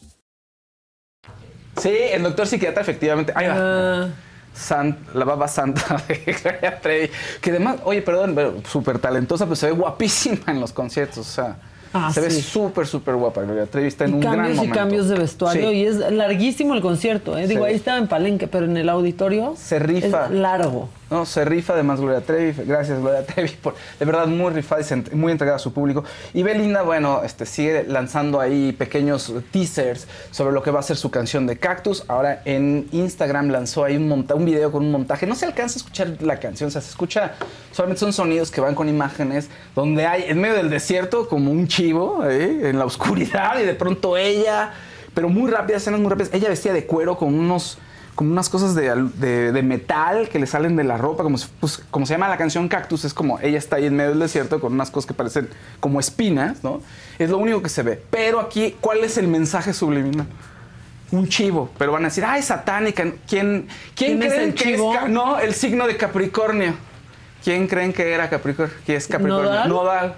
[1.76, 3.30] Sí, el doctor psiquiatra, efectivamente.
[3.36, 4.08] Ahí va.
[4.56, 7.10] Sant- la baba santa de Gloria Trevi.
[7.42, 11.18] Que además, oye, perdón, pero súper talentosa, pero se ve guapísima en los conciertos.
[11.18, 11.56] O sea,
[11.92, 13.42] Ah, se ve súper, súper guapa.
[13.42, 14.78] Gloria Trevi está en Y un gran cambios y momento.
[14.78, 15.70] cambios de vestuario.
[15.70, 15.76] Sí.
[15.76, 17.38] Y es larguísimo el concierto.
[17.38, 17.46] ¿eh?
[17.46, 17.70] Digo, Sí.
[17.70, 19.54] ahí estaba en Palenque, pero en el auditorio.
[19.56, 20.26] Se rifa.
[20.26, 20.88] Es largo.
[21.08, 22.64] No, se rifa además Gloria Trevi.
[22.64, 26.04] Gracias, Gloria Trevi, por de verdad muy rifada y muy entregada a su público.
[26.34, 30.96] Y Belinda, bueno, este, sigue lanzando ahí pequeños teasers sobre lo que va a ser
[30.96, 32.04] su canción de Cactus.
[32.08, 35.26] Ahora en Instagram lanzó ahí un, monta un video con un montaje.
[35.26, 37.34] No se alcanza a escuchar la canción, o sea, se escucha,
[37.70, 41.68] solamente son sonidos que van con imágenes, donde hay en medio del desierto como un
[41.68, 44.72] chivo, en la oscuridad, y de pronto ella,
[45.14, 46.34] pero muy rápidas, escenas muy rápidas.
[46.34, 47.78] Ella vestía de cuero con unos
[48.16, 51.80] como unas cosas de, de- de metal que le salen de la ropa, como, pues,
[51.92, 54.58] como se llama la canción Cactus, es como ella está ahí en medio del desierto
[54.60, 55.48] con unas cosas que parecen
[55.78, 56.80] como espinas, ¿no?
[57.18, 58.02] Es lo único que se ve.
[58.10, 60.26] Pero aquí, ¿cuál es el mensaje subliminal?
[61.12, 63.04] Un chivo, pero van a decir, ¡ay, satánica!
[63.04, 64.92] ¿Quién, quién, ¿Quién es creen el que chivo?
[64.94, 65.08] es?
[65.08, 66.74] No, el signo de Capricornio.
[67.44, 68.74] ¿Quién creen que era Capricornio?
[68.84, 69.50] ¿Quién es Capricornio?
[69.50, 69.68] ¿Nodal?
[69.68, 70.14] Nodal.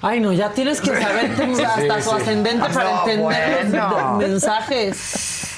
[0.00, 1.32] Ay, no, ya tienes que saber
[1.66, 2.16] hasta Sí, su sí.
[2.20, 4.16] ascendente para No, entender los bueno.
[4.18, 5.54] mensajes.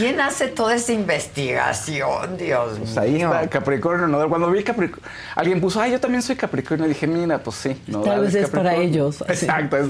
[0.00, 3.32] ¿Quién hace toda esa investigación, Dios Pues ahí mío?
[3.34, 4.28] está Capricornio, Nodal.
[4.28, 6.86] Cuando vi Capricornio, alguien puso, ay, yo también soy Capricornio.
[6.86, 8.88] Y dije, mira, pues sí, Nodal Tal vez es para Capricornio.
[8.90, 9.44] ellos, así.
[9.46, 9.76] Exacto.
[9.76, 9.86] es-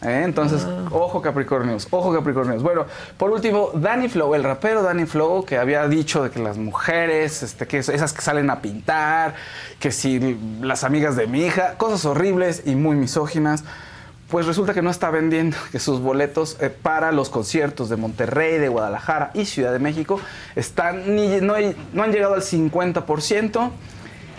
[0.00, 0.22] ¿eh?
[0.24, 0.84] Entonces, Ah.
[0.92, 2.62] ojo Capricornios, ojo Capricornios.
[2.62, 2.86] Bueno,
[3.16, 7.42] por último, Danny Flow, el rapero Danny Flow, que había dicho de que las mujeres,
[7.42, 9.34] este, que es- esas que salen a pintar,
[9.80, 13.64] que si las amigas de mi hija, cosas horribles y muy misóginas.
[14.28, 18.58] Pues resulta que no está vendiendo, que sus boletos eh, para los conciertos de Monterrey,
[18.58, 20.20] de Guadalajara y Ciudad de México
[20.54, 23.70] están no, han llegado al 50%.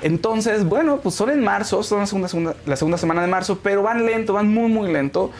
[0.04, 3.82] Entonces, bueno, pues son en marzo, son la segunda, la segunda semana de marzo, pero
[3.82, 5.32] van lento, van muy, muy lento.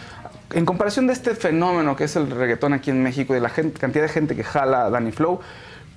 [0.52, 4.04] En comparación de este fenómeno que es el reggaetón aquí en México y la cantidad
[4.04, 5.42] de gente que jala Danny Flow,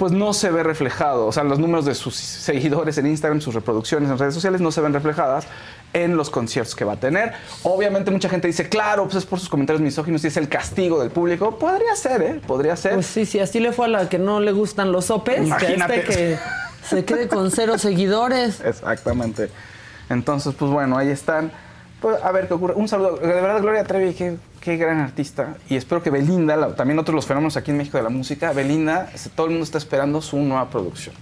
[0.02, 1.28] pues no se ve reflejado.
[1.28, 4.72] O sea, los números de sus seguidores en Instagram, sus reproducciones en redes sociales no
[4.72, 5.46] se ven reflejadas
[5.92, 7.34] en los conciertos que va a tener.
[7.62, 10.98] Obviamente mucha gente dice, claro, pues es por sus comentarios misóginos y es el castigo
[10.98, 11.56] del público.
[11.56, 12.40] Podría ser, ¿eh?
[12.44, 12.94] Podría ser.
[12.94, 15.36] Pues sí, sí, así le fue a la que no le gustan los sopes.
[15.36, 16.00] que Imagínate.
[16.00, 16.38] este que
[16.82, 18.60] se quede con cero seguidores.
[18.60, 19.50] Exactamente.
[20.08, 21.52] Entonces, pues bueno, ahí están.
[22.00, 22.74] Pues, a ver qué ocurre.
[22.74, 23.18] Un saludo.
[23.18, 25.56] De verdad, Gloria Trevi, qué, qué gran artista.
[25.68, 28.52] Y espero que Belinda, la- también otros los fenómenos aquí en México de la música,
[28.52, 31.14] Belinda, este, todo el mundo está esperando su nueva producción.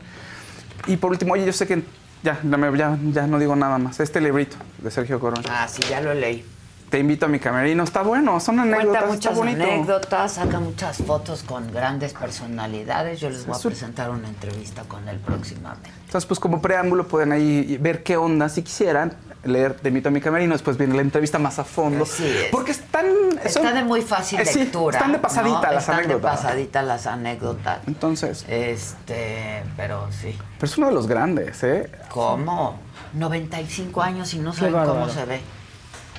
[0.86, 1.82] Y por último, oye, yo sé que
[2.22, 3.98] ya, ya, no digo nada más.
[3.98, 5.42] Este librito de Sergio Corona.
[5.50, 6.44] Ah, sí, ya lo leí.
[6.90, 7.84] Te invito a mi camerino.
[7.84, 9.04] Está bueno, son anécdotas.
[9.04, 9.62] Cuenta está muchas bonito.
[9.62, 13.20] anécdotas, saca muchas fotos con grandes personalidades.
[13.20, 15.88] Yo les voy a presentar una entrevista con él próximamente.
[16.06, 19.12] Entonces, pues como preámbulo pueden ahí ver qué onda, si quisieran,
[19.44, 22.04] leer Te invito a mi camerino, después viene la entrevista más a fondo.
[22.04, 22.44] Así es.
[22.50, 23.06] Porque están...
[23.42, 24.98] Está son- de muy fácil eh, sí, lectura.
[24.98, 25.72] están de pasadita ¿no?
[25.72, 26.22] las Están anécdotas.
[26.40, 27.78] de pasadita las anécdotas.
[27.86, 30.36] Entonces, Este, pero sí.
[30.58, 31.90] pero es uno de los grandes, ¿eh?
[32.10, 32.78] ¿Cómo?
[33.14, 35.40] 95 años y no saben cómo se ve.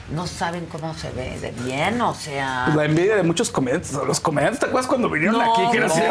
[0.10, 2.64] No saben cómo se ve de bien, o sea.
[2.66, 3.94] Pues la envidia de muchos comediantes.
[3.94, 5.62] Los comediantes, ¿te acuerdas cuando vinieron No, aquí?
[5.72, 6.02] Que eran así,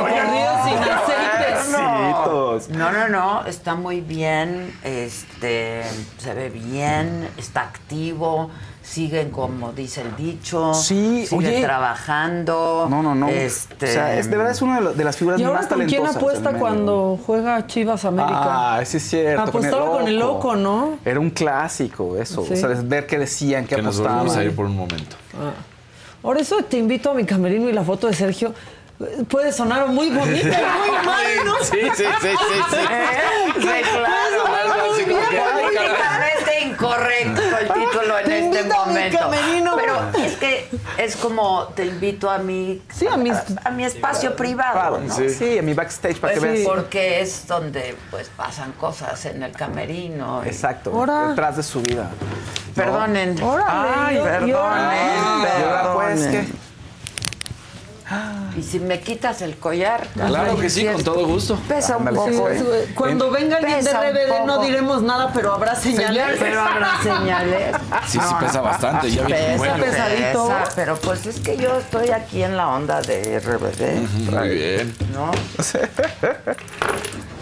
[1.70, 2.58] no.
[2.70, 5.82] No, no, no, está muy bien, este,
[6.18, 8.50] se ve bien, está activo,
[8.90, 11.62] siguen como dice el dicho, Sí, siguen oye.
[11.62, 12.86] trabajando.
[12.90, 13.28] No, no, no.
[13.28, 15.58] Este, O sea, es, de verdad es una de, la- de las figuras ¿Y ahora
[15.60, 16.16] más con quién talentosas.
[16.16, 18.76] apuesta cuando juega Chivas América?
[18.78, 19.42] Ah, sí es cierto.
[19.42, 20.98] Apostaba con el loco, ¿no?
[21.04, 22.44] Era un clásico eso.
[22.44, 22.54] Sí.
[22.54, 24.18] O sea, ver qué decían, qué Que nos apostaban.
[24.26, 25.16] volvemos a ir por un momento.
[25.34, 25.52] Ah.
[26.20, 28.52] Por eso te invito a mi camerino y la foto de Sergio
[29.28, 31.54] puede sonar muy bonita y muy mal, ¿no?
[31.62, 32.76] Sí, sí, sí, sí, sí.
[32.90, 33.52] ¿Eh?
[33.54, 34.90] Sí, claro.
[34.92, 36.29] Así como que- Políticamente
[36.80, 39.18] incorrecto el título en Te este invito a mi momento.
[39.18, 39.76] camerino.
[39.76, 44.34] Pero es que es como te invito a mi, Sí, a mis- a, mi espacio
[44.36, 45.14] privado, Claro, ¿no?
[45.14, 45.58] sí.
[45.58, 46.68] a mi backstage para Pues que veas.
[46.68, 50.42] porque es donde pues pasan cosas en el camerino.
[50.44, 51.28] y- Exacto, Ahora.
[51.28, 52.08] detrás de su vida.
[52.74, 53.40] Perdonen.
[53.42, 56.69] Órale, Ay, yo- perdonen, yo- Ah, ahora pues perdonen.
[58.58, 60.08] Y si me quitas el collar.
[60.14, 61.56] Claro que sí, con todo gusto.
[61.68, 62.50] Pesa un poco.
[62.50, 62.88] ¿eh?
[62.96, 66.36] Cuando venga alguien de RBD no diremos nada, pero habrá señales.
[66.38, 67.76] Pero habrá señales.
[68.08, 69.10] Sí, sí pesa bastante.
[69.10, 70.48] Ya vi Pesa, pesadito.
[70.48, 74.94] pesa, pero pues es que yo estoy aquí en la onda de RBD, Muy bien.
[75.14, 75.30] ¿no?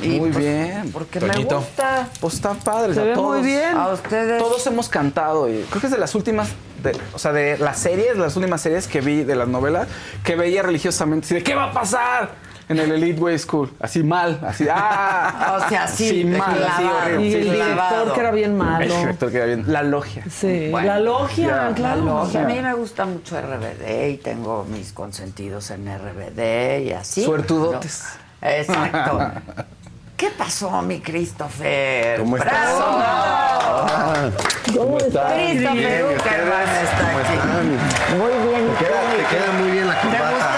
[0.03, 0.91] Y, Muy pues, bien.
[0.93, 1.59] Porque Toñito.
[1.61, 2.09] me gusta.
[2.21, 2.95] Pues están padres.
[2.95, 3.39] Se a ve todos.
[3.39, 3.77] muy bien.
[3.77, 4.39] A ustedes.
[4.43, 6.51] Todos hemos cantado y creo que es de las últimas,
[6.83, 9.89] de- o sea, de las series, las últimas series que vi de las novelas,
[10.25, 12.49] que veía religiosamente, así de ¿qué va a pasar?
[12.71, 13.73] en el Elite Way School.
[13.81, 15.59] Así mal, así, ¡ah!
[15.65, 16.99] O sea, sí, mal, así clavado.
[17.07, 17.27] horrible.
[17.27, 18.85] Y sí, el director que era bien malo.
[18.85, 19.65] El director que era bien.
[19.69, 20.25] La logia.
[20.31, 22.05] Sí, Bueno, la logia, ya, claro.
[22.05, 22.43] La logia.
[22.43, 27.25] A mí me gusta mucho RBD y tengo mis consentidos en RBD y así.
[27.25, 28.05] Suertudotes.
[28.43, 28.49] ¿no?
[28.51, 29.33] Exacto.
[30.19, 32.19] ¿Qué pasó, mi Christopher?
[32.19, 32.75] ¿Cómo estás?
[32.75, 34.33] ¡Bravo!
[34.77, 35.33] ¿Cómo estás?
[35.33, 37.35] Christopher Bien, ¿y Uckerman está ¿Cómo aquí.
[37.35, 38.19] están?
[38.19, 38.69] Muy bien.
[38.79, 40.51] Te queda, te queda muy bien la corbata.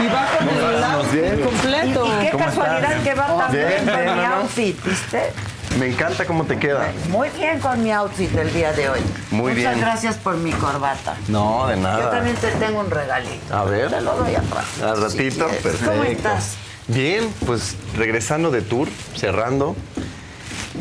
[0.00, 2.06] Y va con el outfit completo.
[2.06, 3.04] Y qué ¿Cómo casualidad estás?
[3.04, 4.34] que va tan Bien, bien con bien, mi ¿no?
[4.34, 5.32] outfit, ¿viste?
[5.78, 6.90] Me encanta cómo te queda.
[7.08, 9.00] Muy bien con mi outfit del día de hoy.
[9.30, 9.80] Muy Muchas bien.
[9.80, 11.14] gracias por mi corbata.
[11.28, 12.10] No, de Yo nada.
[12.10, 13.54] también te tengo un regalito.
[13.56, 13.90] A ver.
[13.90, 14.64] Te lo doy atrás.
[14.82, 15.90] Al ratito, perfecto.
[15.92, 16.56] ¿Cómo estás?
[16.88, 19.76] Bien, pues regresando de tour, cerrando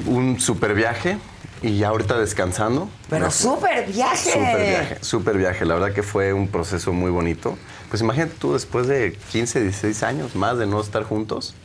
[0.06, 1.18] un super viaje
[1.62, 2.90] y ya ahorita descansando.
[3.10, 4.32] Pero Me- súper viaje.
[4.32, 5.66] Súper viaje, súper viaje.
[5.66, 7.58] La verdad que fue un proceso muy bonito.
[7.90, 11.56] Pues imagínate tú, después de 15, 16 años más de no estar juntos,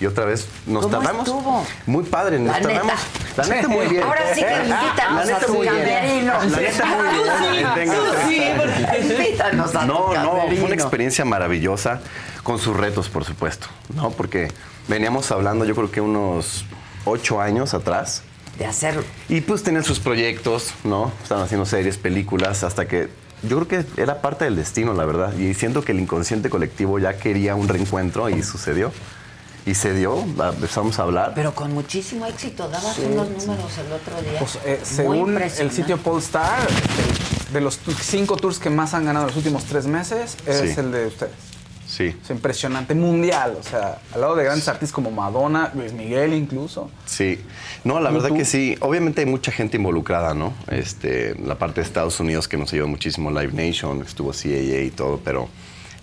[0.00, 1.26] y otra vez nos ¿Cómo tardamos.
[1.28, 1.64] estuvo?
[1.86, 2.68] Muy padre, nos La neta.
[2.80, 3.00] tardamos.
[3.36, 4.02] La neta muy bien.
[4.02, 6.32] Ahora sí que invítanos neta a tu camerino.
[6.32, 8.08] La neta muy bien.
[8.26, 10.64] Sí, sí, invítanos a No, tu no, fue camerino.
[10.66, 12.00] una experiencia maravillosa
[12.44, 13.66] con sus retos, por supuesto,
[13.96, 14.10] ¿no?
[14.10, 14.52] Porque
[14.86, 16.64] veníamos hablando, yo creo que unos
[17.04, 18.22] ocho años atrás.
[18.58, 21.10] De hacer Y pues tenían sus proyectos, ¿no?
[21.22, 23.08] Estaban haciendo series, películas, hasta que
[23.42, 25.36] yo creo que era parte del destino, la verdad.
[25.36, 28.92] Y siento que el inconsciente colectivo ya quería un reencuentro y sucedió.
[29.66, 31.32] Y se dio, empezamos a hablar.
[31.34, 32.68] Pero con muchísimo éxito.
[32.68, 33.02] Dabas Sí.
[33.10, 34.38] unos números el otro día.
[34.38, 36.68] Pues, eh, según el sitio Polestar,
[37.52, 40.80] de los cinco tours que más han ganado en los últimos tres meses, es Sí.
[40.80, 41.32] el de ustedes.
[41.96, 42.16] Sí.
[42.22, 43.56] Es impresionante, mundial.
[43.58, 46.90] O sea, al lado de grandes artistas como Madonna, Luis Miguel incluso.
[47.06, 47.38] Sí,
[47.84, 48.36] no, la ¿Cómo verdad tú?
[48.36, 48.76] que sí.
[48.80, 50.52] Obviamente hay mucha gente involucrada, ¿no?
[50.68, 54.90] Este, la parte de Estados Unidos que nos ayudó muchísimo, Live Nation, estuvo CAA y
[54.90, 55.48] todo, pero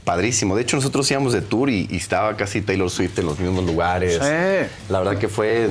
[0.05, 0.55] padrísimo.
[0.55, 3.65] De hecho, nosotros íbamos de tour y, y estaba casi Taylor Swift en los mismos
[3.65, 4.13] lugares.
[4.15, 4.67] Sí.
[4.89, 5.69] La verdad que fue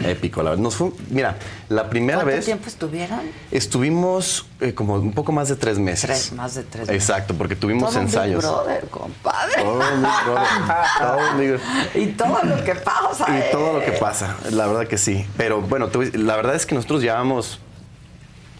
[0.00, 0.42] épico.
[0.42, 0.62] La verdad.
[0.62, 1.36] Nos fue, mira,
[1.68, 3.20] la primera ¿Cuánto vez tiempo estuvieron?
[3.50, 6.06] estuvimos eh, como un poco más de tres meses.
[6.06, 6.94] Tres, más de tres meses.
[6.94, 8.42] Exacto, porque tuvimos Todo ensayos.
[8.42, 9.62] Brother, compadre.
[9.62, 10.10] Todo Brother,
[10.98, 11.60] todo Brother.
[11.94, 13.26] Y todo lo que pasa.
[13.38, 13.84] Y todo lo eh.
[13.84, 15.26] que pasa, la verdad que sí.
[15.36, 17.60] Pero bueno, la verdad es que nosotros llevamos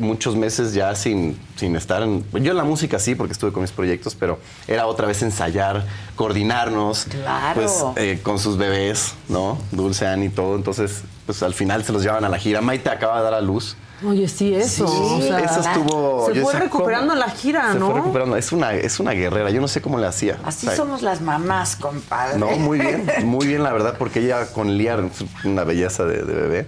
[0.00, 2.24] muchos meses ya sin, sin estar en...
[2.32, 5.84] Yo en la música sí, porque estuve con mis proyectos, pero era otra vez ensayar,
[6.16, 7.04] coordinarnos.
[7.04, 7.60] Claro.
[7.60, 9.58] Pues eh, con sus bebés, ¿no?
[9.70, 10.56] Dulce, Annie y todo.
[10.56, 12.60] Entonces, pues al final se los llevaban a la gira.
[12.60, 13.76] Maite acaba de dar a luz.
[14.06, 14.86] Oye, sí, eso.
[14.86, 16.26] o sea, Eso estuvo...
[16.26, 17.22] Se fue decía, recuperando ¿cómo?
[17.22, 17.86] en la gira, Se ¿no?
[17.90, 18.36] fue recuperando.
[18.36, 19.50] Es una, es una guerrera.
[19.50, 20.38] Yo no sé cómo le hacía.
[20.42, 22.38] Así O sea, somos las mamás, compadre.
[22.38, 25.04] no, muy bien, muy bien, la verdad, porque ella con Liar
[25.44, 26.66] una belleza de, de bebé.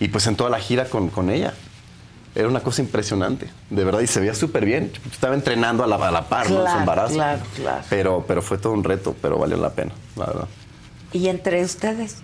[0.00, 1.54] Y pues en toda la gira con, con ella.
[2.34, 4.90] Era una cosa impresionante, de verdad, y se veía súper bien.
[5.10, 6.56] Estaba entrenando a la, a la par, ¿no?
[6.56, 7.14] Su Claro, embarazo.
[7.14, 7.84] claro, claro.
[7.88, 10.48] Pero, pero fue todo un reto, pero valió la pena, la verdad.
[11.12, 12.16] ¿Y entre ustedes?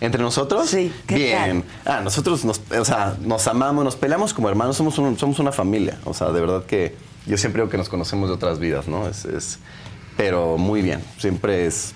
[0.00, 0.68] ¿Entre nosotros?
[0.68, 1.64] Sí, ¿qué Bien.
[1.84, 5.52] Ah, nosotros nos, o sea, nos amamos, nos peleamos como hermanos, somos, un- somos una
[5.52, 5.98] familia.
[6.06, 9.06] O sea, de verdad que yo siempre digo que nos conocemos de otras vidas, ¿no?
[9.06, 9.60] Es, es-
[10.16, 11.92] pero muy bien, siempre es,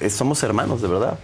[0.00, 1.16] es- somos hermanos, de verdad.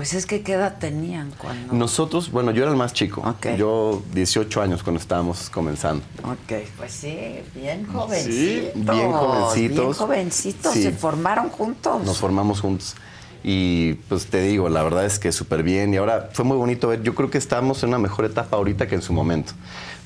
[0.00, 1.74] Pues es que qué edad tenían cuando.
[1.74, 3.22] Nosotros, bueno, yo era el más chico.
[3.58, 6.02] Yo 18 años cuando estábamos comenzando.
[6.24, 7.18] Ok, pues sí,
[7.54, 8.72] bien jovencitos.
[8.96, 9.76] bien jovencitos.
[9.76, 10.84] Bien jovencitos, Sí.
[10.84, 12.02] se formaron juntos.
[12.02, 12.94] Nos formamos juntos.
[13.42, 15.94] Y pues te digo, la verdad es que súper bien.
[15.94, 17.02] Y ahora fue muy bonito ver.
[17.02, 19.52] Yo creo que estamos en una mejor etapa ahorita que en su momento.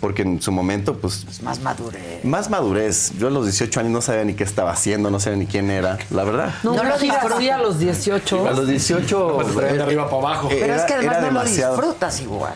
[0.01, 1.24] Porque en su momento, pues.
[1.43, 2.24] Más madurez.
[2.24, 3.12] Más madurez.
[3.19, 5.70] Yo a los 18 años no sabía ni qué estaba haciendo, no sabía ni quién
[5.70, 5.98] era.
[6.11, 6.55] La verdad.
[6.62, 8.47] No, lo disfruté a los 18.
[8.48, 9.32] A los 18.
[9.36, 10.48] Pues traen de arriba para abajo.
[10.51, 11.77] Pero era- es que además no demasiado.
[11.77, 12.55] lo disfrutas igual.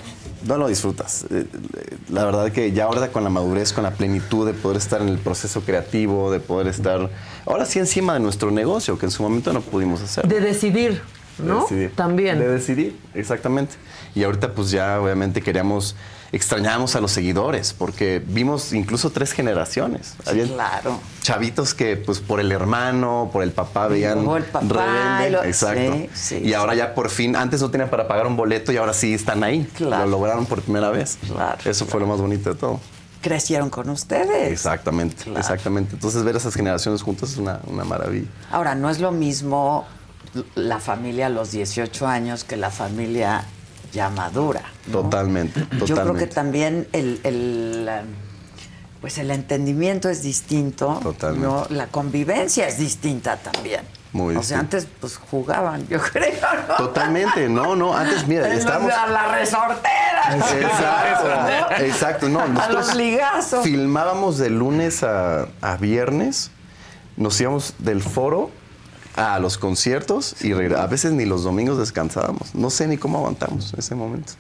[0.49, 1.25] No lo disfrutas.
[1.31, 1.45] Eh,
[1.77, 5.03] eh, La verdad que ya ahora con la madurez, con la plenitud de poder estar
[5.03, 7.11] en el proceso creativo, de poder estar
[7.45, 10.27] ahora sí encima de nuestro negocio, que en su momento no pudimos hacer.
[10.27, 11.03] De decidir,
[11.37, 11.61] De ¿no?
[11.61, 11.93] decidir.
[11.95, 12.39] También.
[12.39, 13.75] De decidir, exactamente.
[14.15, 15.95] Y ahorita pues ya obviamente queríamos,
[16.33, 20.15] extrañábamos a los seguidores, porque vimos incluso tres generaciones.
[20.27, 21.01] Habían Claro.
[21.23, 25.43] chavitos que pues por el hermano, por el papá veían luego el papá, y lo-
[25.45, 25.93] Exacto.
[25.95, 28.77] sí, sí, y ahora ya por fin, antes no tenían para pagar un boleto y
[28.77, 29.67] ahora sí están ahí.
[29.77, 30.05] Claro.
[30.05, 31.19] Lo lograron por primera vez.
[31.27, 32.81] Claro, Eso fue lo más bonito de todo.
[33.23, 34.53] Crecieron con ustedes.
[34.53, 35.41] Exactamente, Claro.
[35.41, 35.95] exactamente.
[35.95, 38.29] Entonces ver esas generaciones juntas es una, una maravilla.
[38.51, 39.87] Ahora, no es lo mismo
[40.55, 43.45] la familia a los 18 años que la familia
[43.93, 44.63] ya madura.
[44.91, 45.87] Totalmente, totalmente.
[45.87, 47.89] Yo creo que también el, el,
[49.01, 50.99] pues el entendimiento es distinto.
[51.03, 51.47] Totalmente.
[51.47, 51.67] ¿no?
[51.71, 53.83] La convivencia es distinta también.
[54.13, 56.33] Muy o sea, antes pues jugaban, yo creo,
[56.67, 56.77] ¿no?
[56.77, 58.91] Totalmente, no, no, antes mira, estábamos...
[58.91, 60.35] A la resortera.
[60.35, 63.65] Exacto, exacto, no, A los ligazos.
[63.65, 66.51] filmábamos de lunes a, a viernes,
[67.19, 68.51] nos íbamos del foro
[69.19, 72.55] a los conciertos y a veces ni los domingos descansábamos.
[72.55, 74.35] No sé ni cómo aguantamos en ese momento.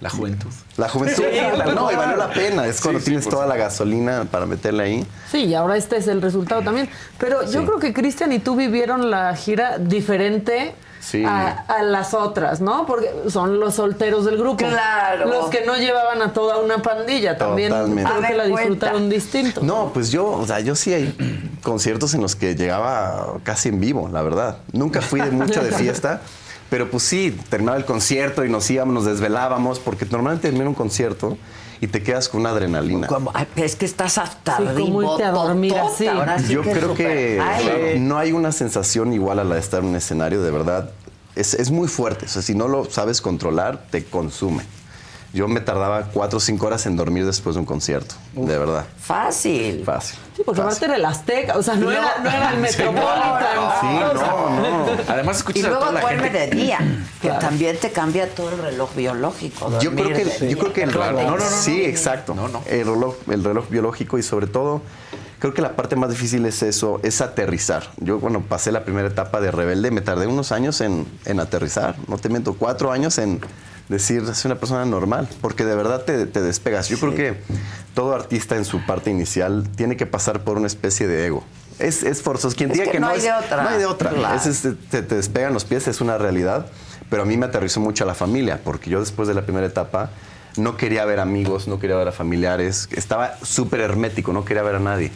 [0.00, 0.48] La juventud.
[0.78, 1.38] La juventud, Sí,
[1.74, 2.66] no, y valió la pena.
[2.66, 5.06] Es cuando Sí, tienes toda la gasolina para meterle ahí.
[5.30, 6.88] Sí, y ahora este es el resultado también.
[7.18, 11.24] Pero yo creo que Cristian y tú vivieron la gira diferente Sí.
[11.24, 12.86] a, a las otras, ¿no?
[12.86, 14.58] Porque son los solteros del grupo.
[14.58, 15.26] Claro.
[15.26, 17.38] Los que no llevaban a toda una pandilla.
[17.38, 18.10] También Totalmente.
[18.10, 19.62] creo A que la disfrutaron distinto.
[19.62, 23.80] No, pues yo, o sea, yo sí hay conciertos en los que llegaba casi en
[23.80, 24.58] vivo, la verdad.
[24.72, 26.20] Nunca fui de mucho de fiesta,
[26.68, 30.74] pero pues sí, terminaba el concierto y nos íbamos, nos desvelábamos, porque normalmente termina un
[30.74, 31.36] concierto
[31.80, 33.06] y te quedas con una adrenalina.
[33.06, 36.06] Como- es que estás hasta Sí, como irte a dormir así.
[36.06, 39.80] ahora sí Yo que creo que no hay una sensación igual a la de estar
[39.80, 40.90] en un escenario, de verdad.
[41.36, 42.26] Es, es muy fuerte.
[42.26, 44.64] O sea, si no lo sabes controlar, te consume.
[45.32, 48.84] Yo me tardaba cuatro o cinco horas en dormir después de un concierto, de verdad.
[48.98, 49.84] Fácil.
[49.84, 50.18] Fácil.
[50.36, 51.92] Sí, porque aparte era el Azteca, o sea, no, No.
[51.92, 53.70] era, no era el Metropolitan.
[53.80, 54.86] Sí, O sea, no, no.
[55.08, 56.38] Además, Y escuchas a luego toda la duerme gente.
[56.38, 56.78] de día,
[57.22, 59.78] que también te cambia todo el reloj biológico.
[59.80, 61.16] Yo creo que, yo creo que el Claro.
[61.18, 61.88] reloj, No, no, no, sí, no.
[61.88, 62.34] exacto.
[62.34, 62.62] No, no.
[62.66, 64.82] El reloj, el reloj biológico y sobre todo,
[65.38, 67.84] creo que la parte más difícil es eso, es aterrizar.
[67.98, 71.94] Yo, bueno, pasé la primera etapa de rebelde, me tardé unos años en, en aterrizar,
[72.08, 73.40] no te miento, cuatro años en
[73.90, 76.88] decir, soy una persona normal, porque de verdad te, te despegas.
[76.88, 77.34] Yo creo que
[77.94, 81.44] todo artista en su parte inicial tiene que pasar por una especie de ego.
[81.78, 82.56] Es, es forzoso.
[82.56, 83.62] Quien Es diga que que, no no, hay es, de otra.
[83.62, 84.10] no hay de otra.
[84.10, 84.36] Claro.
[84.36, 86.66] Es- es- te, te despegan los pies, es una realidad.
[87.10, 89.66] Pero a mí me aterrizó mucho a la familia, porque yo después de la primera
[89.66, 90.10] etapa
[90.56, 92.88] no quería ver amigos, no quería ver a familiares.
[92.92, 95.10] Estaba súper hermético, no quería ver a nadie.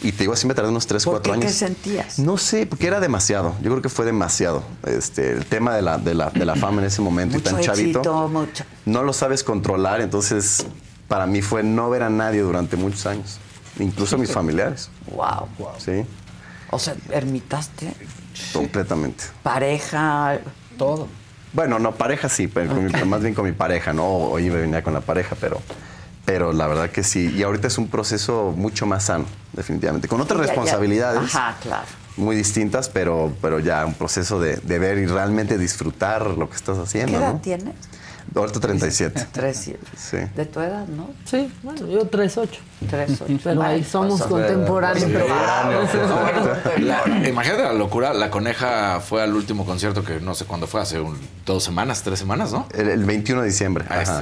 [0.00, 1.38] Y te digo, así me tardé unos 3, ¿Por 4 qué?
[1.40, 1.46] años.
[1.52, 2.18] ¿Qué sentías?
[2.20, 3.54] No sé, porque era demasiado.
[3.62, 4.62] Yo creo que fue demasiado.
[4.86, 7.60] Este, el tema de la, de la, de la fama en ese momento y tan
[7.60, 7.98] chavito.
[8.00, 8.64] éxito, mucho.
[8.86, 10.66] No lo sabes controlar, entonces
[11.08, 13.38] para mí fue no ver a nadie durante muchos años.
[13.80, 14.88] Incluso a mis familiares.
[15.10, 15.48] Wow.
[15.78, 16.04] Sí,
[16.70, 17.92] O sea, ermitaste,
[18.52, 19.24] completamente.
[19.42, 20.38] pareja.
[20.76, 21.08] Todo.
[21.52, 24.06] Bueno, no, pareja sí, pero con mi- más bien con mi pareja, ¿no?
[24.06, 25.60] Hoy me venía con la pareja, pero,
[26.28, 27.32] pero la verdad que sí.
[27.34, 29.24] Y ahorita es un proceso mucho más sano,
[29.54, 30.08] definitivamente.
[30.08, 30.50] Con otras Ya, ya.
[30.52, 31.86] responsabilidades Ajá, claro.
[32.18, 36.56] muy distintas, pero, pero ya un proceso de, de ver y realmente disfrutar lo que
[36.56, 37.40] estás ¿Qué haciendo, edad ¿no?
[37.40, 37.74] tienes?
[38.36, 39.26] Ahorita 37.
[39.32, 39.86] Tres, siete.
[39.96, 40.18] Sí.
[40.36, 41.08] De tu edad, ¿no?
[41.24, 42.48] Sí, bueno, yo 3-8.
[42.90, 43.38] Tres, ocho.
[43.42, 45.06] Pero ahí somos pues, contemporáneos.
[45.06, 48.12] Sí, pero- La- imagínate la locura.
[48.12, 52.02] La coneja fue al último concierto que no sé cuándo fue, hace un- dos semanas,
[52.02, 52.66] tres semanas, ¿no?
[52.74, 53.86] El, el 21 de diciembre.
[53.88, 54.20] Ahí ajá.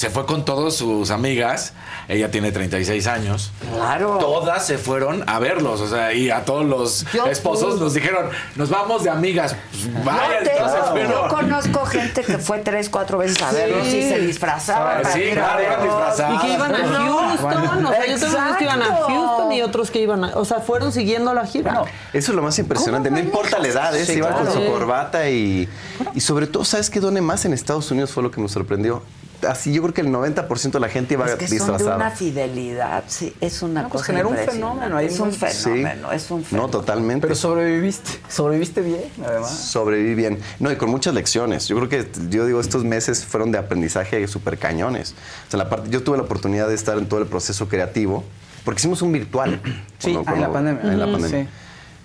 [0.00, 1.74] Se fue con todas sus amigas.
[2.08, 3.52] Ella tiene 36 años.
[3.70, 4.16] Claro.
[4.16, 5.82] Todas se fueron a verlos.
[5.82, 9.54] O sea, y a todos los Yo- esposos nos dijeron, nos vamos de amigas.
[9.70, 13.86] Pues, vaya, Yo, te- entonces, yo conozco gente que fue tres, cuatro veces a verlos
[13.88, 15.02] y se disfrazaban.
[15.12, 16.34] Sí, claro, iban disfrazadas.
[16.34, 18.86] Y que iban a Houston, o sea, yo tengo amigos que iban a.
[18.96, 21.82] Houston y otros que iban a, o sea, fueron siguiendo la gira.
[22.14, 23.10] Eso es lo más impresionante.
[23.10, 24.00] No importa la edad, ¿eh?
[24.00, 25.68] Sí, se iban con su corbata y,
[26.14, 27.00] y sobre todo, ¿sabes qué?
[27.00, 29.02] Done más en Estados Unidos fue lo que me sorprendió.
[29.48, 31.96] Así yo creo que el 90% de la gente iba Es que son de disfrazada.
[31.96, 34.74] una fidelidad, sí, es una No, pues cosa generó un impresionante.
[34.74, 36.70] fenómeno ahí Es un fenómeno, es un No, fenómeno.
[36.70, 37.26] totalmente.
[37.26, 38.10] Pero sobreviviste.
[38.28, 39.50] Sobreviviste bien, además.
[39.50, 40.38] Sobreviví bien.
[40.58, 41.66] No, y con muchas lecciones.
[41.68, 45.14] Yo creo que, yo digo, estos meses fueron de aprendizaje súper cañones.
[45.48, 48.24] O sea, la parte, yo tuve la oportunidad de estar en todo el proceso creativo,
[48.64, 49.60] porque hicimos un virtual.
[49.98, 50.82] Sí, Cuando- ah, en la pandemia.
[50.92, 51.48] En la pandemia.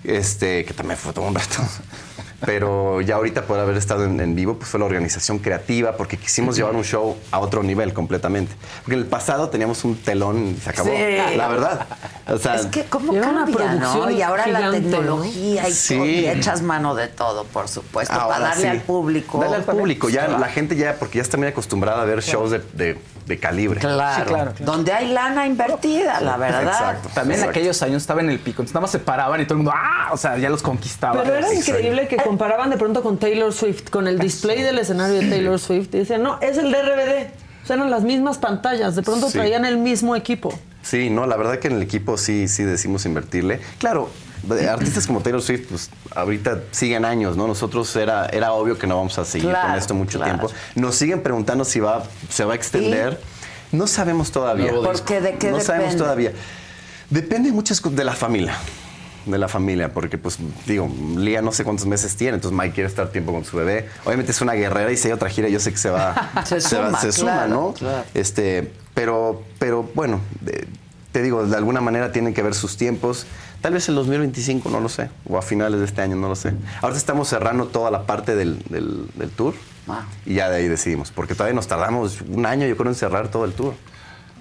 [0.04, 1.58] Este, que también fue todo un reto.
[2.46, 6.16] Pero ya ahorita por haber estado en, en vivo, pues fue la organización creativa, porque
[6.16, 8.54] quisimos llevar un show a otro nivel completamente.
[8.82, 10.90] Porque en el pasado teníamos un telón y se acabó.
[10.90, 11.36] Sí.
[11.36, 11.86] La verdad.
[12.28, 14.10] O sea, Es que cómo Era una cambia, ¿no?
[14.10, 15.96] Y ahora la tecnología y Sí.
[15.96, 18.68] todo, y echas mano de todo, por supuesto, Ahora para darle sí.
[18.68, 19.38] al público.
[19.40, 20.08] Darle al público.
[20.08, 23.38] Ya la gente ya, porque ya está muy acostumbrada a ver shows de, de- de
[23.38, 23.80] calibre.
[23.80, 24.72] Claro, Sí, claro, claro.
[24.72, 26.62] donde hay lana invertida, la verdad.
[26.62, 27.08] Exacto.
[27.14, 27.50] También en exacto.
[27.58, 28.62] aquellos años estaba en el pico.
[28.62, 30.10] Entonces nada más se paraban y todo el mundo, ¡ah!
[30.12, 31.22] O sea, ya los conquistaba.
[31.22, 34.78] Pero era Sí, increíble que comparaban de pronto con Taylor Swift, con el display del
[34.78, 37.30] escenario de Taylor Swift, y decían, no, es el de RBD.
[37.62, 39.32] O sea, eran las mismas pantallas, de pronto Sí.
[39.32, 40.56] traían el mismo equipo.
[40.82, 43.60] Sí, no, la verdad que en el equipo sí, sí decimos invertirle.
[43.80, 44.08] Claro,
[44.70, 47.46] artistas como Taylor Swift, pues ahorita siguen años, ¿no?
[47.46, 50.38] Nosotros era, era obvio que no vamos a seguir Claro, con esto mucho claro.
[50.38, 50.54] tiempo.
[50.74, 53.20] Nos siguen preguntando si va, se va a extender.
[53.72, 54.70] No sabemos todavía.
[54.70, 55.20] Nuevo ¿Por qué?
[55.20, 55.96] ¿De qué no sabemos depende?
[56.04, 56.32] todavía.
[57.10, 58.56] Depende muchas cosas de la familia.
[59.26, 62.88] De la familia, porque pues digo, Lía no sé cuántos meses tiene, entonces Mike quiere
[62.88, 63.88] estar tiempo con su bebé.
[64.04, 66.60] Obviamente es una guerrera y si hay otra gira, yo sé que se va, Se
[66.60, 67.74] suma, se suma, ¿no?
[68.14, 70.20] Este, pero, pero bueno,
[71.10, 73.26] te digo, de alguna manera tienen que ver sus tiempos.
[73.66, 76.36] Tal vez el 2025, no lo sé, o a finales de este año, no lo
[76.36, 76.52] sé.
[76.82, 79.54] Ahora estamos cerrando toda la parte del, del- del tour
[79.88, 80.04] Ah.
[80.24, 83.26] y ya de ahí decidimos, porque todavía nos tardamos un año, yo creo, en cerrar
[83.26, 83.74] todo el tour.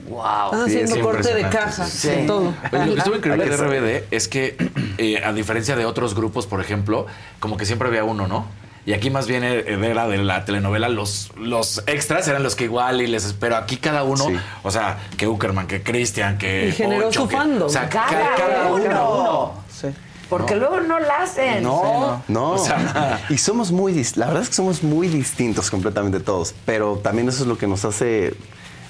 [0.08, 0.52] Wow.
[0.54, 2.10] Están Sí, haciendo es corte de caja, Sí.
[2.28, 2.54] todo.
[2.72, 4.58] Oye, lo que estuvo increíble de que RBD es que
[5.00, 7.08] eh, a diferencia de otros grupos, por ejemplo,
[7.40, 8.46] como que siempre había uno, ¿no?
[8.86, 13.02] Y aquí más bien era de la telenovela, los, los extras eran los que igual
[13.02, 13.56] y les espero.
[13.58, 14.26] Aquí cada uno,
[14.62, 16.68] o sea, que Uckerman, que Cristian, que.
[16.68, 17.68] Y generó Poncho, su que- fandom.
[17.68, 18.84] O sea, Cada ca- cada uno.
[18.86, 19.54] uno.
[19.72, 19.88] Sí.
[20.30, 21.64] Porque luego no la hacen.
[21.64, 22.52] No, no.
[22.52, 26.98] O sea- y somos muy, la verdad es que somos muy distintos completamente todos, pero
[26.98, 28.36] también eso es lo que nos hace,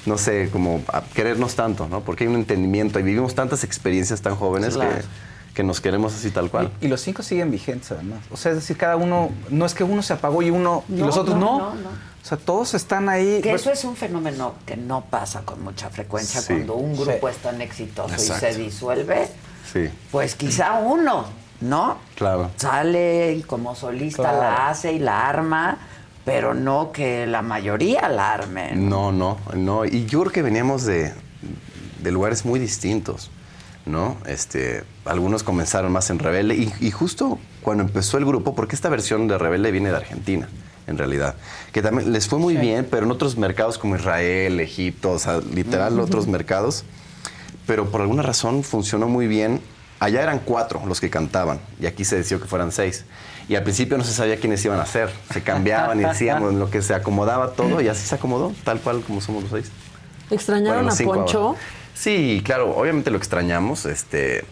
[0.05, 2.01] no sé, como a querernos tanto, ¿no?
[2.01, 4.91] Porque hay un entendimiento y vivimos tantas experiencias tan jóvenes Claro.
[4.91, 5.01] que,
[5.56, 6.69] que nos queremos así tal cual.
[6.82, 8.19] Y, y los cinco siguen vigentes además.
[8.30, 10.94] O sea, es decir, cada uno, no es que uno se apagó y uno y
[10.94, 11.76] No, los otros no, no.
[11.76, 11.90] no, no.
[11.90, 13.40] O sea, todos están ahí.
[13.41, 16.53] Que Pues, eso es un fenómeno que no pasa con mucha frecuencia Sí.
[16.53, 17.36] cuando un grupo Sí.
[17.36, 18.48] es tan exitoso Exacto.
[18.49, 19.27] y se disuelve.
[19.72, 21.26] Sí, Pues quizá uno,
[21.61, 21.98] ¿no?
[22.15, 22.52] claro.
[22.57, 24.40] Sale y como solista Claro.
[24.41, 25.77] la hace y la arma,
[26.26, 28.90] pero no que la mayoría la armen.
[28.90, 29.86] No, no, no.
[29.86, 31.14] Y yo creo que veníamos de,
[32.02, 33.30] de lugares muy distintos,
[33.86, 34.18] ¿no?
[34.26, 38.90] Este, algunos comenzaron más en Rebelde y, y justo cuando empezó el grupo, porque esta
[38.90, 40.48] versión de Rebelde viene de Argentina,
[40.88, 41.36] en realidad,
[41.72, 45.40] que también les fue muy bien, pero en otros mercados como Israel, Egipto, o sea,
[45.40, 46.84] literal otros mercados,
[47.66, 49.62] pero por alguna razón funcionó muy bien.
[49.99, 53.06] Allá eran cuatro los que cantaban y aquí se decidió que fueran seis.
[53.48, 55.10] Y al principio no se sabía quiénes iban a ser.
[55.32, 58.82] Se cambiaban y decíamos en lo que se acomodaba todo y así se acomodó, tal
[58.82, 59.72] cual como somos los seis.
[60.30, 61.40] ¿Extrañaron Bueno, a cinco Poncho?
[61.40, 61.60] ahora.
[61.95, 64.43] Sí, claro, obviamente lo extrañamos, este,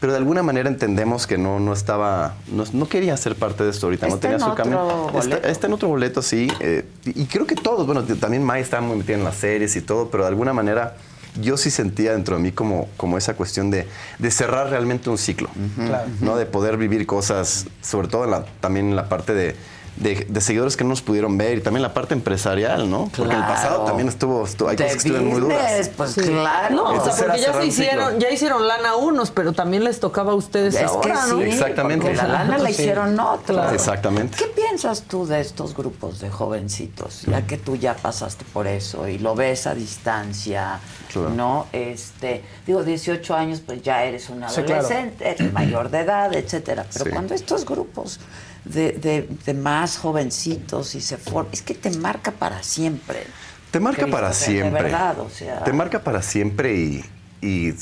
[0.00, 3.70] pero de alguna manera entendemos que no, no estaba, no, no quería ser parte de
[3.70, 5.10] esto ahorita, no tenía en su camino.
[5.18, 8.86] Está, está en otro boleto, sí, eh, y creo que todos, bueno, también Mai estaba
[8.86, 10.96] muy metida en las series y todo, pero de alguna manera
[11.40, 13.86] yo sí sentía dentro de mí como, como esa cuestión de,
[14.18, 16.08] de cerrar realmente un ciclo, Claro.
[16.20, 16.36] ¿no?
[16.36, 19.54] De poder vivir cosas, sobre todo en la- también en la parte de,
[20.00, 23.10] de- de seguidores que no nos pudieron ver y también la parte empresarial, ¿no?
[23.16, 25.62] Porque en el pasado también estuvo, estuvo- hay De cosas que estuvieron muy duras.
[25.62, 26.20] business, Pues Sí.
[26.22, 26.74] claro.
[26.76, 29.98] No, o sea, porque ya se hicieron, ya hicieron lana a unos, pero también les
[30.00, 31.38] tocaba a ustedes es ahora, que ¿no?
[31.38, 32.02] sí, Exactamente.
[32.06, 32.72] porque la lana la Sí.
[32.82, 33.72] hicieron otros.
[33.72, 34.36] Exactamente.
[34.38, 37.22] ¿Qué piensas tú de estos grupos de jovencitos?
[37.22, 40.78] Ya que tú ya pasaste por eso y lo ves a distancia,
[41.12, 41.30] Claro.
[41.30, 41.66] ¿no?
[41.72, 44.80] Este, digo, 18 años, pues ya eres un Sí, claro.
[44.86, 46.86] adolescente, eres mayor de edad, etcétera.
[46.92, 47.10] Pero Sí.
[47.10, 48.20] cuando estos grupos
[48.64, 53.24] de, de- de más jovencitos y se forman, es que te marca para siempre.
[53.70, 54.70] Te marca Cristo, para siempre.
[54.70, 55.64] De verdad, o sea.
[55.64, 57.04] Te marca para siempre y,
[57.42, 57.74] y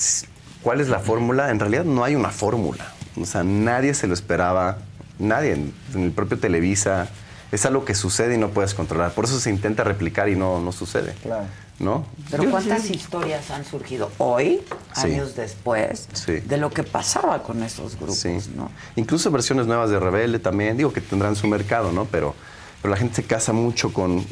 [0.63, 1.51] ¿cuál es la fórmula?
[1.51, 2.93] En realidad no hay una fórmula.
[3.21, 4.79] O sea, nadie se lo esperaba,
[5.19, 7.09] nadie, en, en el propio Televisa.
[7.53, 9.13] Es algo que sucede y no puedes controlar.
[9.13, 11.15] Por eso se intenta replicar y no, no sucede.
[11.23, 11.45] Claro.
[11.79, 12.07] ¿No?
[12.31, 14.63] Pero Yo- ¿cuántas historias han surgido hoy,
[14.95, 15.03] Sí.
[15.13, 16.33] años después, Sí.
[16.41, 18.39] de lo que pasaba con esos grupos, Sí.
[18.57, 18.71] no?
[18.97, 20.77] Incluso versiones nuevas de Rebelde también.
[20.79, 22.07] Digo que tendrán su mercado, ¿no?
[22.07, 22.35] Pero,
[22.81, 24.25] pero la gente se casa mucho con...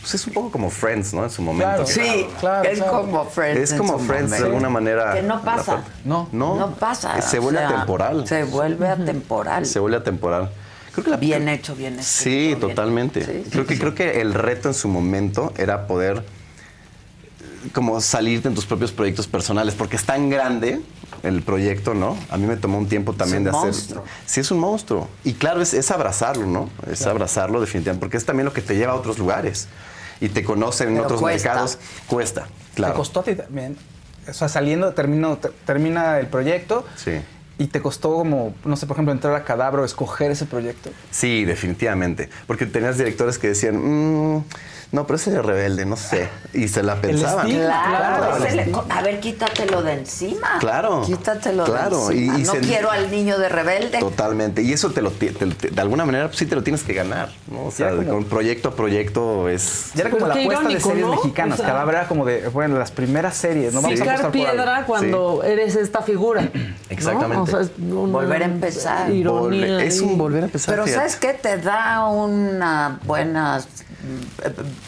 [0.00, 1.22] Pues es un poco como Friends, ¿no?
[1.22, 1.84] En su momento.
[1.84, 1.86] Claro.
[1.86, 3.02] Sí, Claro, es claro.
[3.02, 3.72] como Friends.
[3.72, 5.14] Es como Friends de alguna manera.
[5.14, 5.84] Que no pasa.
[6.04, 6.28] No.
[6.32, 6.56] No.
[6.56, 7.20] No pasa.
[7.22, 8.26] Se o vuelve sea, atemporal.
[8.26, 9.64] Se vuelve atemporal.
[9.66, 10.50] Se vuelve atemporal.
[10.92, 12.30] Creo que la, Bien hecho, bien escrito.
[12.30, 13.24] Sí, bien- totalmente.
[13.24, 13.80] Sí, sí, creo que sí.
[13.80, 16.24] creo que el reto en su momento era poder
[17.72, 20.80] como salirte en tus propios proyectos personales, porque es tan grande
[21.22, 22.16] el proyecto, ¿no?
[22.30, 23.64] A mí me tomó un tiempo también un de hacer.
[23.64, 24.04] monstruo.
[24.26, 25.08] Sí, es un monstruo.
[25.24, 26.70] Y claro, es, es abrazarlo, ¿no?
[26.90, 29.68] Es abrazarlo definitivamente, porque es también lo que te lleva a otros lugares.
[30.20, 31.48] Y te conocen en otros cuesta.
[31.50, 31.78] mercados.
[32.08, 32.94] Cuesta, ¿Te claro.
[32.94, 33.76] costó a ti también?
[34.28, 37.12] O sea, saliendo, termino, te- termina el proyecto Sí.
[37.56, 40.90] y te costó como, no sé, por ejemplo, entrar a Cadabro, escoger ese proyecto.
[41.10, 42.28] Sí, definitivamente.
[42.46, 43.76] Porque tenías directores que decían,
[44.36, 44.44] "Mm,
[44.90, 46.28] no, pero ese es rebelde, no sé.
[46.54, 47.46] Y se la pensaban.
[47.48, 50.58] Claro, Claro, le- a ver, quítatelo de encima.
[50.60, 52.38] Claro, Quítatelo claro, de encima.
[52.38, 53.98] y no se- quiero al niño de rebelde.
[53.98, 54.62] Totalmente.
[54.62, 55.30] Y eso te lo, te
[55.70, 57.28] de alguna manera pues, sí te lo tienes que ganar.
[57.50, 57.66] ¿no?
[57.66, 59.90] O sea, como- con proyecto a proyecto es.
[59.94, 61.10] Ya era como la apuesta de series ¿no?
[61.12, 61.60] mexicanas.
[61.60, 63.82] O sea- era como de, bueno, las primeras series, ¿no?
[63.82, 64.54] Vamos a Picar apostar por algo.
[64.64, 66.42] piedra cuando eres esta figura.
[66.42, 66.50] ¿no?
[66.90, 67.42] Exactamente.
[67.42, 69.10] O sea, es una Volver a empezar.
[69.10, 70.74] Ironía Volve- es un volver a empezar.
[70.74, 70.98] Pero fíjate.
[71.10, 71.34] ¿sabes qué?
[71.34, 73.60] Te da una buena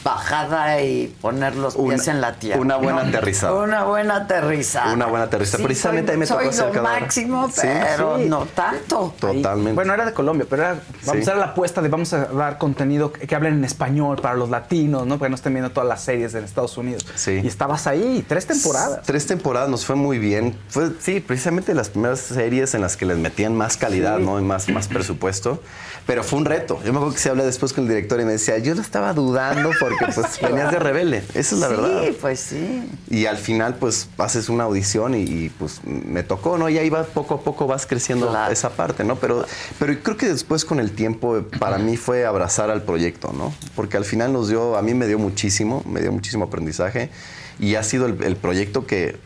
[0.04, 2.60] bajada y poner los pies Una- en la tierra.
[2.60, 3.08] una buena ¿no?
[3.08, 3.54] aterrizada.
[3.54, 4.92] Una buena aterrizada.
[4.92, 5.58] Una buena aterrizada.
[5.58, 6.26] Sí, Precisamente soy, ahí me
[6.56, 8.24] tocó soy máximo, pero sí.
[8.28, 9.14] no tanto.
[9.18, 9.72] Totalmente.
[9.74, 11.30] Bueno, era de Colombia, pero era, vamos Sí.
[11.30, 14.34] a dar la apuesta de vamos a dar contenido que, que hablen en español para
[14.34, 15.18] los latinos, ¿no?
[15.18, 17.04] Porque no estén viendo todas las series en Estados Unidos.
[17.16, 17.40] Sí.
[17.42, 19.00] Y estabas ahí, tres temporadas.
[19.04, 20.56] Tres temporadas nos fue muy bien.
[20.68, 24.24] Fue, sí, precisamente las primeras series en las que les metían más calidad, Sí.
[24.24, 24.38] ¿no?
[24.38, 25.62] Y más, más presupuesto.
[26.06, 26.80] Pero fue un reto.
[26.84, 28.80] Yo me acuerdo que se hablé después con el director y me decía, yo lo
[28.80, 31.18] estaba dudando porque pues venías de rebelde.
[31.34, 32.02] Esa es la sí, verdad.
[32.20, 32.88] pues sí.
[33.10, 36.68] Y al final, pues, haces una audición y, y, pues me tocó, ¿no?
[36.68, 38.52] Y ahí va poco a poco vas creciendo Claro.
[38.52, 39.16] esa parte, ¿no?
[39.16, 39.44] Pero,
[39.78, 43.52] pero creo que después con el tiempo, para mí fue abrazar al proyecto, ¿no?
[43.74, 47.10] Porque al final nos dio, a mí me dio muchísimo, me dio muchísimo aprendizaje
[47.58, 49.16] y ha sido el, el proyecto que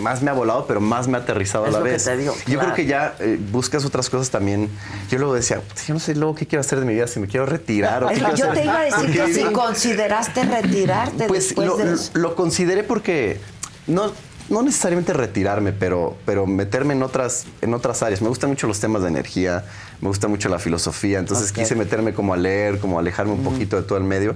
[0.00, 2.04] más me ha volado, pero más me ha aterrizado Es a la lo que vez.
[2.04, 2.60] te digo, Yo claro.
[2.60, 4.68] creo que ya eh, buscas otras cosas también.
[5.10, 7.26] Yo luego decía, yo no sé luego qué quiero hacer de mi vida, si me
[7.26, 8.54] quiero retirar o qué quiero yo hacer.
[8.54, 13.40] te iba a decir que si consideraste retirarte pues después lo, de lo- consideré porque
[13.86, 14.10] no,
[14.48, 18.22] no necesariamente retirarme, pero, pero meterme en otras, en otras áreas.
[18.22, 19.64] Me gustan mucho los temas de energía,
[20.00, 23.44] me gusta mucho la filosofía, entonces quise meterme como a leer, como a alejarme un
[23.44, 24.34] poquito de todo el medio.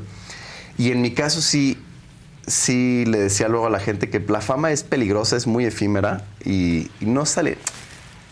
[0.76, 1.78] Y en mi caso sí,
[2.48, 6.24] sí le decía luego a la gente que la fama es peligrosa, es muy efímera
[6.44, 7.58] y, y no sale...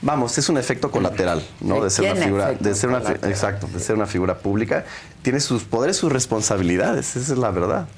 [0.02, 1.82] Vamos, es un efecto colateral, ¿no?
[1.82, 4.84] De ser una figura, de ser una, exacto, de ser una figura pública,
[5.22, 7.88] tiene sus poderes, sus responsabilidades, esa es la verdad.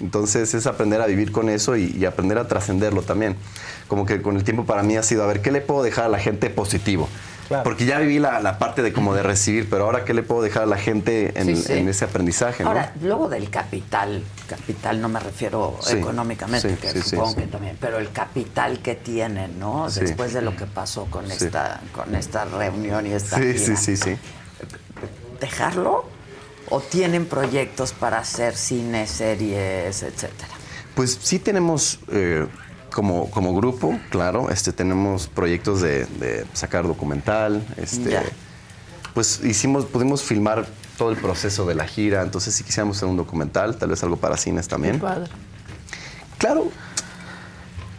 [0.00, 3.36] Entonces es aprender a vivir con eso y, y aprender a trascenderlo también.
[3.88, 6.04] Como que con el tiempo para mí ha sido, a ver, ¿qué le puedo dejar
[6.04, 7.08] a la gente positivo?
[7.62, 10.42] Porque ya viví la, la parte de como de recibir, pero ahora ¿qué le puedo
[10.42, 11.72] dejar a la gente en, Sí, sí.
[11.74, 12.62] en ese aprendizaje?
[12.64, 12.70] ¿no?
[12.70, 17.98] Ahora, luego del capital, capital no me refiero Sí, económicamente, que supongo que también, pero
[17.98, 19.88] el capital que tienen, ¿no?
[19.90, 23.58] Después de lo que pasó con esta, con esta reunión y esta sí, gira.
[23.58, 24.16] sí, sí, sí.
[25.40, 26.04] ¿Dejarlo?
[26.68, 30.48] ¿O tienen proyectos para hacer cine, series, etcétera?
[30.94, 32.46] Pues sí tenemos eh,
[32.92, 38.18] como, como grupo, claro, este, tenemos proyectos de, de sacar documental, este,
[39.14, 40.66] pues hicimos, pudimos filmar
[40.96, 44.16] todo el proceso de la gira, entonces si quisiéramos hacer un documental, tal vez algo
[44.16, 45.00] para cines también.
[45.00, 45.30] Padre.
[46.38, 46.70] Claro,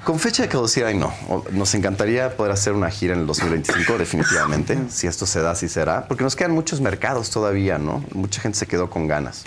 [0.03, 1.13] con fecha de caducidad y no.
[1.51, 4.77] Nos encantaría poder hacer una gira en el 2025, definitivamente.
[4.89, 6.07] si esto se da, así será.
[6.07, 8.03] Porque nos quedan muchos mercados todavía, ¿no?
[8.13, 9.45] Mucha gente se quedó con ganas.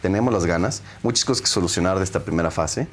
[0.00, 2.88] Tenemos las ganas, muchas cosas que solucionar de esta primera fase.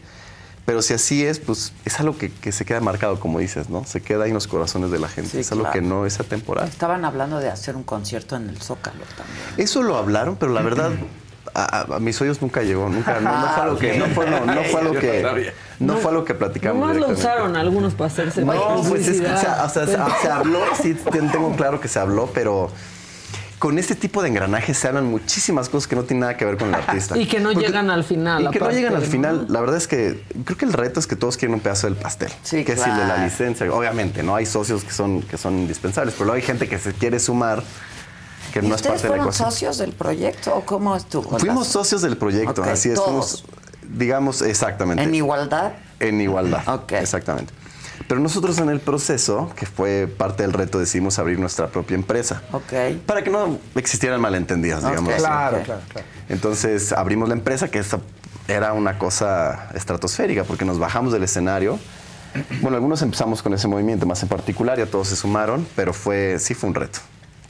[0.66, 3.86] Pero si así es, pues es algo que, que se queda marcado, como dices, ¿no?
[3.86, 5.30] Se queda ahí en los corazones de la gente.
[5.32, 5.80] Sí, es algo claro.
[5.80, 6.68] que no es atemporal.
[6.68, 9.38] Estaban hablando de hacer un concierto en el Zócalo también.
[9.58, 10.92] Eso lo hablaron, pero la verdad
[11.54, 14.30] a, a- a mis oídos nunca llegó, nunca, no, no fue algo que, no fue,
[14.30, 16.82] no, no fue algo que, no fue algo que platicamos.
[16.82, 20.28] Nomás lo usaron algunos para hacerse No, pues es que, o sea, o sea, se,
[20.30, 22.72] habló, sí, ten- tengo claro que se habló, pero
[23.66, 26.56] con este tipo de engranajes se hablan muchísimas cosas que no tienen nada que ver
[26.56, 27.18] con el artista.
[27.18, 28.44] Y que no Porque- llegan al final.
[28.44, 29.08] Y que no llegan al ¿no?
[29.08, 29.46] final.
[29.50, 31.96] La verdad es que creo que el reto es que todos quieren un pedazo del
[31.96, 32.32] pastel.
[32.44, 33.24] Sí, que si el de la claro.
[33.24, 36.78] licencia, obviamente, no hay socios que son, que son indispensables, pero luego hay gente que
[36.78, 37.64] se quiere sumar
[38.54, 41.40] que ¿Y no es parte de la socios del proyecto o cómo estuvo?
[41.40, 42.94] Fuimos socios del proyecto, Ok, así es.
[42.96, 43.42] todos.
[43.42, 45.02] fuimos, digamos, exactamente.
[45.02, 45.72] ¿En igualdad?
[46.00, 46.62] En igualdad.
[46.90, 47.52] Exactamente.
[48.08, 52.42] Pero nosotros en el proceso, que fue parte del reto, decidimos abrir nuestra propia empresa.
[52.52, 52.74] Ok.
[53.06, 54.90] Para que no existieran malentendidas, Ok.
[54.90, 55.14] digamos.
[55.14, 55.22] así.
[55.24, 56.08] Claro, claro, claro.
[56.30, 58.00] Entonces abrimos la empresa, que esa
[58.48, 61.80] era una cosa estratosférica, porque nos bajamos del escenario.
[62.62, 66.38] Bueno, algunos empezamos con ese movimiento más en particular, ya todos se sumaron, pero fue,
[66.38, 67.00] sí fue un reto.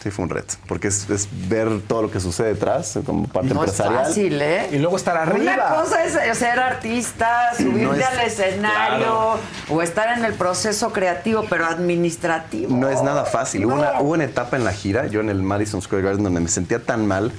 [0.06, 3.52] Sí fue un reto, porque es, es ver todo lo que sucede detrás como parte
[3.56, 4.06] No es empresarial.
[4.06, 4.69] fácil, ¿eh?
[4.72, 5.53] Y luego estar arriba.
[5.56, 10.94] Una cosa es ser artista, subirte No es- al escenario o estar en el proceso
[10.94, 12.69] creativo, pero administrativo.
[12.77, 13.65] No es nada fácil.
[13.65, 16.40] Hubo, una, hubo una etapa en la gira, yo en el Madison Square Garden, donde
[16.40, 17.32] me sentía tan mal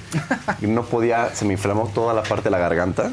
[0.59, 3.11] que no podía, se me inflamó toda la parte de la garganta,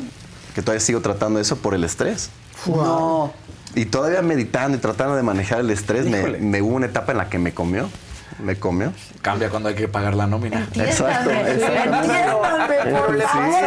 [0.57, 2.29] que todavía sigo tratando eso por el estrés.
[2.67, 3.33] No.
[3.77, 7.19] Y todavía meditando y tratando de manejar el estrés, me, me hubo una etapa en
[7.19, 7.89] la que me comió.
[8.39, 8.93] Me comió.
[9.23, 10.67] Cambia cuando hay que pagar la nómina.
[10.75, 11.31] Exacto.
[11.31, 12.25] Entiéndanme,
[12.91, 13.15] por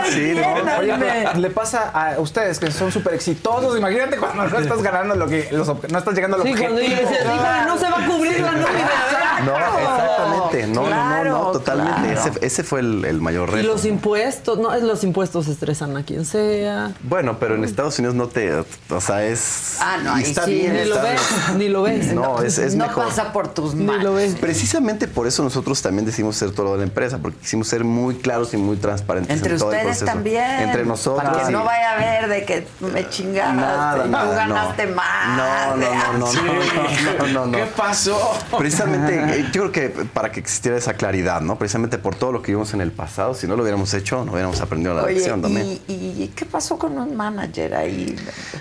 [0.05, 0.77] Sí, sí, no.
[0.79, 0.93] Oye,
[1.37, 3.77] le pasa a ustedes que son súper exitosos.
[3.77, 5.47] Imagínate cuando no estás ganando lo que.
[5.51, 6.73] los no estás llegando al Sí, objetivo.
[6.75, 8.89] cuando dices, híjole, no se va a cubrir la nómina.
[9.45, 10.67] No, exactamente.
[10.67, 12.13] No, no, no, no, totalmente.
[12.13, 12.31] claro.
[12.31, 13.67] Ese, ese fue el, el mayor Y reto.
[13.67, 16.91] los impuestos, no, es los impuestos estresan a quien sea.
[17.03, 18.53] Bueno, pero en Estados Unidos no te.
[18.53, 19.77] O sea, es.
[19.79, 20.73] Ah, no, y ahí está sí, bien.
[20.73, 21.21] Ni lo ves,
[21.57, 22.13] ni lo ves.
[22.13, 23.05] No, es, es no mejor.
[23.05, 24.03] pasa por tus Ni manos.
[24.03, 24.35] lo ves.
[24.35, 27.83] Precisamente por eso nosotros también decidimos ser todo lo de la empresa, porque quisimos ser
[27.83, 30.05] muy claros y muy transparentes Entre en todo el ustedes proceso.
[30.05, 30.43] también.
[30.61, 31.23] Entre nosotros.
[31.31, 34.29] Para que y- no vaya a haber de que me chingaste Nada, y nada, tú
[34.31, 34.35] no.
[34.35, 35.37] ganaste más.
[35.37, 36.37] No, no, no, no, Sí.
[37.19, 37.57] no, no, no, no.
[37.57, 38.17] ¿Qué pasó?
[38.57, 41.57] Precisamente, yo creo que para que existiera esa claridad, ¿no?
[41.57, 44.31] Precisamente por todo lo que vimos en el pasado, si no lo hubiéramos hecho, no
[44.31, 45.65] hubiéramos aprendido la Oye, lección también.
[45.87, 48.15] ¿y, y qué pasó con un manager ahí?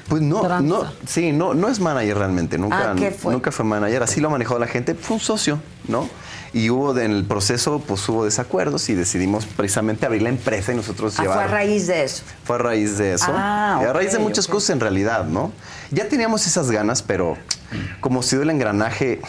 [0.08, 0.62] Pues no, Tranza.
[0.62, 3.32] no, sí, no, no es manager realmente, nunca, Ah, ¿qué fue?
[3.32, 6.08] nunca fue manager, así lo manejó la gente, fue un socio, ¿no?
[6.52, 10.72] Y hubo de- en el proceso, pues hubo desacuerdos y decidimos precisamente abrir la empresa
[10.72, 11.48] y nosotros Ah, fue llevar.
[11.48, 12.22] a raíz de eso.
[12.44, 13.26] Fue a raíz de eso.
[13.28, 15.52] Ah, y a raíz de muchas cosas en realidad, ¿no?
[15.90, 17.36] Ya teníamos esas ganas, pero
[18.00, 19.20] como si el engranaje,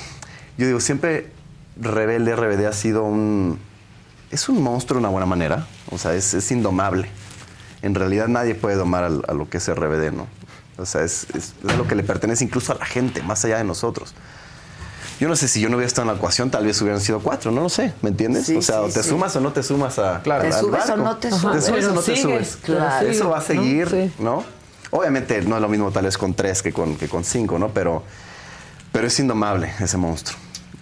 [0.58, 1.32] yo digo, siempre
[1.80, 3.60] Rebelde RBD ha sido un...
[4.32, 7.10] Es un monstruo de una buena manera, o sea, es, es indomable.
[7.82, 10.28] En realidad nadie puede domar a, lo que es RBD, ¿no?
[10.78, 13.58] O sea, es, es, es algo que le pertenece incluso a la gente, más allá
[13.58, 14.14] de nosotros.
[15.20, 17.20] Yo no sé si yo no hubiera estado en la ecuación, tal vez hubieran sido
[17.22, 18.46] cuatro, no lo sé, ¿me entiendes?
[18.46, 19.10] Sí, o sea, sí, o te sí.
[19.10, 20.22] sumas o no te sumas a...
[20.22, 20.42] Claro.
[20.42, 21.66] ¿Te al subes o no te Te subes?
[21.66, 22.58] subes o no te Sigues, subes.
[22.58, 23.08] claro.
[23.08, 24.12] Eso va a seguir.
[24.20, 24.44] ¿no?
[24.92, 27.70] Obviamente no es lo mismo tal vez con tres que con, que con cinco, ¿no?
[27.70, 28.04] Pero,
[28.92, 30.38] pero es indomable ese monstruo.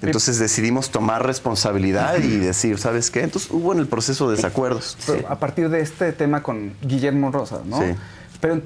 [0.07, 3.22] Entonces decidimos tomar responsabilidad y decir, ¿sabes qué?
[3.22, 4.98] Entonces hubo en el proceso desacuerdos.
[5.06, 7.80] Pero a partir de este tema con Guillermo Rosas, ¿no?
[7.82, 7.95] Sí.
[8.41, 8.61] Pero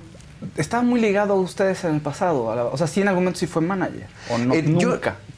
[0.58, 2.44] estaba muy ligado a ustedes en el pasado.
[2.72, 4.08] O sea, sí en algún momento sí fue manager.
[4.30, 5.16] O no, Eh, yo- nunca.
[5.16, 5.29] que-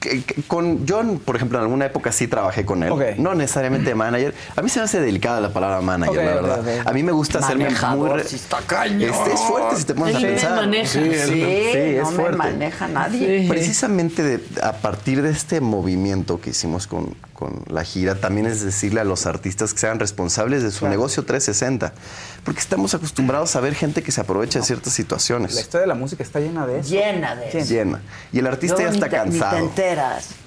[0.48, 2.92] con John, por ejemplo, en alguna época sí trabajé con él.
[3.18, 4.34] No necesariamente manager.
[4.56, 6.84] A mí se me hace delicada la palabra manager, la verdad.
[6.86, 8.20] A mí me gusta hacerme muy...
[8.22, 9.02] Está cañón.
[9.14, 10.56] Este es fuerte si te pones Él a me pensar.
[10.56, 10.92] maneja.
[10.92, 12.38] Sí, él- Sí, sí, no es me fuerte.
[12.38, 13.42] maneja nadie.
[13.44, 13.48] Sí.
[13.50, 18.62] Precisamente de- a partir de este movimiento que hicimos con, con la gira, también es
[18.64, 21.94] decirle a los artistas que sean responsables de su negocio 360.
[22.44, 25.52] Porque estamos acostumbrados a ver gente que se aprovecha de ciertas La situaciones.
[25.60, 26.90] historia de la música está llena de eso.
[26.90, 27.70] Llena de eso.
[27.72, 28.02] Llena.
[28.34, 29.60] Y el artista ya está ni cansado.
[29.60, 29.68] Ni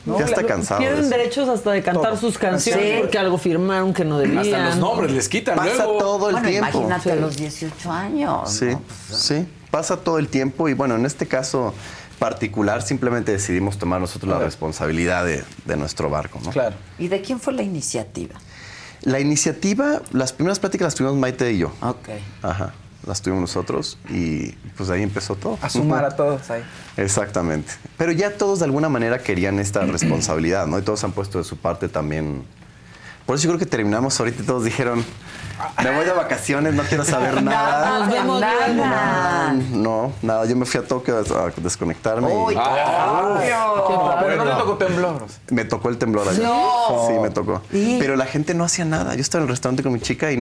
[0.07, 0.19] ¿no?
[0.19, 0.81] Ya está cansado.
[0.83, 1.09] eso.
[1.09, 2.17] derechos hasta de cantar Todo.
[2.21, 2.99] sus canciones Sí.
[3.01, 4.39] porque algo firmaron que no debían.
[4.39, 5.99] Hasta los nombres les quitan Pasa luego.
[5.99, 6.69] todo el Bueno, tiempo.
[6.79, 8.51] imagínate a los 18 años.
[8.51, 8.83] Sí, ¿no?
[9.11, 9.47] sí.
[9.71, 11.75] Pasa todo el tiempo y bueno, en este caso
[12.19, 16.39] particular simplemente decidimos tomar nosotros la responsabilidad de, de nuestro barco.
[16.45, 16.51] ¿no?
[16.51, 16.77] Claro.
[16.99, 18.35] ¿Y de quién fue la iniciativa?
[19.03, 21.73] La iniciativa, las primeras pláticas las tuvimos Maite y yo.
[21.83, 22.09] Ok.
[22.43, 22.73] Ajá.
[23.07, 25.59] Las tuvimos nosotros y pues ahí empezó todo.
[25.61, 26.63] A sumar a todos ahí.
[26.97, 27.73] Exactamente.
[27.99, 30.79] Pero ya todos de alguna manera querían esta responsabilidad, ¿no?
[30.79, 32.45] Y todos han puesto de su parte también.
[33.27, 35.03] Por eso yo creo que terminamos ahorita y todos dijeron,
[35.83, 38.01] me voy de vacaciones, no quiero saber nada.
[38.01, 38.85] Nos vemos luego.
[38.87, 39.53] nada.
[39.73, 42.29] No, nada, yo me fui a Tokio a desconectarme.
[42.31, 43.39] y- Uy, Ah,
[44.21, 44.45] Pero no bueno.
[44.45, 45.27] te tocó temblor.
[45.51, 46.43] Me tocó el temblor allá.
[46.43, 47.07] No.
[47.09, 47.63] Sí, me tocó.
[47.73, 47.99] ¿Y?
[47.99, 49.15] Pero la gente no hacía nada.
[49.15, 50.39] Yo estaba en el restaurante con mi chica y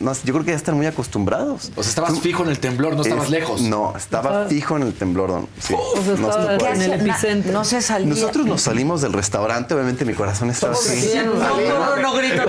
[0.00, 1.70] No, yo creo que ya están muy acostumbrados.
[1.76, 3.60] O sea, estabas fijo en el temblor, no estabas Es- lejos.
[3.62, 5.28] No, estaba fijo en el temblor.
[5.30, 5.48] don.
[5.60, 6.14] Sí, O sea,
[6.54, 7.52] estaba en el epicentro.
[7.52, 8.08] No se salía.
[8.08, 11.12] Nosotros nos salimos del restaurante, obviamente mi corazón estaba así.
[11.24, 12.42] No, no, no grito,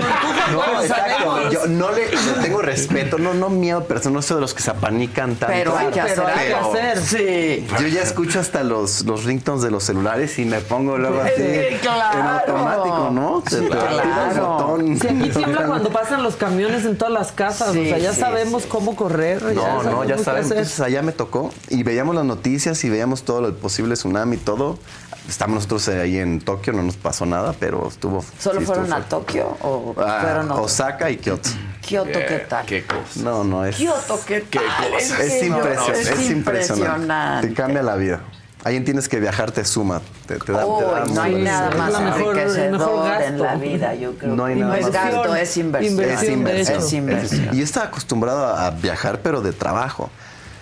[0.52, 1.50] no exacto.
[1.50, 4.62] Yo no le, le tengo respeto, no, no miedo, pero no soy de los que
[4.62, 5.54] se apanican tanto.
[5.54, 7.00] Pero hay que Pero hacer hay que hacer.
[7.02, 7.66] Sí.
[7.80, 11.32] Yo ya escucho hasta los, los ringtones de los celulares y me pongo luego así
[11.40, 12.18] Sí, claro.
[12.20, 13.42] en automático, ¿no?
[13.46, 14.46] Se te activa el claro.
[14.48, 14.98] botón.
[15.00, 18.12] Si aquí tiembla cuando pasan los camiones en todas las casas, Sí, o sea, ya
[18.12, 18.68] sí, sabemos sí.
[18.68, 19.42] cómo correr.
[19.54, 20.36] No, no, ya hacer.
[20.36, 24.38] Entonces allá me tocó y veíamos las noticias y veíamos todo el posible tsunami y
[24.38, 24.78] todo.
[25.28, 28.24] Estamos nosotros ahí en Tokio, no nos pasó nada, pero estuvo.
[28.38, 29.94] ¿Solo sí, fueron estuvo a Tokio o.
[29.98, 31.50] Ah, fueron a Osaka y Kioto.
[31.80, 32.18] Kioto?
[32.18, 32.66] ¿Qué tal?
[32.66, 33.20] Qué cosa.
[33.22, 33.76] No, no, es.
[33.76, 34.94] Kioto, ¿qué tal?
[34.94, 35.10] Es,
[35.42, 36.32] impresionante, es es impresionante.
[36.32, 37.48] impresionante.
[37.48, 38.20] Te cambia la vida.
[38.62, 41.70] Ahí entiendes que viajar te suma, te, te da, te Uy, da no hay nada
[41.70, 44.34] es más enriquecedor en la vida, yo creo.
[44.36, 44.92] No hay nada es más.
[44.92, 45.92] gasto, es inversión.
[45.92, 46.78] Inversión, Es inversión.
[46.78, 47.48] Es inversión.
[47.54, 50.10] Y yo estaba acostumbrado a viajar, pero de trabajo.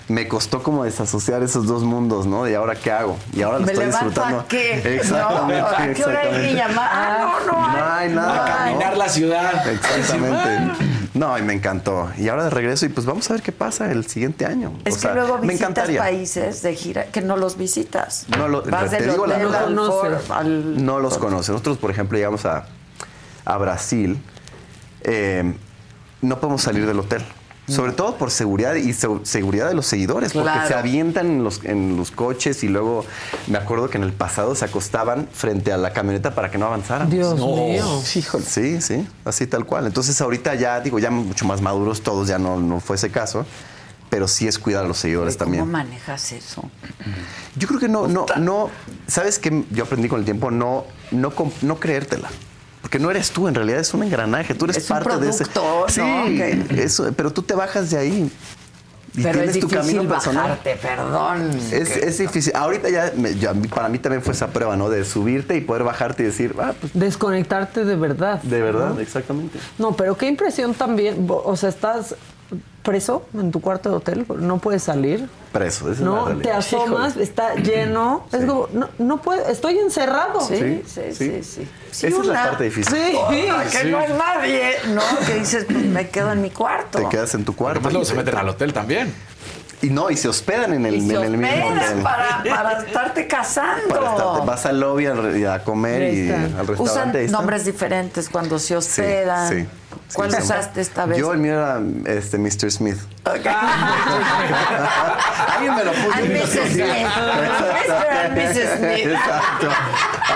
[0.06, 2.48] Me costó como desasociar esos dos mundos, ¿no?
[2.48, 3.18] ¿Y ahora qué hago?
[3.34, 4.40] Y ahora lo ¿Me estoy levanto disfrutando.
[4.40, 4.74] a qué?
[4.96, 5.60] Exactamente.
[5.60, 6.90] No, ¿A qué hora hay que llamar?
[6.90, 7.78] Ah, no, no.
[7.78, 8.44] No hay nada.
[8.44, 8.98] A caminar ¿no?
[9.00, 9.68] la ciudad.
[9.68, 10.84] Exactamente.
[11.18, 12.10] No, y me encantó.
[12.16, 14.72] Y ahora de regreso, y pues vamos a ver qué pasa el siguiente año.
[14.84, 16.00] Es O que sea, luego me visitas encantaría.
[16.00, 18.26] países de gira que no los visitas.
[18.36, 20.30] No lo- Vas te del digo hotel al No for- conoces.
[20.30, 21.50] al- No los conoce.
[21.50, 22.66] Nosotros, por ejemplo, llegamos a,
[23.44, 24.20] a Brasil.
[25.02, 25.54] eh,
[26.22, 27.24] no podemos salir del hotel.
[27.68, 30.68] Sobre todo por seguridad y se- seguridad de los seguidores, porque Claro.
[30.68, 33.04] se avientan en los, en los coches y luego
[33.46, 36.66] me acuerdo que en el pasado se acostaban frente a la camioneta para que no
[36.66, 37.12] avanzáramos.
[37.12, 38.02] Dios mío.
[38.14, 38.44] Híjole.
[38.44, 39.86] Sí, sí, así tal cual.
[39.86, 43.44] Entonces ahorita ya, digo, ya mucho más maduros todos, ya no, no fue ese caso,
[44.10, 45.70] pero sí es cuidar a los seguidores ¿Cómo también.
[45.70, 46.70] manejas eso?
[47.56, 48.70] Yo creo que no, no, no,
[49.06, 49.64] ¿sabes qué?
[49.70, 51.32] Yo aprendí con el tiempo no, no,
[51.62, 52.30] no creértela.
[52.88, 55.28] Porque no eres tú, en realidad es un engranaje, tú eres Es un parte de
[55.28, 55.44] ese.
[55.44, 56.24] Sí, ¿no?
[56.24, 58.32] Que- eso, pero tú te bajas de ahí.
[59.14, 60.42] y Pero es tienes tu camino personal.
[60.48, 61.50] bajarte, perdón.
[61.70, 62.52] Es, Que- es difícil.
[62.56, 64.88] Ahorita ya, me- ya, para mí también fue esa prueba, ¿no?
[64.88, 68.40] De subirte y poder bajarte y decir, ah, pues Desconectarte de verdad.
[68.42, 69.00] de verdad, ¿no?
[69.00, 69.58] exactamente.
[69.76, 71.26] No, pero qué impresión también.
[71.28, 72.14] O sea, estás
[72.82, 75.28] preso en tu cuarto de hotel, no puedes salir.
[75.52, 78.26] Preso, esa es la No, te asomas, está lleno.
[78.32, 80.40] Es como, no, no puedo, estoy encerrado.
[80.40, 81.68] Sí, sí, sí, sí.
[81.90, 82.94] Sí, Esa es la parte difícil.
[82.94, 83.90] Sí, que Sí.
[83.90, 85.02] no es nadie, ¿no?
[85.26, 86.98] Que dices, pues me quedo en mi cuarto.
[86.98, 87.78] Te quedas en tu cuarto.
[87.80, 89.12] Además luego se meten al hotel también.
[89.80, 92.02] Y no, y se hospedan en el, Y se en el mismo hotel.
[92.02, 93.88] para, para estarte casando.
[93.94, 97.22] Para vas al lobby re- a comer y al restaurante.
[97.24, 99.48] Usan nombres diferentes cuando se Sí, hospedan.
[99.48, 99.66] sí.
[100.14, 101.18] ¿Cuál Sí, usaste esta vez?
[101.18, 102.70] Yo el mío era este, Mr.
[102.70, 102.96] Smith.
[105.54, 106.12] Alguien me lo puso.
[106.14, 106.72] And Mrs.
[106.72, 106.86] Smith.
[106.86, 108.08] Mr.
[108.24, 108.78] and Mrs.
[108.78, 109.06] Smith.
[109.06, 109.68] Exacto.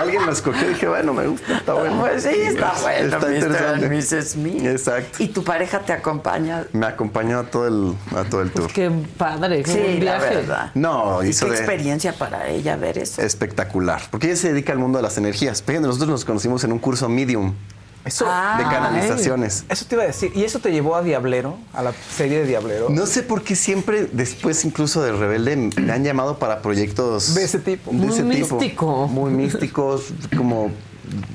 [0.01, 2.01] Alguien lo escogió y dije, bueno, me gusta, está bueno.
[2.01, 3.35] Pues sí, está bueno, Está Mr.
[3.35, 3.89] interesante.
[3.89, 4.29] Mrs.
[4.31, 4.65] Smith.
[4.67, 5.23] Exacto.
[5.23, 6.65] ¿Y tu pareja te acompaña?
[6.73, 8.71] Me acompañó a todo el, a todo el tour.
[8.73, 10.35] Qué padre, qué Sí, buen la viaje.
[10.37, 10.71] verdad.
[10.75, 13.23] No, ¿Y hizo qué de- experiencia para ella ver eso?
[13.23, 14.03] espectacular.
[14.11, 15.63] Porque ella se dedica al mundo de las energías.
[15.63, 17.55] Fíjense, nosotros nos conocimos en un curso Medium
[18.05, 19.65] Eso, Ah, de canalizaciones.
[19.69, 20.33] eso te iba a decir.
[20.35, 21.57] ¿Y eso te llevó a Diablero?
[21.73, 22.89] A la serie de Diablero.
[22.91, 27.45] No sé por qué siempre, después incluso de Rebelde, me han llamado para proyectos De
[27.45, 27.91] ese tipo.
[27.93, 28.23] de Muy ese
[28.59, 29.07] tipo.
[29.07, 30.07] Muy místicos,
[30.37, 30.71] como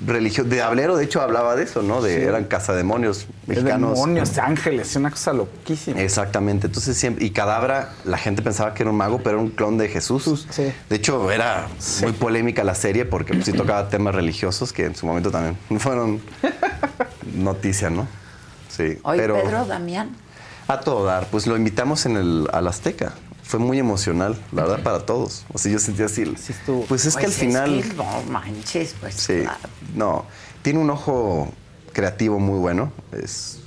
[0.06, 0.50] religiosos.
[0.50, 2.02] De Hablero, de hecho, hablaba de eso, ¿no?
[2.02, 2.22] De, Sí.
[2.24, 3.92] Eran cazademonios De mexicanos.
[3.96, 6.00] demonios, ángeles, una cosa loquísima.
[6.02, 6.68] Exactamente.
[6.68, 7.26] Entonces siempre.
[7.26, 10.48] Y Cadabra, la gente pensaba que era un mago, pero era un clon de Jesús.
[10.50, 10.72] Sí.
[10.90, 11.68] De hecho, era
[12.02, 15.58] muy polémica la serie porque pues, sí tocaba temas religiosos que en su momento también
[15.80, 16.22] fueron
[17.36, 18.08] noticia, ¿no?
[18.70, 18.98] Sí.
[19.04, 20.10] Oye, pero Pedro, Damián.
[20.68, 23.14] a todo dar, pues lo invitamos en el al Azteca.
[23.48, 25.46] Fue muy emocional, la verdad, para todos.
[25.54, 26.26] O sea, yo sentía así.
[26.90, 27.82] Pues es que al Pues final.
[27.82, 29.58] que no manches, pues Sí, claro.
[29.96, 30.26] no.
[30.62, 31.50] Tiene un ojo
[31.94, 32.92] creativo muy bueno.
[33.14, 33.60] Es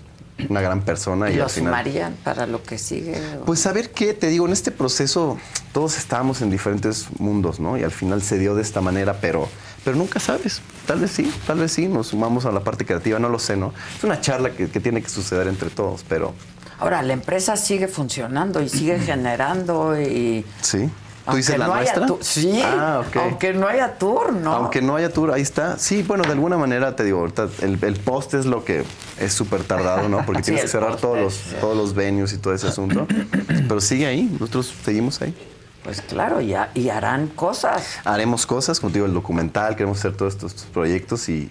[0.50, 1.72] una gran persona ¿Y y, lo al final.
[1.72, 3.14] sumarían para lo que sigue?
[3.40, 3.44] o?
[3.46, 5.38] Pues saber qué, te digo, en este proceso
[5.72, 7.78] todos estábamos en diferentes mundos, ¿no?
[7.78, 9.48] Y al final se dio de esta manera, pero,
[9.84, 10.60] pero nunca sabes.
[10.86, 13.56] Tal vez sí, tal vez sí, nos sumamos a la parte creativa, no lo sé,
[13.56, 13.72] ¿no?
[13.96, 16.34] Es una charla que, que tiene que suceder entre todos, pero
[16.80, 20.44] Ahora, la empresa sigue funcionando y sigue generando y...
[20.62, 20.88] sí.
[21.30, 22.06] ¿Tú dices la no nuestra?
[22.06, 24.52] tu- Sí, Ah, aunque no haya tour, ¿no?
[24.52, 25.78] Aunque no haya tour, ahí está.
[25.78, 28.82] Sí, bueno, de alguna manera te digo, ahorita el, el post es lo que
[29.18, 30.24] es súper tardado, ¿no?
[30.26, 33.06] Porque Sí, tienes que cerrar todos es- los, todos los venues y todo ese asunto.
[33.46, 35.32] Pero sigue ahí, nosotros seguimos ahí.
[35.84, 37.98] Pues claro, y, ha- y harán cosas.
[38.04, 41.48] Haremos cosas, como te digo, el documental, queremos hacer todos estos proyectos y,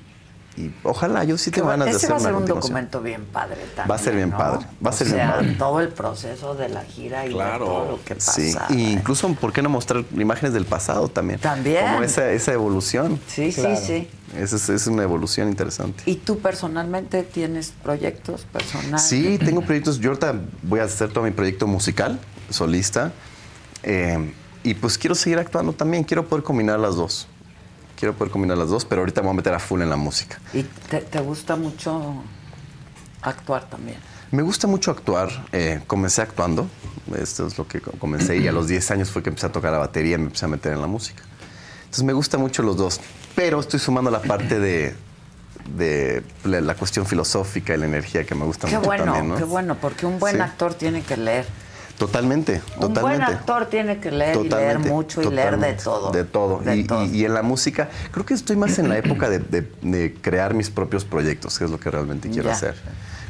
[0.59, 3.01] y ojalá, yo sí tengo ganas de ese hacer va a ser una un documento
[3.01, 3.89] bien padre también.
[3.91, 4.37] Va a ser bien ¿no?
[4.37, 5.51] padre, va a O ser bien sea, padre.
[5.57, 7.65] todo el proceso de la gira y de Claro.
[7.65, 8.33] todo lo que pasa.
[8.33, 11.39] Sí, y incluso, ¿por qué no mostrar imágenes del pasado también?
[11.39, 11.85] También.
[11.93, 13.19] Como esa, esa evolución.
[13.27, 14.09] Sí, sí, sí.
[14.37, 16.03] Esa es, es una evolución interesante.
[16.05, 19.01] ¿Y tú personalmente tienes proyectos personales?
[19.01, 19.99] Sí, tengo proyectos.
[19.99, 22.19] Yo ahorita voy a hacer todo mi proyecto musical,
[22.49, 23.11] solista.
[23.83, 26.03] eh, y pues quiero seguir actuando también.
[26.03, 27.27] Quiero poder combinar las dos.
[27.99, 29.97] Quiero poder combinar las dos, pero ahorita me voy a meter a full en la
[29.97, 30.39] música.
[30.53, 32.23] ¿Y te, te gusta mucho
[33.21, 33.97] actuar también?
[34.31, 35.29] Me gusta mucho actuar.
[35.51, 36.67] eh, comencé actuando.
[37.17, 38.37] Esto es lo que co- comencé.
[38.37, 40.45] Y a los 10 años fue que empecé a tocar la batería y me empecé
[40.45, 41.23] a meter en la música.
[41.81, 43.01] Entonces me gusta mucho los dos.
[43.35, 44.95] Pero estoy sumando la parte de,
[45.75, 49.29] de la, la cuestión filosófica y la energía que me gusta Qué mucho bueno, también.
[49.29, 49.35] ¿no?
[49.35, 50.41] qué bueno, porque un buen Sí.
[50.41, 51.45] actor tiene que leer.
[51.99, 53.33] Totalmente, Un buen totalmente.
[53.33, 56.11] actor tiene que leer y leer Totalmente, mucho y leer de totalmente, todo.
[56.11, 56.59] De todo.
[56.59, 57.03] De y, todo.
[57.05, 60.13] y- y en la música, creo que estoy más en la época de, de- de
[60.21, 62.53] crear mis propios proyectos, que es lo que realmente quiero Ya.
[62.55, 62.75] hacer.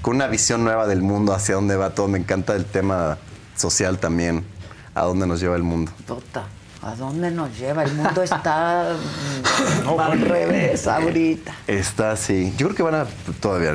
[0.03, 2.07] Con una visión nueva del mundo, hacia dónde va todo.
[2.07, 3.17] Me encanta el tema
[3.57, 4.45] social también,
[4.93, 5.91] a dónde nos lleva el mundo.
[6.05, 6.43] Tota,
[6.83, 7.83] ¿a dónde nos lleva?
[7.83, 8.93] El mundo está
[9.85, 11.55] mm, al revés ahorita.
[11.65, 12.53] Está así.
[12.55, 13.07] Yo creo que van a
[13.41, 13.73] todavía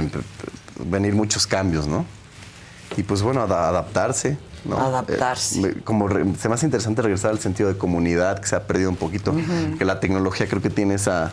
[0.79, 2.07] venir muchos cambios, ¿no?
[2.97, 4.39] Y pues bueno, ada- adaptarse.
[4.65, 4.79] ¿No?
[4.79, 5.61] Adaptarse.
[5.61, 8.67] Eh, como re- se me hace interesante regresar al sentido de comunidad que se ha
[8.67, 9.35] perdido un poquito.
[9.79, 11.33] Que la tecnología creo que tiene esa,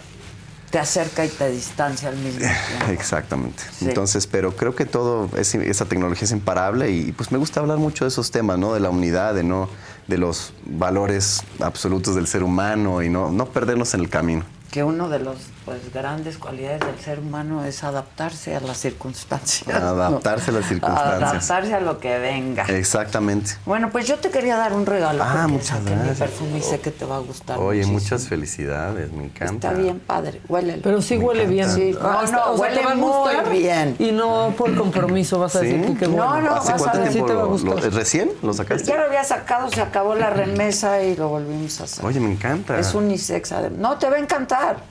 [0.70, 2.56] Te acerca y te distancia al mismo tiempo.
[2.92, 3.62] Exactamente.
[3.78, 3.88] Sí.
[3.90, 7.78] Entonces, pero creo que todo, es- esa tecnología es imparable y, pues me gusta hablar
[7.78, 8.74] mucho de esos temas, ¿no?
[8.74, 9.68] De la unidad, de no,
[10.08, 14.44] de los valores absolutos del ser humano y no, no perdernos en el camino.
[14.72, 15.36] Que uno de los
[15.72, 19.68] pues grandes cualidades del ser humano es adaptarse a las circunstancias.
[19.82, 19.88] ¿no?
[19.88, 21.32] Adaptarse a las circunstancias.
[21.32, 22.64] Adaptarse a lo que venga.
[22.66, 23.52] Exactamente.
[23.66, 25.24] Bueno, pues yo te quería dar un regalo.
[25.24, 26.18] Ah, muchas mi gracias.
[26.18, 27.58] perfume y sé que te va a gustar.
[27.58, 28.00] Oye, muchísimo.
[28.00, 29.70] muchas felicidades, me encanta.
[29.70, 30.80] Está bien padre, huele.
[30.84, 31.70] Pero sí huele bien.
[31.70, 33.96] Sí, no, no, o sea, huele te va a muy bien.
[34.00, 35.68] Y no por compromiso vas a ¿Sí?
[35.68, 36.26] decir que qué bueno.
[36.36, 37.10] No, no, ¿Hace vas a ver.
[37.12, 37.76] tiempo te va a gustar.
[37.84, 38.90] lo- recién lo sacaste?
[38.90, 42.06] Ya lo había sacado, se acabó la remesa y lo volvimos a hacer.
[42.06, 42.78] Oye, me encanta.
[42.78, 43.54] Es unisex.
[43.54, 44.91] adem- No, te va a encantar.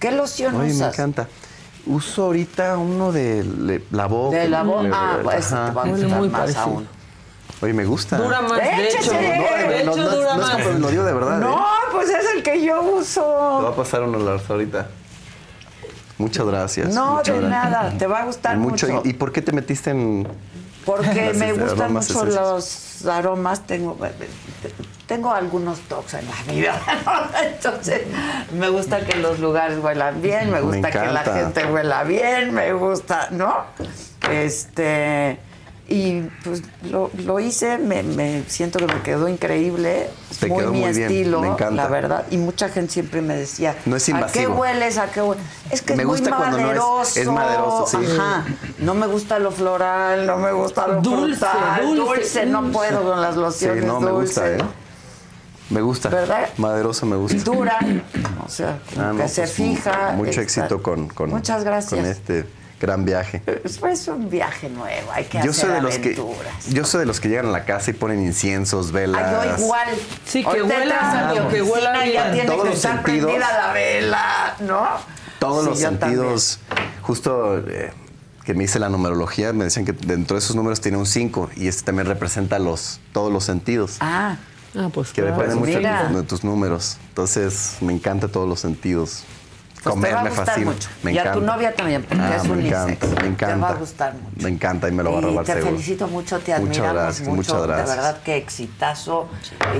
[0.00, 1.28] ¿Qué loción Oye, me encanta.
[1.86, 4.36] Uso ahorita uno de le- la boca.
[4.36, 4.90] De la boca.
[4.92, 6.62] Ah, pues ese te va a gustar muy más parecido.
[6.64, 6.88] aún.
[7.62, 8.18] Oye, me gusta.
[8.18, 9.12] Dura más, de hecho.
[9.12, 10.56] No, hecho, no, no, dura no es más.
[10.58, 11.38] compro- lo digo de verdad.
[11.38, 11.62] No, ¿eh?
[11.92, 13.68] pues es el que yo Te va uso.
[13.68, 14.88] a pasar uno Lars, ahorita.
[16.18, 16.94] Muchas gracias.
[16.94, 17.70] No, muchas de gracias.
[17.72, 18.88] nada, te va a gustar Mucho.
[18.88, 19.02] mucho.
[19.08, 20.26] ¿Y, por qué te metiste en.?
[20.84, 23.96] Porque me este, gustan mucho los aromas, tengo,
[25.06, 27.38] tengo algunos toques en la vida, ¿no?
[27.46, 28.02] entonces
[28.52, 32.52] me gusta que los lugares huelan bien, me Me gusta que la gente huela bien,
[32.52, 33.54] me gusta, ¿no?
[34.30, 35.38] Este,
[35.88, 40.10] y pues lo, lo hice, me, me siento que me quedó increíble,
[40.40, 41.74] Te muy quedó mi muy bien, estilo, me encanta.
[41.84, 44.98] la verdad, y mucha gente siempre me decía, No es ¿a qué hueles?
[44.98, 45.44] ¿A qué hueles?
[45.70, 47.20] Es que Me es muy no es- maderoso.
[47.20, 48.06] es maderoso, sí.
[48.18, 48.44] Ajá.
[48.78, 52.76] No me gusta lo floral, no me gusta lo Dulce, frutal, dulce, no dulce.
[52.76, 54.36] puedo con las Sí, lociones no, me dulces.
[54.38, 54.68] gusta, ¿eh?
[55.70, 56.08] Me gusta.
[56.08, 56.48] ¿Verdad?
[56.58, 57.42] Maderoso me gusta.
[57.42, 57.78] Dura,
[58.46, 60.12] o sea, Ah, no, que se pues, fija.
[60.16, 61.98] Mucho está- éxito con, con, Muchas gracias.
[62.00, 62.46] con este
[62.80, 63.42] gran viaje.
[63.64, 66.66] Es pues un viaje nuevo, hay que Yo hacer soy de los que aventuras.
[66.68, 69.34] yo soy de los que llegan a la casa y ponen inciensos, velas.
[69.42, 69.88] Ay, yo igual.
[70.26, 72.32] Sí, que huela, que huela y ya bien.
[72.34, 73.26] tiene Todos que los estar sentidos.
[73.32, 74.86] prendida la vela, ¿no?
[75.38, 76.60] Todos Sí, los sentidos,
[77.02, 77.92] justo eh,
[78.44, 81.50] que me hice la numerología, me decían que dentro de esos números tiene un 5
[81.56, 83.96] y este también representa los todos los sentidos.
[84.00, 84.36] Ah,
[84.76, 85.36] Ah, pues que claro.
[85.36, 86.08] depende mucho de mira.
[86.08, 86.96] tus, de tus números.
[87.08, 89.24] Entonces, me encanta todos los sentidos.
[89.86, 90.70] Pues Comer te va a me gustar fascina.
[90.72, 90.88] mucho.
[91.02, 91.30] Me y encanta.
[91.30, 92.76] a tu novia también, porque Ah, es me unisex.
[92.76, 93.54] encanta, me encanta.
[93.54, 94.42] Te va a gustar mucho.
[94.42, 95.70] Me encanta y me lo va a Y robar te seguro.
[95.72, 97.36] felicito mucho, te Muchas admiramos gracias, mucho.
[97.54, 97.88] muchas gracias.
[97.90, 99.28] De verdad que exitazo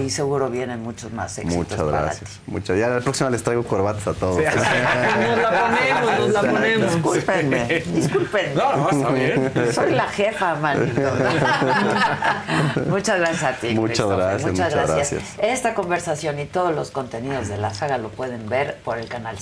[0.04, 2.30] y seguro vienen muchos más éxitos Muchas para gracias.
[2.30, 2.36] ti.
[2.46, 2.78] Muchas.
[2.78, 4.36] Ya la próxima les traigo corbatas a todos.
[4.46, 6.94] Nos la ponemos, nos la ponemos.
[6.94, 8.54] Discúlpenme, discúlpenme.
[8.54, 9.52] No, no, está bien.
[9.72, 11.00] Soy la jefa, manito.
[12.88, 13.74] muchas gracias a ti.
[13.74, 15.10] Muchas gracias, muchas, muchas gracias.
[15.12, 15.22] gracias.
[15.38, 19.38] Esta conversación y todos los contenidos de la saga lo pueden ver por el canal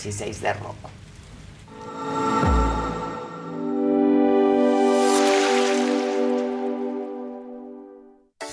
[0.00, 0.48] 116 de.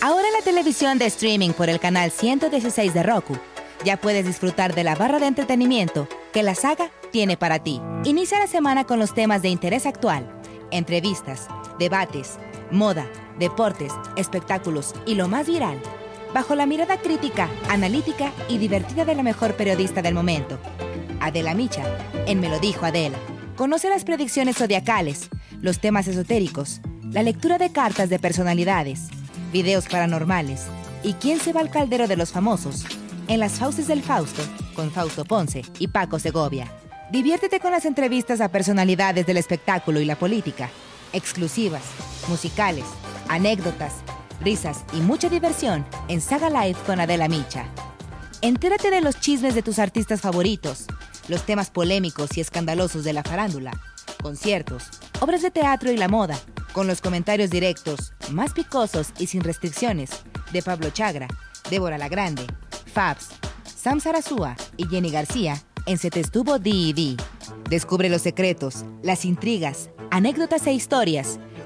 [0.01, 3.37] Ahora en la televisión de streaming por el canal 116 de Roku,
[3.85, 7.81] ya puedes disfrutar de la barra de entretenimiento que la saga tiene para ti.
[8.03, 10.29] Inicia la semana con los temas de interés actual,
[10.71, 11.47] entrevistas,
[11.79, 12.37] debates,
[12.71, 13.07] moda,
[13.39, 15.79] deportes, espectáculos y lo más viral,
[16.37, 20.59] bajo la mirada crítica, analítica y divertida de la mejor periodista del momento,
[21.19, 21.83] Adela Micha,
[22.27, 23.17] en Me lo dijo Adela.
[23.55, 25.29] Conoce las predicciones zodiacales,
[25.61, 29.07] los temas esotéricos, la lectura de cartas de personalidades,
[29.51, 30.67] videos paranormales
[31.01, 32.85] y quién se va al caldero de los famosos
[33.27, 34.43] en las Fauces del Fausto
[34.75, 36.71] con Fausto Ponce y Paco Segovia.
[37.11, 40.69] Diviértete con las entrevistas a personalidades del espectáculo y la política,
[41.13, 41.81] exclusivas,
[42.27, 42.85] musicales,
[43.27, 43.95] anécdotas,
[44.41, 47.65] risas y mucha diversión en Saga Live con Adela Micha.
[48.41, 50.85] Entérate de los chismes de tus artistas favoritos,
[51.27, 53.71] los temas polémicos y escandalosos de la farándula,
[54.21, 54.89] conciertos,
[55.19, 56.37] obras de teatro y la moda,
[56.71, 60.11] con los comentarios directos, más picosos y sin restricciones,
[60.51, 61.27] de Pablo Chagra,
[61.69, 62.45] Débora La Grande,
[62.93, 63.29] Fabs,
[63.63, 67.15] Sam Sarasúa y Jenny García en Se te estuvo D&D.
[67.69, 71.39] Descubre los secretos, las intrigas, anécdotas e historias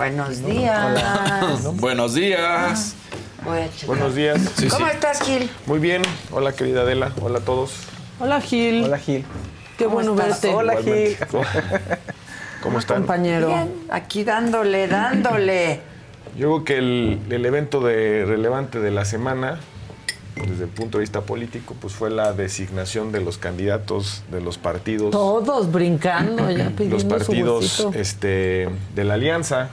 [0.00, 1.76] Buenos días.
[1.76, 2.94] Buenos días.
[3.44, 3.86] Voy a checar.
[3.86, 4.40] Buenos días.
[4.70, 5.50] ¿Cómo estás, Gil?
[5.66, 6.00] Muy bien.
[6.30, 7.12] Hola, querida Adela.
[7.20, 7.74] Hola a todos.
[8.18, 8.84] Hola, Gil.
[8.84, 9.26] Hola, Gil.
[9.76, 10.40] Qué ¿Cómo bueno estás?
[10.40, 10.56] verte.
[10.56, 11.18] Hola, Gil.
[12.62, 12.96] ¿Cómo están?
[13.00, 13.48] Compañero.
[13.48, 15.82] Bien, aquí dándole, dándole.
[16.34, 19.60] Yo creo que el, el evento de, relevante de la semana,
[20.36, 24.56] desde el punto de vista político, pues fue la designación de los candidatos de los
[24.56, 25.10] partidos.
[25.10, 29.68] Todos brincando, ya pidiendo los partidos este, de la alianza,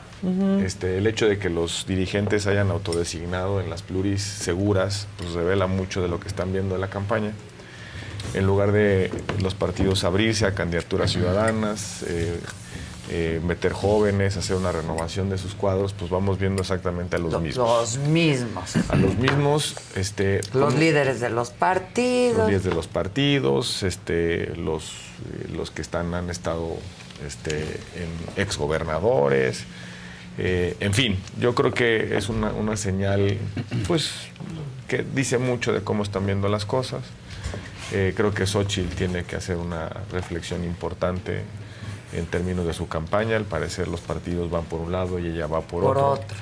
[0.63, 5.67] Este, el hecho de que los dirigentes hayan autodesignado en las pluris seguras, pues revela
[5.67, 7.31] mucho de lo que están viendo en la campaña.
[8.33, 9.11] En lugar de
[9.41, 12.39] los partidos abrirse a candidaturas ciudadanas, eh,
[13.09, 17.39] eh, meter jóvenes, hacer una renovación de sus cuadros, pues vamos viendo exactamente a los
[17.39, 17.97] mismos.
[17.97, 18.73] Los mismos.
[18.89, 22.37] A los mismos, este, Los cómo- líderes de los partidos.
[22.39, 26.75] los líderes de los partidos, este, los, eh, los que están, han estado
[27.25, 27.59] este,
[27.95, 29.63] en exgobernadores,
[30.37, 33.37] eh, en fin, yo creo que es una, una señal
[33.87, 34.11] pues
[34.87, 37.01] que dice mucho de cómo están viendo las cosas.
[37.91, 41.41] Eh, creo que Xochitl tiene que hacer una reflexión importante
[42.13, 43.35] en términos de su campaña.
[43.37, 46.11] Al parecer los partidos van por un lado y ella va por, Por otro.
[46.23, 46.37] otro.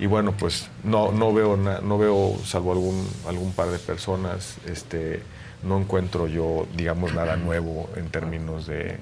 [0.00, 4.56] Y bueno, pues no, no veo na- no veo, salvo algún, algún par de personas,
[4.66, 5.22] este,
[5.62, 8.98] no encuentro yo, digamos, nada nuevo en términos de,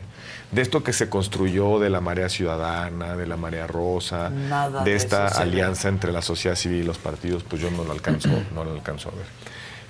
[0.53, 4.95] de esto que se construyó de la marea ciudadana, de la marea rosa, Nada de
[4.95, 8.63] esta alianza entre la sociedad civil y los partidos, pues yo no lo alcanzo, no
[8.63, 9.25] lo alcanzo a ver.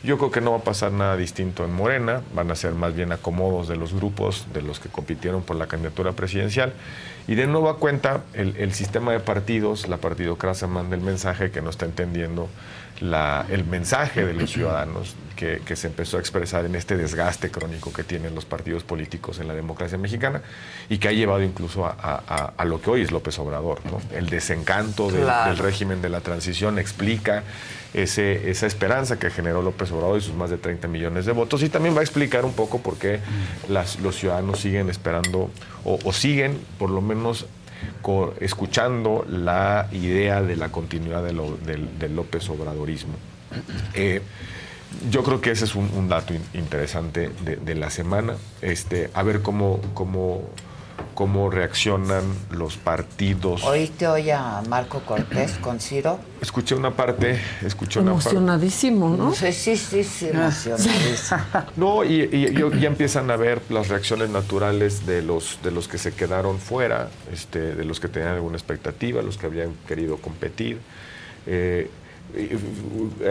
[0.05, 2.94] Yo creo que no va a pasar nada distinto en Morena, van a ser más
[2.94, 6.72] bien acomodos de los grupos, de los que compitieron por la candidatura presidencial.
[7.28, 11.62] Y de nueva cuenta, el, el sistema de partidos, la partidocracia manda el mensaje que
[11.62, 12.48] no está entendiendo
[13.02, 17.50] la- el mensaje de los ciudadanos que, que se empezó a expresar en este desgaste
[17.50, 20.40] crónico que tienen los partidos políticos en la democracia mexicana
[20.88, 23.80] y que ha llevado incluso a, a- a- a lo que hoy es López Obrador.
[23.86, 24.00] ¿no?
[24.16, 25.50] El desencanto del- Claro.
[25.50, 27.42] del régimen de la transición explica
[27.92, 31.62] ese, esa esperanza que generó López Obrador y sus más de 30 millones de votos.
[31.62, 33.18] Y también va a explicar un poco por qué
[33.68, 35.50] las- los ciudadanos siguen esperando
[35.84, 37.46] o, o siguen, por lo menos,
[38.40, 41.32] escuchando la idea de la continuidad de
[41.64, 43.14] del, del López Obradorismo.
[43.94, 44.22] Eh,
[45.10, 48.34] yo creo que ese es un, dato in- interesante de, de la semana.
[48.60, 50.42] Este, a ver cómo, cómo,
[51.14, 53.62] cómo reaccionan los partidos.
[53.64, 56.18] ¿Oíste hoy a Marco Cortés con Ciro?
[56.40, 58.30] Escuché una parte, escuché una parte.
[58.30, 59.32] Emocionadísimo, ¿no?
[59.34, 61.40] Sí, sí, sí, sí, emocionadísimo.
[61.76, 65.89] No, y, y- y ya empiezan a ver las reacciones naturales de los, de los
[65.89, 70.16] que se quedaron fuera, este, de los que tenían alguna expectativa, los que habían querido
[70.18, 70.78] competir.
[71.47, 71.90] Eh,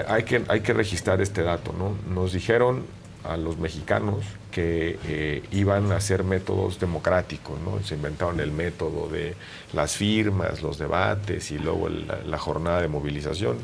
[0.07, 1.95] hay, que, hay que registrar este dato, ¿no?
[2.13, 2.83] Nos dijeron
[3.23, 4.17] a los mexicanos
[4.51, 7.81] que eh, iban a hacer métodos democráticos, ¿no?
[7.83, 9.35] Se inventaron el método de
[9.73, 13.57] las firmas, los debates y luego la, jornada de movilización,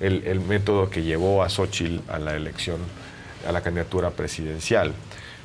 [0.00, 2.78] el, método que llevó a Xochitl a la elección,
[3.46, 4.94] a la candidatura presidencial.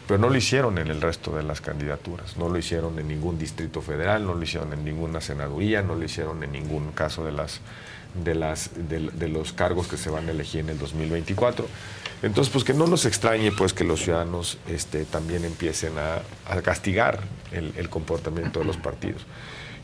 [0.07, 3.39] Pero no lo hicieron en el resto de las candidaturas, no lo hicieron en ningún
[3.39, 7.31] distrito federal, no lo hicieron en ninguna senaduría, no lo hicieron en ningún caso de
[7.31, 7.61] las
[8.13, 11.65] de, las, de los cargos que se van a elegir en el 2024.
[12.23, 16.21] Entonces, pues que no nos extrañe pues que los ciudadanos este, también empiecen a,
[16.51, 17.19] a castigar
[17.51, 19.25] el, el comportamiento de los partidos.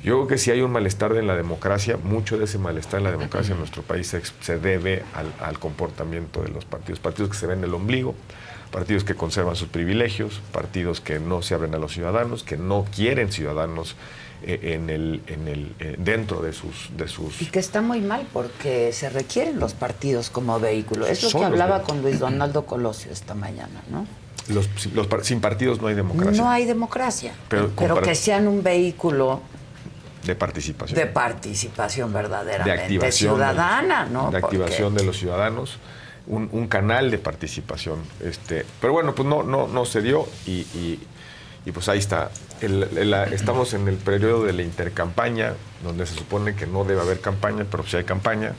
[0.01, 3.03] Yo creo que si hay un malestar en la democracia, mucho de ese malestar en
[3.03, 6.99] la democracia en nuestro país se, se debe al, al comportamiento de los partidos.
[6.99, 8.15] Partidos que se ven el ombligo,
[8.71, 12.85] partidos que conservan sus privilegios, partidos que no se abren a los ciudadanos, que no
[12.95, 13.97] quieren ciudadanos
[14.43, 18.25] en el, en el, eh, dentro de sus, de sus Y que está muy mal
[18.31, 21.05] porque se requieren los partidos como vehículo.
[21.07, 24.05] Es lo que hablaba con Luis Donaldo Colosio esta mañana, ¿no?
[24.47, 27.71] los, los par- sin partidos no hay democracia No hay democracia, Pero
[28.01, 29.41] que sean un vehículo
[30.25, 30.97] de participación.
[30.99, 34.31] de participación de verdaderamente activación ciudadana, de, ¿no?
[34.31, 35.77] de activación de los ciudadanos
[36.27, 40.51] un, un canal de participación este pero bueno pues no no no se dio y,
[40.51, 40.99] y-
[41.65, 42.31] y pues ahí está.
[42.61, 45.53] El- el- la- estamos en el periodo de la intercampaña
[45.83, 48.53] donde se supone que no debe haber campaña pero si hay campaña.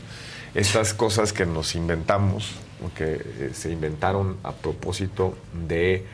[0.55, 2.53] Estas cosas que nos inventamos
[2.97, 5.37] que eh, se inventaron a propósito
[5.69, 6.07] de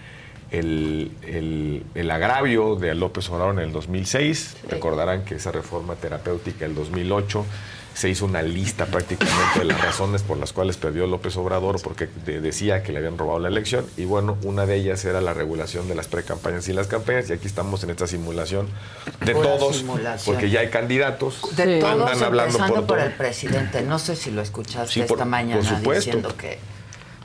[0.50, 4.56] el, el- el agravio de López Obrador en el 2006.
[4.68, 7.44] Recordarán que esa reforma terapéutica del 2008
[7.96, 12.10] se hizo una lista prácticamente de las razones por las cuales perdió López Obrador, porque
[12.26, 13.86] de- decía que le habían robado la elección.
[13.96, 17.30] Y bueno, una de ellas era la regulación de las precampañas y las campañas.
[17.30, 18.68] Y aquí estamos en esta simulación
[19.24, 20.34] de todos, simulación.
[20.34, 21.40] porque ya hay candidatos.
[21.56, 23.80] De todos, andan hablando empezando por, por, el presidente.
[23.80, 26.04] No sé si lo escuchaste Sí, por- esta mañana por supuesto.
[26.04, 26.58] diciendo que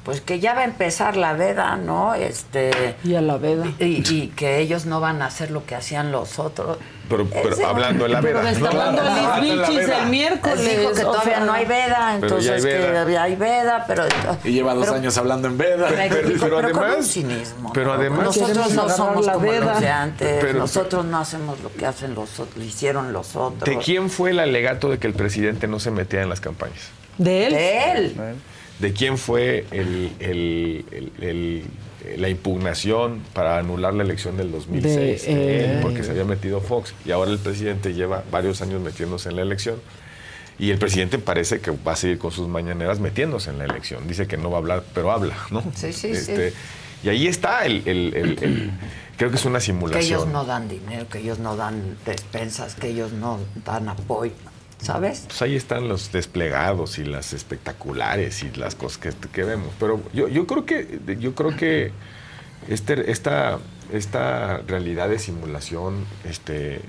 [0.03, 2.15] pues que ya va a empezar la veda, ¿no?
[2.15, 3.65] Este y a la veda.
[3.79, 6.77] Y, y que ellos no van a hacer lo que hacían los otros.
[7.07, 8.51] Pero, pero Ese- hablando de la Pero veda.
[8.51, 8.77] le está ¿no?
[8.79, 10.03] dando Ah, Liz Vilchis veda.
[10.03, 10.59] el miércoles.
[10.79, 13.05] Dijo que o todavía sea, no hay veda, Pero ya hay entonces veda.
[13.05, 14.03] que hay veda, pero
[14.45, 15.87] Y lleva dos pero- años hablando en veda.
[15.89, 17.73] Pero, Pero- pero pero con además- un cinismo.
[17.73, 17.93] pero ¿no?
[17.93, 19.65] además- nosotros no somos la como veda.
[19.73, 20.37] los de antes.
[20.41, 23.69] Pero- nosotros no hacemos lo que hacen los otros, hicieron los otros.
[23.69, 26.89] ¿De quién fue el alegato de que el presidente no se metía en las campañas?
[27.17, 27.53] De él.
[27.53, 28.15] De él.
[28.15, 28.35] ¿De
[28.93, 31.63] quién fue el- el- el- el-
[32.21, 35.25] la impugnación para anular la elección del 2006?
[35.27, 35.79] De De él, él.
[35.81, 36.93] porque se había metido Fox.
[37.05, 39.75] Y ahora el presidente lleva varios años metiéndose en la elección.
[40.59, 44.07] Y el presidente parece que va a seguir con sus mañaneras metiéndose en la elección.
[44.07, 45.63] Dice que no va a hablar, pero habla, ¿no?
[45.75, 46.55] Sí, sí, Este, sí.
[47.03, 48.71] Y ahí está el, el- el- el-
[49.17, 50.19] creo que es una Que simulación.
[50.21, 54.33] ellos no dan dinero, que ellos no dan despensas, que ellos no dan apoyo,
[54.81, 55.25] ¿sabes?
[55.27, 59.69] Pues ahí están los desplegados y las espectaculares y las cosas que, que vemos.
[59.79, 61.91] Pero yo, yo creo que yo creo que
[62.67, 63.59] este, esta,
[63.93, 66.81] esta realidad de simulación este,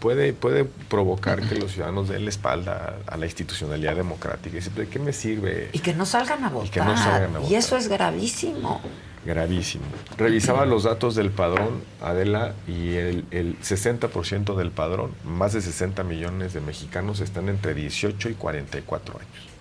[0.00, 4.56] puede, puede provocar que los ciudadanos den la espalda a, a la institucionalidad democrática.
[4.56, 5.70] Y dicen, ¿de qué me sirve?
[5.72, 6.70] Y que no salgan a votar.
[6.70, 7.58] que no salgan a Y votar.
[7.58, 8.80] eso es gravísimo.
[9.24, 9.84] Gravísimo.
[10.16, 16.02] Revisaba los datos del padrón, Adela, y el, el 60% del padrón, más de 60
[16.04, 19.53] millones de mexicanos, están entre 18 y 44 años.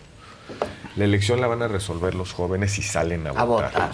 [0.95, 3.71] La elección la van a resolver los jóvenes si salen a, A votar.
[3.71, 3.91] votar,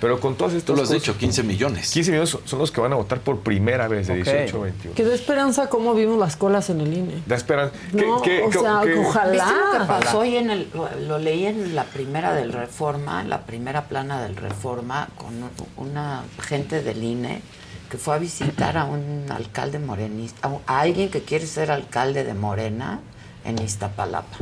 [0.00, 1.90] Pero con todas estas Tú lo has cosas- dicho, 15 millones.
[1.90, 4.24] 15 millones son- los que van a votar por primera vez de Ok.
[4.24, 4.94] 18 a 21.
[4.94, 7.22] Que da esperanza cómo vimos las colas en el INE.
[7.26, 7.74] Da esperanza.
[7.92, 9.32] No, o sea, ojalá.
[9.32, 13.22] ¿Viste lo que pasó hoy en el, lo, lo leí en la primera del Reforma,
[13.22, 15.50] en la primera plana del Reforma, con un-
[15.88, 17.42] una gente del INE
[17.90, 22.34] que fue a visitar a un alcalde morenista, a alguien que quiere ser alcalde de
[22.34, 23.00] Morena
[23.44, 24.36] en Iztapalapa.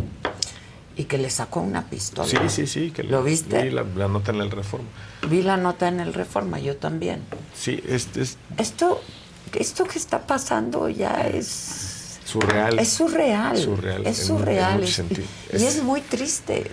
[0.96, 2.28] Y que le sacó una pistola.
[2.28, 2.90] Sí, sí, sí.
[2.92, 3.62] Que ¿Lo viste?
[3.64, 4.86] Vi la, la nota en el Reforma.
[5.28, 7.20] Vi la nota en el Reforma, yo también.
[7.54, 9.02] Sí, es, es Esto,
[9.54, 12.18] esto que está pasando ya es...
[12.24, 12.78] surreal.
[12.78, 13.56] Es surreal.
[13.58, 14.82] Surreal, Es en- en surreal.
[14.84, 16.70] es- y Es- muy triste.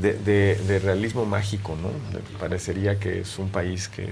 [0.00, 1.90] de, de- de realismo mágico, ¿no?
[2.38, 4.08] Parecería que es un país que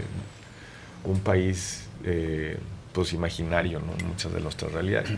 [1.04, 2.58] un país eh,
[2.92, 3.92] pues imaginario, ¿no?
[4.06, 5.10] Muchas de nuestras realidades.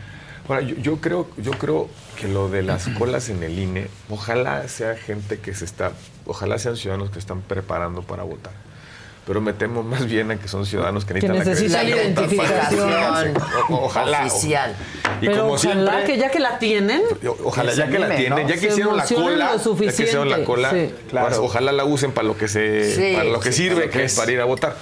[0.49, 1.89] Ahora, yo, yo creo, yo creo
[2.19, 5.93] que lo de las colas en el INE, ojalá sea gente que se está,
[6.27, 8.53] ojalá sean ciudadanos que están preparando para votar.
[9.27, 13.35] Pero me temo más bien a que son ciudadanos que necesitan para identificación.
[13.69, 14.25] O- ojalá.
[14.25, 14.75] oficial.
[15.21, 17.03] Y Pero como ojalá siempre, que ya que la tienen,
[17.45, 18.49] Ojalá ya que la tienen, ¿no?
[18.49, 20.91] ya que hicieron la cola, ya que hicieron la cola, sí.
[21.41, 23.93] ojalá la usen para lo que se, Sí, para lo que sí, sirve, para lo
[23.93, 24.77] que que es para ir a votar.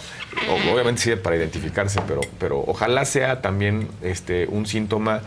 [0.73, 5.23] Obviamente sirve para identificarse, pero, pero ojalá sea también este un síntoma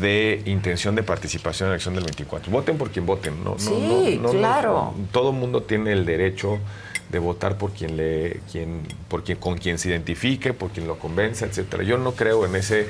[0.00, 2.50] de intención de participación en la elección del 24.
[2.50, 4.94] Voten por quien voten, no, no, Sí, no, no, no, claro.
[5.12, 6.58] todo mundo tiene el derecho
[7.10, 10.98] de votar por quien le, quien, por quien, con quien se identifique, por quien lo
[10.98, 11.82] convenza, etcétera.
[11.82, 12.86] Yo no creo en ese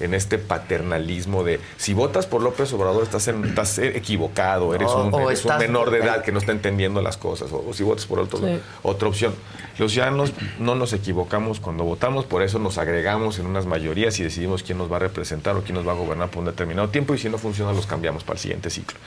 [0.00, 5.04] en este paternalismo de si votas por López Obrador estás, en- estás equivocado, eres, O-
[5.04, 7.72] un, o eres un menor de edad que no está entendiendo las cosas, o, o
[7.72, 8.60] si votas por otro, Sí.
[8.82, 9.34] otra opción.
[9.78, 14.22] Los ciudadanos no nos equivocamos cuando votamos, por eso nos agregamos en unas mayorías y
[14.24, 16.88] decidimos quién nos va a representar o quién nos va a gobernar por un determinado
[16.88, 18.98] tiempo y si no funciona los cambiamos para el siguiente ciclo.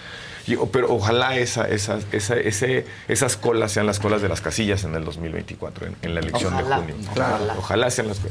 [0.47, 4.41] Y- o- pero ojalá esa, esa- esa- ese- esas colas sean las colas de las
[4.41, 6.95] casillas en el 2024, en, en la elección Ojalá, de junio.
[7.11, 7.55] ojalá.
[7.57, 8.21] Ojalá sean las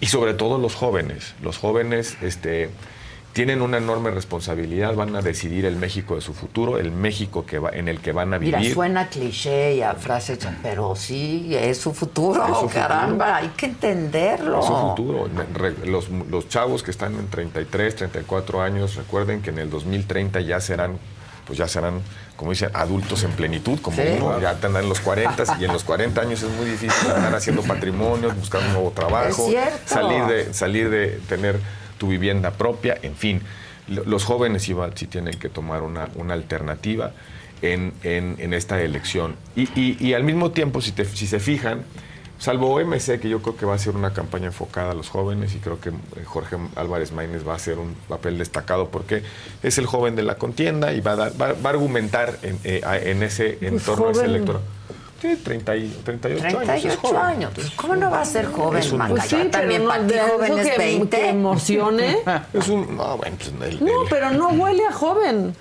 [0.00, 1.34] Y sobre todo los jóvenes.
[1.42, 2.68] Los jóvenes este,
[3.32, 7.58] tienen una enorme responsabilidad, van a decidir el México de su futuro, el México que
[7.58, 8.56] va, en el que van a vivir.
[8.58, 12.74] Mira, suena cliché y a frase hecha, pero sí, es su futuro, Es su futuro.
[12.74, 14.60] caramba, hay que entenderlo.
[14.60, 15.28] Es su futuro.
[15.86, 20.60] Los, los chavos que están en 33, 34 años, recuerden que en el 2030 ya
[20.60, 20.98] serán,
[21.46, 22.00] pues ya serán,
[22.36, 24.02] como dicen, adultos en plenitud, como Sí.
[24.16, 27.34] uno, ya tendrán en los 40 y en los 40 años es muy difícil andar
[27.34, 29.50] haciendo patrimonios, buscar un nuevo trabajo,
[29.84, 31.58] salir de, salir de tener
[31.98, 33.42] tu vivienda propia, en fin.
[33.88, 37.12] Lo- Los jóvenes igual sí tienen que tomar una, una alternativa
[37.62, 39.36] en, en- en esta elección.
[39.54, 41.82] Y, y- y al mismo tiempo, si, te- si se fijan,
[42.44, 45.54] salvo OMC, que yo creo que va a ser una campaña enfocada a los jóvenes,
[45.54, 45.94] y creo que eh,
[46.24, 49.22] Jorge Álvarez Maínez va a hacer un papel destacado porque
[49.62, 52.58] es el joven de la contienda y va a, dar- va, va a argumentar en,
[52.64, 54.30] eh, en ese Pues entorno, a ese joven.
[54.34, 54.64] electorado.
[55.22, 56.60] Sí, 30 y- 38, años.
[56.60, 57.16] es 38 joven.
[57.22, 57.50] años.
[57.54, 59.08] Pues, ¿Cómo no va a ser joven, Es un-?
[59.08, 61.16] Pues sí, también no para ti joven es que- 20.
[61.18, 62.18] que emocione.
[62.52, 62.94] Es un.
[62.94, 65.56] No, bueno, pues el- No, el- pero no huele a joven.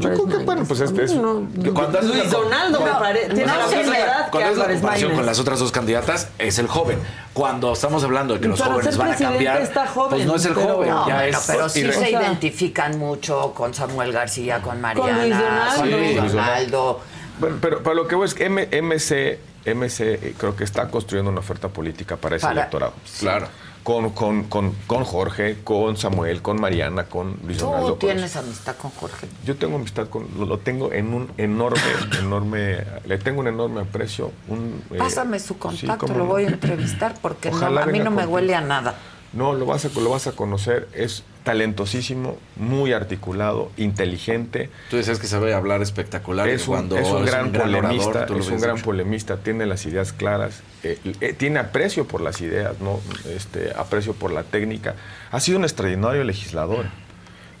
[0.00, 1.14] creo que, bueno, pues este es.
[1.14, 3.28] No, Cuando Luis Donaldo me parece.
[3.34, 3.54] Tiene la
[3.98, 6.98] edad que Cuando haces la Álvarez comparación con las otras dos candidatas, es el joven.
[7.34, 10.34] Cuando estamos hablando de que los Para jóvenes van a cambiar, está joven, pues no
[10.36, 14.12] es el pero- joven, No, ya bueno, es pero sí se identifican mucho con Samuel
[14.12, 15.76] García, con Mariana, Luis Donaldo.
[15.80, 17.00] con Luis Sí, Luis Donaldo.
[17.38, 21.30] Bueno, pero, pero lo que voy es que M- MC, MC creo que está construyendo
[21.30, 22.94] una oferta política para ese Para- electorado.
[23.20, 23.48] Claro.
[23.86, 27.58] Con, con, con, con Jorge, con Samuel, con Mariana, con Luis.
[27.58, 29.28] Tú por tienes amistad con Jorge.
[29.44, 31.78] Yo tengo amistad con, lo, lo tengo en un enorme,
[32.18, 34.32] enorme, le tengo un enorme aprecio.
[34.48, 36.26] Un, eh, Pásame su contacto, lo no.
[36.26, 38.34] voy a entrevistar porque no, a mí no me contigo.
[38.34, 38.96] huele a nada.
[39.32, 40.88] No, lo vas, a, lo vas a conocer.
[40.92, 44.68] Es talentosísimo, muy articulado, inteligente.
[44.90, 46.48] Tú decías que sabe hablar espectacular.
[46.48, 50.12] Es un, cuando es un gran orador, polemista, es un gran polemista, tiene las ideas
[50.12, 52.98] claras, eh, eh, tiene aprecio por las ideas, ¿no?
[53.30, 54.96] este, aprecio por la técnica.
[55.30, 56.86] Ha sido un extraordinario legislador.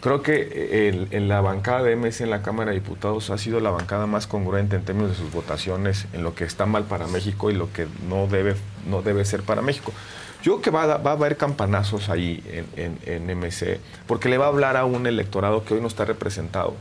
[0.00, 3.38] Creo que eh, el- en la bancada de MS en la Cámara de Diputados ha
[3.38, 6.84] sido la bancada más congruente en términos de sus votaciones, en lo que está mal
[6.84, 8.56] para México y lo que no debe,
[8.90, 9.92] no debe ser para México.
[10.46, 12.40] Yo creo que va a, haber campanazos ahí
[12.76, 15.88] en, en- en MC, porque le va a hablar a un electorado que hoy no
[15.88, 16.76] está representado.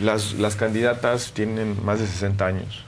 [0.00, 2.84] Las, las candidatas tienen más de 60 años.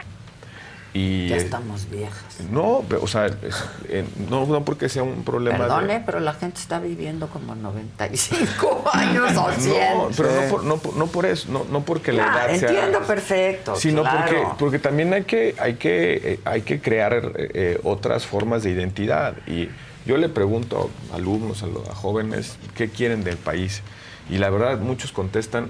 [0.92, 2.40] Y, Ya estamos viejas.
[2.50, 6.34] No, o sea, es- eh, no, no porque sea un problema de- Perdone, pero la
[6.34, 9.98] gente está viviendo como 95 años o 100.
[9.98, 12.58] No, pero no por, no, por- no por eso, no, no porque la Ah, edad
[12.58, 12.68] sea...
[12.70, 14.18] entiendo perfecto, Sino claro.
[14.26, 18.62] porque, porque también hay que, hay que, eh, hay que crear eh, eh, otras formas
[18.64, 19.34] de identidad.
[19.46, 19.68] Y
[20.06, 23.82] yo le pregunto a alumnos, a, los- a jóvenes, ¿qué quieren del país?
[24.28, 25.68] Y la verdad, muchos contestan,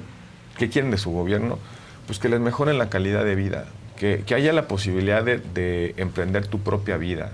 [0.56, 1.58] ¿qué quieren de su gobierno?
[2.06, 3.66] Pues que les mejoren la calidad de vida,
[4.00, 7.32] que, que haya la posibilidad de, de emprender tu propia vida,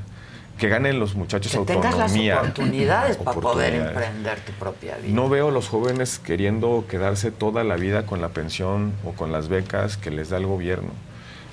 [0.58, 2.40] que ganen los muchachos Que tengas las autonomía.
[2.40, 5.14] oportunidades para poder emprender tu propia vida.
[5.14, 9.30] No veo a los jóvenes queriendo quedarse toda la vida con la pensión o con
[9.30, 10.90] las becas que les da el gobierno.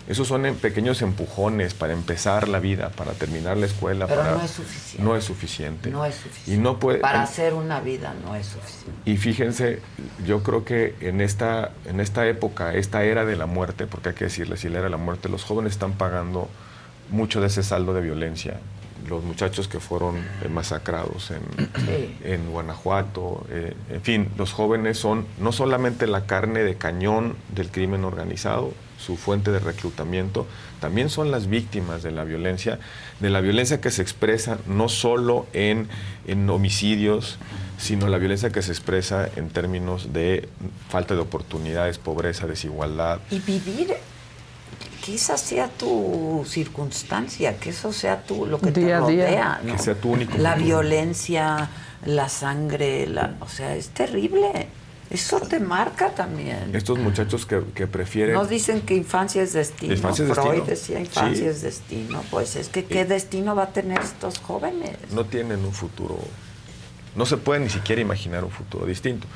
[0.07, 4.05] Esos son em- pequeños empujones para empezar la vida, para terminar la escuela.
[4.07, 5.03] Pero para- no es suficiente.
[5.03, 5.89] No es suficiente.
[5.91, 6.51] No es suficiente.
[6.53, 6.99] Y no puede.
[6.99, 8.91] Para hacer una vida no es suficiente.
[9.05, 9.79] Y fíjense,
[10.25, 14.15] yo creo que en esta, en esta época, esta era de la muerte, porque hay
[14.15, 16.49] que decirle, si la era de la muerte, los jóvenes están pagando
[17.09, 18.59] mucho de ese saldo de violencia.
[19.07, 21.41] Los muchachos que fueron eh, masacrados en,
[21.85, 22.17] Sí.
[22.23, 27.69] en Guanajuato, eh, en fin, los jóvenes son no solamente la carne de cañón del
[27.69, 28.71] crimen organizado,
[29.05, 30.47] su fuente de reclutamiento,
[30.79, 32.79] también son las víctimas de la violencia,
[33.19, 35.87] de la violencia que se expresa no solo en,
[36.27, 37.37] en homicidios,
[37.77, 40.47] sino la violencia que se expresa en términos de
[40.89, 43.19] falta de oportunidades, pobreza, desigualdad.
[43.29, 43.93] Y vivir,
[45.05, 49.25] que esa sea tu circunstancia, que eso sea tu, lo que Día te día.
[49.27, 49.61] rodea.
[49.63, 49.73] ¿no?
[49.73, 50.65] Que sea tu único La futuro.
[50.79, 51.69] violencia,
[52.05, 54.67] la sangre, la, o sea, es terrible.
[55.13, 56.71] Eso te marca también.
[56.73, 58.33] Estos muchachos que, que prefieren...
[58.33, 59.93] Nos dicen que infancia es destino.
[59.93, 60.65] Infancia es Freud destino.
[60.65, 61.45] decía infancia Sí.
[61.45, 62.23] es destino.
[62.31, 64.97] Pues es que qué destino va a tener estos jóvenes.
[65.11, 66.17] no tienen un futuro,
[67.15, 69.27] no se puede ni siquiera imaginar un futuro distinto.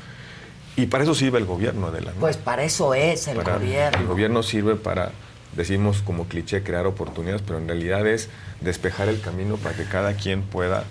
[0.76, 2.12] Y para eso sirve el gobierno, Adela.
[2.12, 2.20] ¿no?
[2.20, 4.00] Pues para eso es el Para- gobierno.
[4.00, 5.12] El gobierno sirve para,
[5.56, 8.28] decimos como cliché, crear oportunidades, pero en realidad es
[8.60, 10.84] despejar el camino para que cada quien pueda,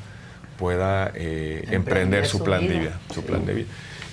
[0.57, 2.79] pueda eh, Emprender emprender su su plan de vida.
[2.79, 2.99] vida.
[3.13, 3.67] Su plan de vida.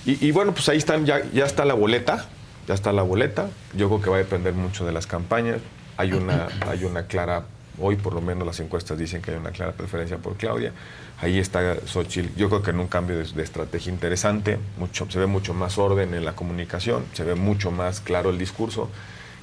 [0.06, 2.26] Y, y bueno, pues ahí están, ya, ya está la boleta,
[2.68, 3.48] ya está la boleta.
[3.76, 5.58] Yo creo que va a depender mucho de las campañas.
[5.96, 7.44] Hay una, hay una clara,
[7.78, 10.72] hoy por lo menos las encuestas dicen que hay una clara preferencia por Claudia.
[11.20, 15.18] Ahí está Xochitl, yo creo que en un cambio de, de estrategia interesante, mucho, se
[15.18, 18.90] ve mucho más orden en la comunicación, se ve mucho más claro el discurso.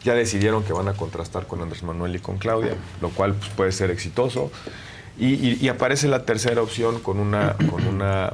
[0.03, 3.49] Ya decidieron que van a contrastar con Andrés Manuel y con Claudia, lo cual pues,
[3.51, 4.51] puede ser exitoso.
[5.17, 8.33] Y, y- y aparece la tercera opción con una, con una,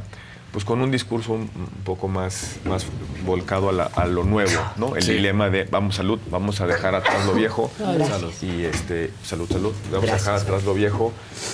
[0.58, 1.48] pues con un discurso un,
[1.84, 2.84] poco más, más
[3.28, 4.96] volcado a, la- a lo nuevo, ¿no?
[4.96, 5.12] El Sí.
[5.14, 7.70] dilema de vamos salud, vamos a dejar atrás lo viejo.
[7.78, 8.08] Gracias.
[8.10, 8.34] Salud.
[8.42, 9.74] Y este, salud, salud.
[9.92, 10.28] Vamos Gracias.
[10.28, 11.14] a dejar atrás lo viejo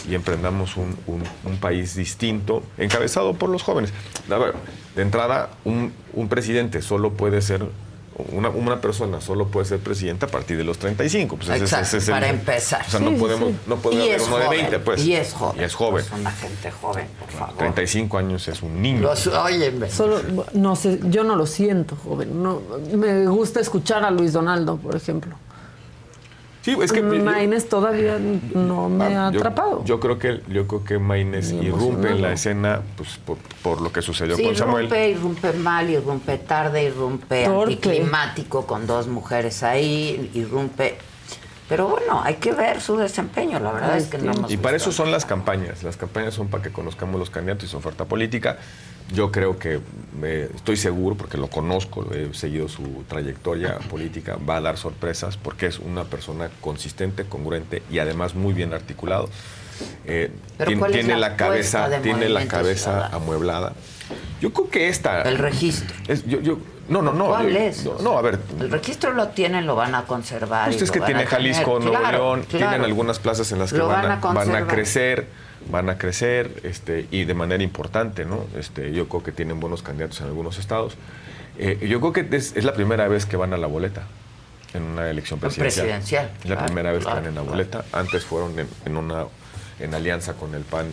[0.09, 3.91] y emprendamos un, un- un país distinto, encabezado por los jóvenes.
[4.31, 4.53] A ver,
[4.95, 7.65] de entrada, un, un presidente solo puede ser
[8.31, 11.35] una, una persona solo puede ser presidenta a partir de los 35.
[11.37, 12.81] Pues ese es- Exacto, ese es el- para empezar.
[12.85, 13.55] O sea, Sí, no sí, podemos, sí.
[13.67, 15.03] no Y haber uno de joven, 20, pues.
[15.05, 15.61] y es joven.
[15.61, 16.05] Y es joven.
[16.05, 17.55] Es una gente joven, por favor.
[17.57, 19.01] 35 años es un niño.
[19.01, 19.89] Los- óyeme.
[19.89, 20.21] Solo,
[20.53, 22.41] no sé, yo no lo siento, joven.
[22.43, 22.61] No,
[22.95, 25.35] me gusta escuchar a Luis Donaldo, por ejemplo.
[26.63, 28.17] Sí, es que yo- Maines todavía
[28.55, 29.83] no me ha Ah, yo- atrapado.
[29.83, 33.91] Yo, creo que yo creo que Maines irrumpe en la escena pues, por, por lo
[33.91, 34.85] que sucedió Sí, con Samuel.
[34.85, 37.73] irrumpe, irrumpe mal, irrumpe tarde, irrumpe Torpe.
[37.73, 40.97] anticlimático con dos mujeres ahí, irrumpe.
[41.73, 43.59] Pero bueno, hay que ver su desempeño.
[43.59, 45.81] La verdad es que no hemos Y para visto eso son las campañas.
[45.81, 48.59] Las campañas son para que conozcamos los candidatos y su oferta política.
[49.11, 49.79] Yo creo que,
[50.21, 55.35] eh, estoy seguro, porque lo conozco, he seguido su trayectoria política, va a dar sorpresas
[55.35, 59.27] porque es una persona consistente, congruente y además muy bien articulado.
[60.05, 63.15] Eh, Pero tien- ¿cuál es tiene la cabeza, tiene la cabeza Ciudadano?
[63.17, 63.73] amueblada.
[64.41, 65.23] Yo creo que esta.
[65.23, 65.95] El registro.
[66.07, 66.59] es- yo, yo-
[66.89, 67.27] no, no, no.
[67.27, 67.85] ¿Cuál yo- es?
[67.85, 68.39] No, no, a ver.
[68.59, 70.71] El registro lo tienen, lo van a conservar.
[70.71, 71.41] y es lo que van tiene a tener.
[71.43, 72.67] Jalisco, Nuevo Claro, León, claro.
[72.69, 75.27] tienen algunas plazas en las que van a, van a crecer,
[75.69, 78.45] van a crecer, este, y de manera importante, ¿no?
[78.57, 80.95] Este, yo creo que tienen buenos candidatos en algunos estados.
[81.57, 84.03] Eh, yo creo que es, es la primera vez que van a la boleta
[84.73, 85.85] en una elección presidencial.
[85.85, 87.85] Presidencial, Es la claro, primera vez que van en la boleta.
[87.93, 89.25] Antes fueron en, en una
[89.79, 90.87] en alianza con el PAN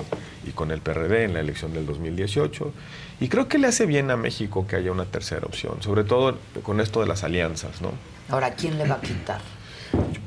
[0.47, 2.73] y con el PRD en la elección del 2018.
[3.21, 6.39] Y creo que le hace bien a México que haya una tercera opción, sobre todo
[6.63, 7.93] con esto de las alianzas, ¿no?
[8.31, 9.41] Ahora, ¿quién le va a quitar?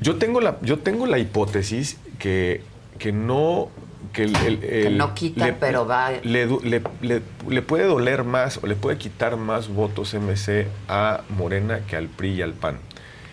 [0.02, 2.62] Yo tengo la, yo tengo la hipótesis que,
[3.00, 3.70] que no.
[4.12, 8.60] Que, el- el- Que el- no quita, pero va- le- le- le puede doler más
[8.62, 12.78] o le puede quitar más votos MC a Morena que al PRI y al PAN.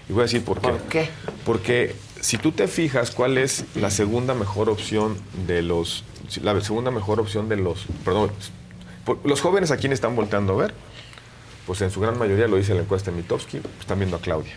[0.09, 0.69] Y voy a decir por qué.
[0.69, 1.11] ¿Por qué?
[1.45, 6.05] Porque si tú te fijas cuál es la segunda mejor opción de los.
[6.43, 7.85] La segunda mejor opción de los.
[8.05, 8.31] Perdón.
[9.25, 10.75] Los jóvenes a quién están volteando a ver.
[11.67, 14.53] Pues en su gran mayoría, lo dice la encuesta de Mitofsky, están viendo a Claudia.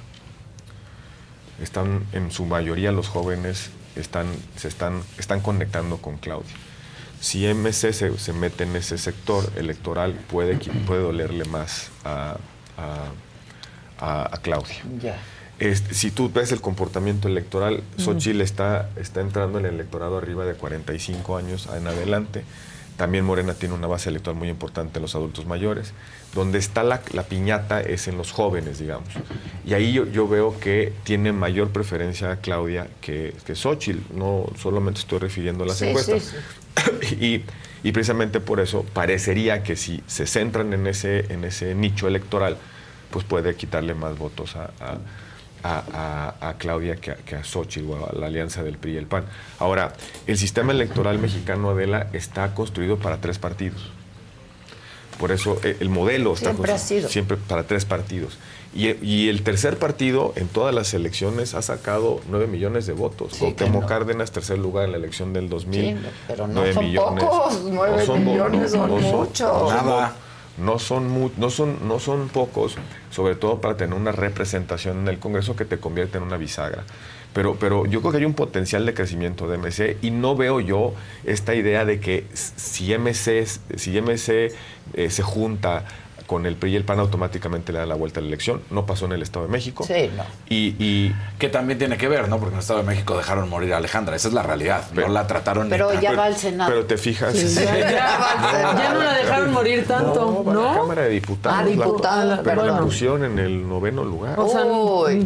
[1.62, 4.26] están en su mayoría los jóvenes están,
[4.56, 6.54] se están, están conectando con Claudia.
[7.20, 10.56] Si MC se, se mete en ese sector electoral, puede,
[10.88, 12.38] puede dolerle más a,
[12.78, 13.12] a-
[14.00, 14.76] a- a Claudia.
[15.60, 17.84] Este, si tú ves el comportamiento electoral.
[17.98, 22.44] Xochitl está, está entrando en el electorado arriba de 45 años en adelante.
[22.98, 25.94] También Morena tiene una base electoral muy importante en los adultos mayores.
[26.36, 29.10] Donde está la, la piñata es en los jóvenes, digamos.
[29.66, 34.00] Y ahí yo, yo veo que tiene mayor preferencia Claudia que, que Xochitl.
[34.16, 36.34] No solamente estoy refiriendo a las Sí, encuestas.
[37.02, 37.44] sí, Y,
[37.88, 42.58] y precisamente por eso parecería que si se centran en ese, en ese nicho electoral,
[43.12, 44.98] pues puede quitarle más votos a, a-
[45.64, 48.94] a- a- a Claudia que a, que a Xochitl o a la alianza del PRI
[48.94, 49.26] y el PAN.
[49.60, 49.94] Ahora,
[50.28, 53.90] el sistema electoral mexicano, Adela, está construido para tres partidos.
[55.20, 57.10] Por eso eh, el modelo está Siempre ha construido sido.
[57.10, 58.38] siempre para tres partidos.
[58.76, 63.36] Y, y el tercer partido en todas las elecciones ha sacado 9 millones de votos.
[63.38, 65.82] Cuauhtémoc Cárdenas, tercer lugar en la elección del 2000.
[65.82, 65.96] Sí,
[66.28, 69.40] pero no nueve son pocos, nueve son- millones son no muchos.
[69.42, 70.16] no son- Nada.
[70.58, 72.76] No son, no, son, no son pocos,
[73.10, 76.84] sobre todo para tener una representación en el Congreso que te convierte en una bisagra.
[77.34, 80.60] Pero, pero yo creo que hay un potencial de crecimiento de MC y no veo
[80.60, 80.94] yo
[81.24, 84.54] esta idea de que si MC, si MC
[84.94, 85.86] eh, se junta
[86.34, 88.62] con el PRI y el PAN automáticamente le da la vuelta a la elección.
[88.72, 89.84] No pasó en el Estado de México.
[89.86, 90.24] Sí, no.
[90.50, 92.38] Y, y- Que también tiene que ver, ¿no?
[92.38, 94.16] Porque en el Estado de México dejaron morir a Alejandra.
[94.16, 94.84] Esa es la realidad.
[94.94, 96.72] no la trataron ni Pero tan- ya va al Senado.
[96.72, 97.34] Pero te fijas.
[97.36, 97.90] Sí, ya, ya-
[98.78, 100.74] ya no la dejaron morir tanto, a la ¿no?
[100.82, 101.58] Cámara de Diputados.
[101.60, 104.40] Ah, la- diputada, pero la pusieron en el noveno lugar.
[104.40, 104.64] O sea,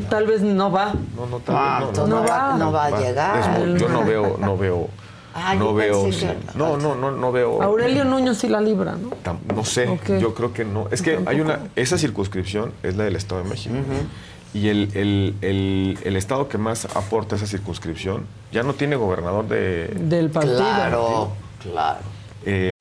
[0.10, 0.94] tal vez no va.
[1.16, 3.60] No, no, tal Ah, vez entonces no va- no va a llegar.
[3.60, 4.90] Es yo no veo, no veo,
[5.40, 6.26] Ah, no veo, pensé sí.
[6.26, 7.62] que- no, no, no, no veo.
[7.62, 9.12] Aurelio Nuño sí la libra, ¿no?
[9.24, 10.88] tam- no sé, yo creo que no.
[10.90, 13.76] Es que hay una, esa circunscripción es la del Estado de México.
[14.54, 19.48] Y el, el, el, el estado que más aporta esa circunscripción ya no tiene gobernador
[19.48, 19.88] de...
[19.94, 20.58] Del partido.
[20.58, 21.30] Claro,
[21.62, 22.00] claro.
[22.46, 22.70] Eh,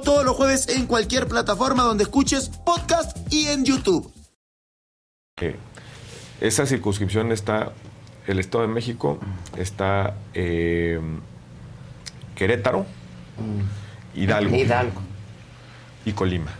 [0.00, 4.12] todos los jueves en cualquier plataforma donde escuches podcast y en YouTube.
[5.40, 5.56] Eh,
[6.40, 7.72] esa circunscripción está,
[8.26, 9.18] el Estado de México,
[9.56, 11.00] está eh,
[12.34, 12.86] Querétaro,
[14.14, 15.00] Hidalgo, Hidalgo.
[16.04, 16.52] y Colima.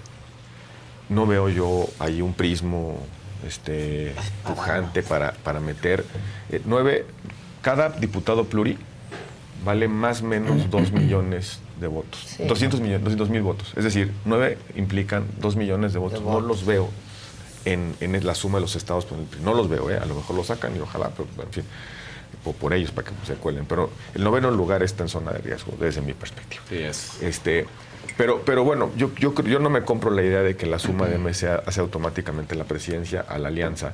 [1.08, 2.98] No veo yo ahí un prismo
[3.46, 6.04] este, pujante para, para meter
[6.50, 7.06] eh, nueve,
[7.62, 8.78] cada diputado pluri
[9.64, 12.20] vale más o menos dos millones de votos.
[12.26, 12.44] Sí.
[12.44, 13.72] 200 millones, 200 mil votos.
[13.76, 16.22] Es decir, nueve implican dos millones de votos.
[16.22, 16.88] No los veo
[17.64, 19.06] en, en la suma de los estados.
[19.42, 19.98] No los veo, ¿eh?
[19.98, 21.64] a lo mejor lo sacan y ojalá, pero en fin,
[22.44, 23.66] por, por ellos para que se cuelen.
[23.66, 26.62] Pero el noveno lugar está en zona de riesgo, desde mi perspectiva.
[26.68, 27.22] Sí, es.
[27.22, 27.66] Este,
[28.16, 31.06] pero, pero bueno, yo, yo, yo no me compro la idea de que la suma
[31.06, 33.92] de MC hace automáticamente la presidencia a la alianza.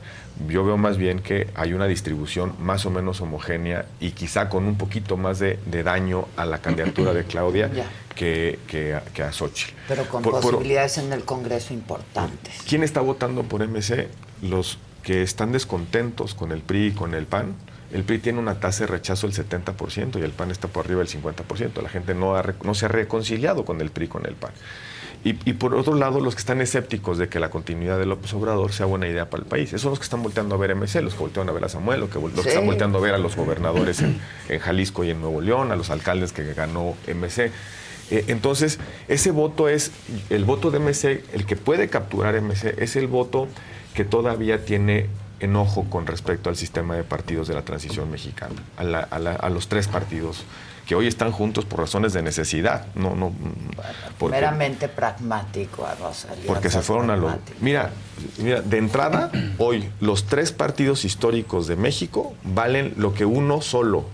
[0.49, 4.65] Yo veo más bien que hay una distribución más o menos homogénea y quizá con
[4.65, 7.71] un poquito más de, de daño a la candidatura de Claudia
[8.15, 9.73] que, que, a, que a Xochitl.
[9.89, 12.61] Pero con Por- por- posibilidades en el Congreso importantes.
[12.69, 14.09] ¿Quién está votando por MC?
[14.43, 17.55] Los que están descontentos con el PRI y con el PAN.
[17.93, 21.01] El PRI tiene una tasa de rechazo del 70% y el PAN está por arriba
[21.01, 21.83] del 50%.
[21.83, 24.53] La gente no, ha no se ha reconciliado con el PRI con el PAN.
[25.25, 28.33] Y, y por otro lado, los que están escépticos de que la continuidad de López
[28.35, 29.69] Obrador sea buena idea para el país.
[29.69, 31.69] Esos son los que están volteando a ver MC, los que voltean a ver a
[31.69, 35.21] Samuel, los que, están volteando a ver a los gobernadores en, en Jalisco y en
[35.21, 37.53] Nuevo León, a los alcaldes que ganó MC.
[38.13, 39.91] Eh, entonces, ese voto es,
[40.29, 43.49] el voto de MC, el que puede capturar MC, es el voto
[43.95, 45.07] que todavía tiene
[45.43, 49.35] enojo con respecto al sistema de partidos de la transición mexicana, a, la- a la-
[49.35, 50.45] a los tres partidos
[50.87, 53.33] que hoy están juntos por razones de necesidad, no, no,
[54.19, 56.45] porque, Meramente pragmático a Rosalía.
[56.47, 57.33] porque se fueron a lo...
[57.61, 57.91] Mira,
[58.39, 64.07] mira, de entrada, hoy los tres partidos históricos de México valen lo que uno solo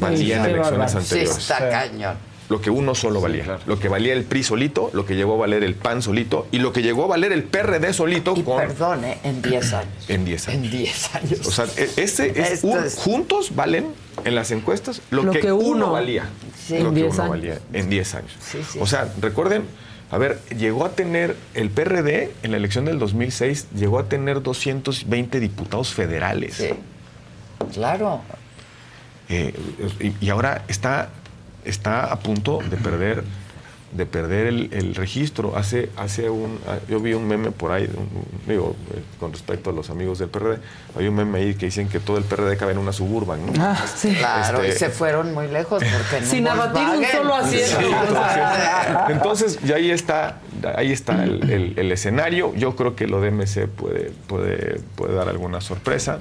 [0.00, 1.38] valía en Sí, elecciones Sí, anteriores.
[1.38, 2.16] está cañón.
[2.48, 3.58] Lo que uno solo valía.
[3.66, 6.58] Lo que valía el PRI solito, lo que llegó a valer el PAN solito y
[6.60, 9.18] lo que llegó a valer el PRD solito con, Perdón, ¿eh?
[9.24, 9.88] en 10 años.
[10.08, 10.64] en 10 años.
[10.64, 11.46] En 10 años.
[11.46, 13.86] O sea, e- ese es un- es- juntos valen
[14.24, 15.92] en las encuestas lo, Lo que, que uno, uno.
[15.92, 16.28] valía.
[16.66, 16.78] Sí.
[16.78, 17.30] Lo En que 10 uno años.
[17.36, 18.32] valía en 10 años.
[18.40, 18.78] Sí, sí.
[18.80, 19.64] O sea, recuerden,
[20.12, 24.40] a ver, llegó a tener el PRD en la elección del 2006 llegó a tener
[24.40, 26.62] 220 diputados federales.
[27.72, 28.20] Claro.
[29.28, 29.52] Eh,
[30.20, 31.08] y, y ahora está,
[31.66, 33.24] está a punto de perder
[33.92, 35.56] de perder el, el registro.
[35.56, 38.08] Hace, hace un, ah, yo vi un meme por ahí, un-
[38.46, 40.58] digo, eh, con respecto a los amigos del PRD,
[40.98, 43.46] hay un meme ahí que dicen que todo el PRD cabe en una suburban.
[43.46, 43.52] ¿no?
[44.18, 47.78] Claro, Este, y se fueron muy lejos porque un Sin abatir un solo asiento.
[47.80, 50.40] Sí, entonces, entonces, ya ahí está,
[50.76, 52.52] ahí está el, el- el escenario.
[52.54, 56.18] Yo creo que lo de MC puede, puede, puede dar alguna sorpresa.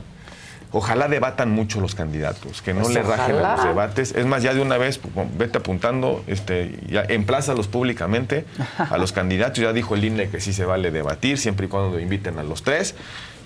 [0.78, 4.12] Ojalá debatan mucho los candidatos, que no Pues le rajen a los debates.
[4.14, 5.00] Es más, ya de una vez,
[5.38, 8.44] vete apuntando, este, ya emplázalos públicamente
[8.78, 9.60] a los candidatos.
[9.60, 12.62] Ya dijo el INE que sí se vale debatir, siempre y cuando inviten a los
[12.64, 12.94] tres.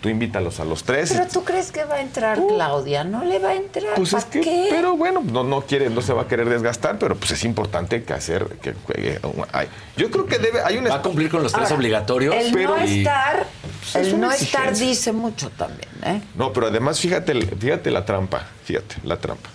[0.02, 1.12] Tú invítalos a los tres.
[1.12, 3.96] Pero tú crees que va a entrar Claudia, no le va a entrar.
[3.96, 4.68] Pues es ¿pa' que, qué?
[4.70, 8.02] pero bueno, no, no quiere, no se va a querer desgastar, pero pues es importante
[8.04, 9.20] que hacer, que juegue.
[9.52, 9.68] ay,
[9.98, 10.90] Yo creo que debe, hay una.
[10.90, 12.34] Va a cumplir con los tres Ahora, obligatorios.
[12.34, 13.46] El pero- no estar,
[13.94, 16.22] Pues es el no estar dice mucho también, ¿eh?
[16.36, 19.50] No, pero además fíjate, fíjate la trampa, fíjate, la trampa.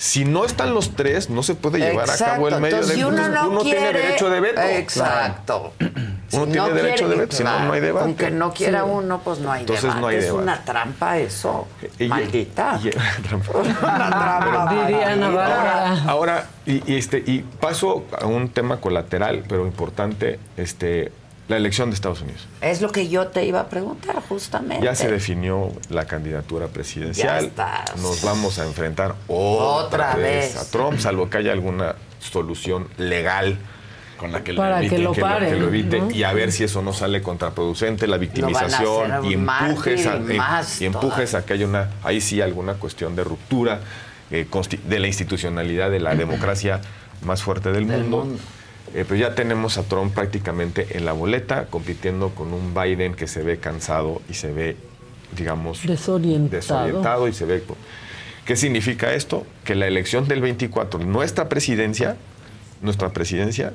[0.00, 3.02] Si no están los tres, no se puede llevar a cabo el medio entonces, de
[3.02, 4.60] si uno no tiene quiere- derecho de veto.
[4.60, 5.72] Exacto.
[5.80, 8.04] Uno Si tiene no derecho quiere- de veto, si no, no hay debate.
[8.04, 8.90] Aunque no quiera Sí.
[8.92, 10.00] uno, pues no hay Entonces debate.
[10.00, 10.42] no hay es debate.
[10.44, 11.66] una trampa eso.
[11.98, 12.78] Y- Maldita.
[12.84, 12.90] y-
[13.28, 13.58] trampa.
[13.58, 14.64] Una trampa.
[15.34, 16.02] Bárbara.
[16.06, 21.10] Ahora, y, y este, y paso a un tema colateral, pero importante, este,
[21.48, 22.46] la elección de Estados Unidos.
[22.60, 24.84] Es lo que yo te iba a preguntar, justamente.
[24.84, 27.40] Ya se definió la candidatura presidencial.
[27.40, 27.84] Ya está.
[28.02, 30.56] Nos vamos a enfrentar otra, Otra vez, vez.
[30.56, 33.58] a Trump, salvo que haya alguna solución legal
[34.18, 36.10] con la que lo Para que evite, lo paren, que lo evite, ¿no?
[36.10, 40.80] y a ver si eso no sale contraproducente, la victimización y empujes, a, y más
[40.82, 43.80] y empujes a que haya una, ahí sí alguna cuestión de ruptura
[44.32, 44.46] eh,
[44.88, 46.80] de la institucionalidad de la democracia
[47.22, 48.24] más fuerte del, Del mundo.
[48.24, 48.42] mundo.
[48.94, 53.26] Eh, pero ya tenemos a Trump prácticamente en la boleta, compitiendo con un Biden que
[53.26, 54.76] se ve cansado y se ve,
[55.36, 56.50] digamos, Desorientado.
[56.56, 57.62] desorientado y se ve...
[58.44, 59.46] ¿Qué significa esto?
[59.64, 62.16] Que la elección del 24, nuestra presidencia,
[62.80, 63.74] nuestra presidencia,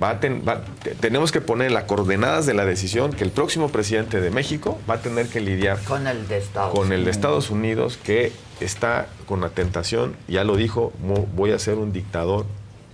[0.00, 3.30] va a ten- va- te- tenemos que poner las coordenadas de la decisión que el
[3.30, 6.88] próximo presidente de México va a tener que lidiar Con el de Estados con el
[6.90, 7.16] de Unidos.
[7.16, 10.92] Estados Unidos que está con la tentación, ya lo dijo,
[11.34, 12.46] voy a ser un dictador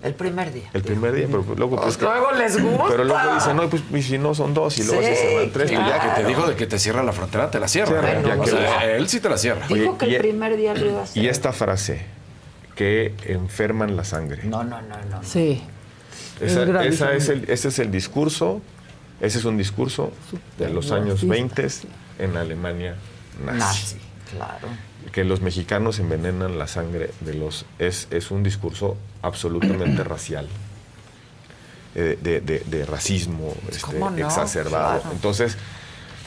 [0.03, 0.71] El primer día.
[0.73, 2.85] el primer día, pero luego pues, Pues luego les gusta.
[2.89, 5.35] Pero luego dicen, no, pues y si no son dos y luego Sí, si se
[5.37, 7.61] van tres, pues, Ya ya que te dijo de que te cierra la frontera, te
[7.61, 8.01] la cierra.
[8.01, 9.67] Cierra, ya O que- sea, él sí te la cierra.
[9.69, 11.23] Dijo Oye, que y- el primer día lo iba a hacer.
[11.23, 12.01] Y esta frase,
[12.75, 14.43] que enferman la sangre.
[14.45, 15.23] No, no, no, no.
[15.23, 15.63] Sí.
[16.41, 18.63] Esa, Es esa es el, ese es el discurso,
[19.21, 20.13] ese es un discurso
[20.57, 21.67] de los años 20
[22.19, 22.97] en Alemania
[23.45, 23.59] nazi.
[23.59, 23.97] Nazi,
[24.35, 24.69] claro.
[25.13, 27.65] Que los mexicanos envenenan la sangre de los...
[27.79, 30.49] Es, es un discurso absolutamente racial.
[31.95, 34.17] eh, De, de- de racismo este, ¿Cómo no?
[34.17, 35.01] exacerbado.
[35.01, 35.15] Claro.
[35.15, 35.57] Entonces,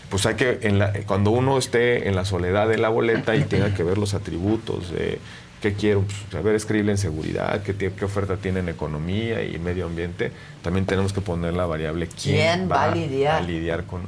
[0.09, 3.43] pues hay que, en la- cuando uno esté en la soledad de la boleta y
[3.45, 5.19] tenga que ver los atributos de
[5.61, 6.55] qué quiero, pues, a ver,
[6.91, 10.29] en seguridad, qué, qué oferta tiene en economía y medio ambiente,
[10.61, 13.43] también tenemos que poner la variable quién, ¿Quién va a lidiar?
[13.45, 14.01] lidiar con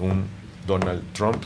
[0.00, 0.24] un
[0.66, 1.42] Donald Trump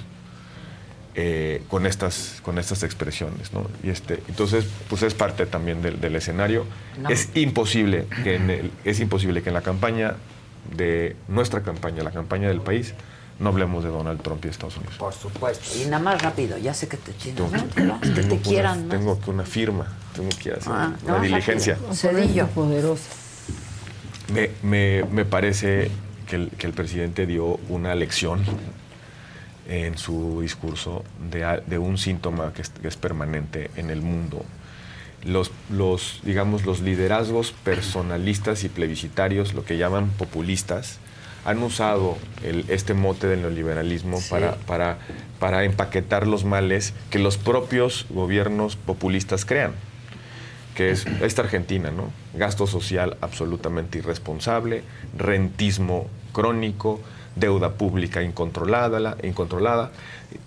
[1.19, 3.67] eh, con estas con estas expresiones, ¿no?
[3.83, 6.67] Y este, entonces, pues es parte también del, del escenario.
[7.01, 7.09] No.
[7.09, 10.17] Es imposible que en el- es imposible que en la campaña
[10.77, 12.93] de nuestra campaña, la campaña del país,
[13.39, 14.97] no hablemos de Donald Trump y Estados Unidos.
[14.99, 15.65] Por supuesto.
[15.79, 18.01] Y nada más rápido, ya sé que te Tengo chingan, que, ¿no?
[18.01, 18.97] que tengo te que quieran una, más.
[18.99, 21.79] tengo que una firma, tengo que hacer Ah, una no, diligencia.
[21.93, 22.47] Cedillo.
[22.49, 23.09] Poderosa.
[24.35, 25.91] Me, me- me parece
[26.29, 28.43] que el, que el presidente dio una lección
[29.69, 34.45] en su discurso de, de un síntoma que es, que es permanente en el mundo.
[35.25, 40.99] Los, los, digamos, los liderazgos personalistas y plebiscitarios, lo que llaman populistas,
[41.45, 44.31] han usado el- este mote del neoliberalismo Sí.
[44.31, 44.99] para, para,
[45.41, 49.73] para empaquetar los males que los propios gobiernos populistas crean
[50.75, 52.11] que es esta Argentina, ¿no?
[52.35, 54.83] Gasto social absolutamente irresponsable,
[55.17, 57.01] rentismo crónico,
[57.37, 59.93] deuda pública incontrolada, la- incontrolada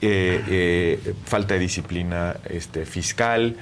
[0.02, 3.56] eh, eh, falta de disciplina este, fiscal,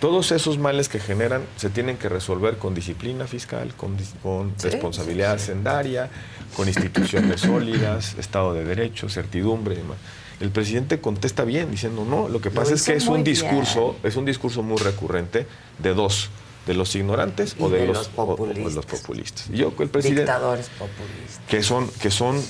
[0.00, 4.54] Todos esos males que generan se tienen que resolver con disciplina fiscal, con, dis- con
[4.56, 6.08] Sí, responsabilidad hacendaria,
[6.56, 9.96] con instituciones sólidas, Estado de Derecho, certidumbre y demás.
[10.38, 13.24] El presidente contesta bien, diciendo, no, lo que Lo pasa es que es un bien.
[13.24, 15.48] discurso, es un discurso muy recurrente
[15.80, 16.30] de dos,
[16.68, 18.74] de los ignorantes Y o de, de los, los o- populistas.
[18.74, 19.50] los populistas.
[19.52, 21.40] Y yo, el presidente Dictadores populistas.
[21.48, 22.40] que son que son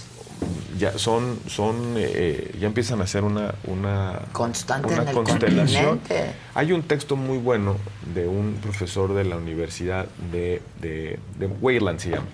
[0.79, 5.99] ya son son eh, ya empiezan a ser una una Constante una en el constelación
[5.99, 6.35] continente.
[6.55, 7.77] hay un texto muy bueno
[8.15, 12.29] de un profesor de la universidad de de, de Wayland se llama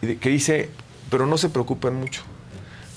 [0.00, 0.70] que dice
[1.10, 2.22] pero no se preocupen mucho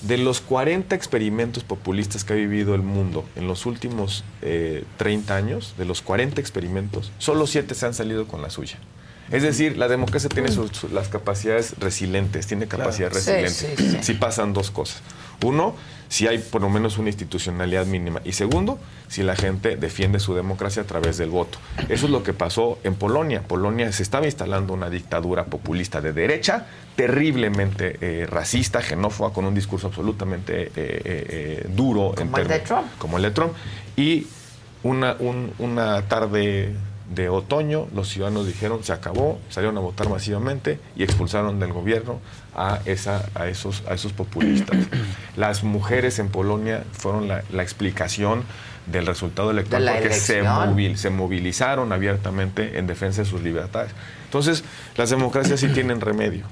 [0.06, 5.34] de los 40 experimentos populistas que ha vivido el mundo en los últimos eh, 30
[5.34, 8.78] años, de los 40 experimentos, solo 7 se han salido con la suya.
[9.30, 13.50] Es decir, la democracia tiene sus- sus- las capacidades resilientes, tiene capacidad Sí, resiliente.
[13.50, 13.98] sí, sí.
[14.02, 15.00] Si pasan dos cosas.
[15.42, 15.74] Uno,
[16.08, 18.20] si hay por lo menos una institucionalidad mínima.
[18.24, 18.78] Y segundo,
[19.08, 21.58] si la gente defiende su democracia a través del voto.
[21.88, 23.42] Eso es lo que pasó en Polonia.
[23.42, 29.54] Polonia se estaba instalando una dictadura populista de derecha, terriblemente eh, racista, xenófoba, con un
[29.54, 32.10] discurso absolutamente eh, eh, duro.
[32.18, 32.86] en Como el de Trump.
[32.98, 33.52] Como el de Trump.
[33.96, 34.26] Y
[34.82, 36.74] una, un- una tarde
[37.12, 42.20] de otoño, los ciudadanos dijeron, se acabó, salieron a votar masivamente y expulsaron del gobierno
[42.56, 44.76] a, esa, a, esos, a esos populistas.
[45.36, 48.42] Las mujeres en Polonia fueron la, la explicación
[48.86, 50.40] del resultado electoral De porque se,
[50.74, 53.92] movil- se movilizaron abiertamente en defensa de sus libertades.
[54.24, 54.64] Entonces,
[54.96, 56.44] las democracias sí tienen remedio.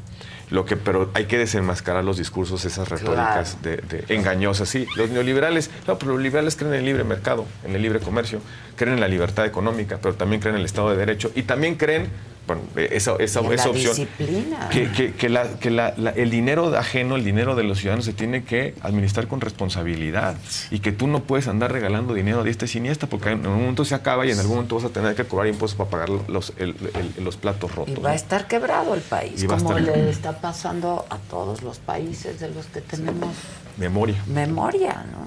[0.53, 4.69] Lo que, pero hay que desenmascarar los discursos, esas retóricas de, de engañosas.
[4.69, 8.01] Sí, los neoliberales, no, pero los liberales creen en el libre mercado, en el libre
[8.01, 8.41] comercio,
[8.77, 11.77] creen en la libertad económica, pero también creen en el Estado de Derecho y también
[11.77, 12.09] creen,
[12.55, 13.75] bueno, eh, esa, esa, esa la opción.
[13.97, 14.69] disciplina.
[14.71, 18.05] Que, que- que la- que la- la- el dinero ajeno, el dinero de los ciudadanos
[18.05, 20.37] se tiene que administrar con responsabilidad
[20.71, 23.61] y que tú no puedes andar regalando dinero a diestra y siniestra porque en algún
[23.61, 26.11] momento se acaba y en algún momento vas a tener que cobrar impuestos para pagar
[26.29, 26.75] los, el-
[27.17, 27.97] el- los platos rotos.
[27.97, 31.79] Y va a estar quebrado el país, como estar- le está pasando a todos los
[31.79, 33.35] países de los que tenemos
[33.79, 34.17] Memoria.
[34.27, 35.27] memoria, ¿no?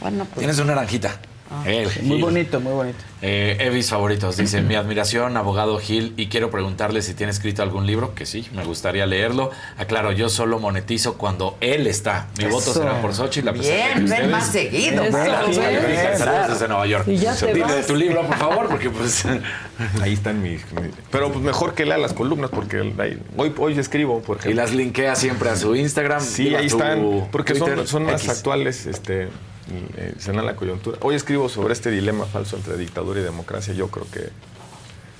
[0.00, 0.38] Bueno, pues...
[0.38, 1.18] Tienes una naranjita.
[1.50, 1.62] Ah.
[1.66, 2.20] El Muy Gil.
[2.22, 2.98] bonito, muy bonito.
[3.22, 4.36] Eh, Evis favoritos.
[4.36, 8.46] Dice, mi admiración, abogado Gil, y quiero preguntarle si tiene escrito algún libro, que sí,
[8.54, 9.50] me gustaría leerlo.
[9.78, 12.26] Aclaro, yo solo monetizo cuando él está.
[12.38, 13.48] Mi voto será por Xochitl.
[13.48, 15.04] a pesar de Bien, ven ustedes- más seguido.
[15.10, 16.48] Saludos.
[16.48, 17.04] desde Nueva York.
[17.08, 17.74] Y ya Dile vas.
[17.76, 19.24] de tu libro, por favor, porque pues...
[20.02, 20.60] Ahí están mis...
[20.72, 24.50] mis- pero pues mejor que lea las columnas porque ahí- hoy, hoy escribo, por ejemplo.
[24.50, 26.20] Y las linkea siempre a su Instagram.
[26.20, 28.30] Sí, ahí están, porque Twitter, son, son más X.
[28.38, 29.28] actuales, este,
[29.68, 30.98] eh, se dan la coyuntura.
[31.00, 33.74] Hoy escribo sobre este dilema falso entre dictadura y democracia.
[33.74, 34.30] Yo creo que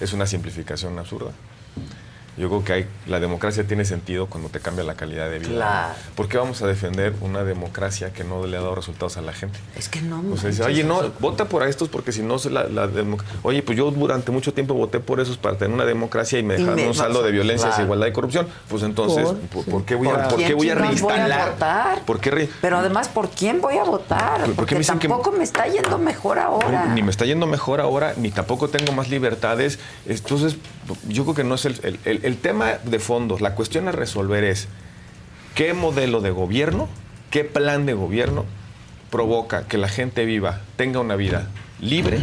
[0.00, 1.33] es una simplificación absurda.
[2.36, 5.50] Yo creo que hay, la democracia tiene sentido cuando te cambia la calidad de vida.
[5.50, 5.94] Claro.
[6.15, 9.32] ¿Por qué vamos a defender una democracia que no le ha dado resultados a la
[9.32, 9.58] gente?
[9.74, 10.23] Es que no.
[10.32, 12.90] O sea, dice, oye, no, vota por estos porque si no, la, la
[13.42, 16.55] oye, pues yo durante mucho tiempo voté por esos para tener una democracia y me
[16.55, 17.84] Y dejaron me- un saldo de violencia, claro.
[17.84, 18.47] igualdad y corrupción.
[18.68, 19.36] Pues entonces, ¿Por?
[19.39, 21.50] ¿por, por qué voy a, ¿Por por qué voy a a reinstalar?
[21.52, 22.00] votar?
[22.05, 24.42] ¿Por qué re- Pero además, ¿por quién voy a votar?
[24.44, 26.86] ¿Por Porque que- tampoco me está yendo mejor ahora.
[26.92, 29.78] Ni me está yendo mejor ahora, ni tampoco tengo más libertades.
[30.06, 30.56] Entonces,
[31.08, 33.38] yo creo que no es el, el- el- el tema de fondo.
[33.38, 34.66] La cuestión a resolver es
[35.55, 36.88] qué modelo de gobierno,
[37.30, 38.44] qué plan de gobierno
[39.10, 41.48] provoca que la gente viva, tenga una vida
[41.78, 42.18] libre,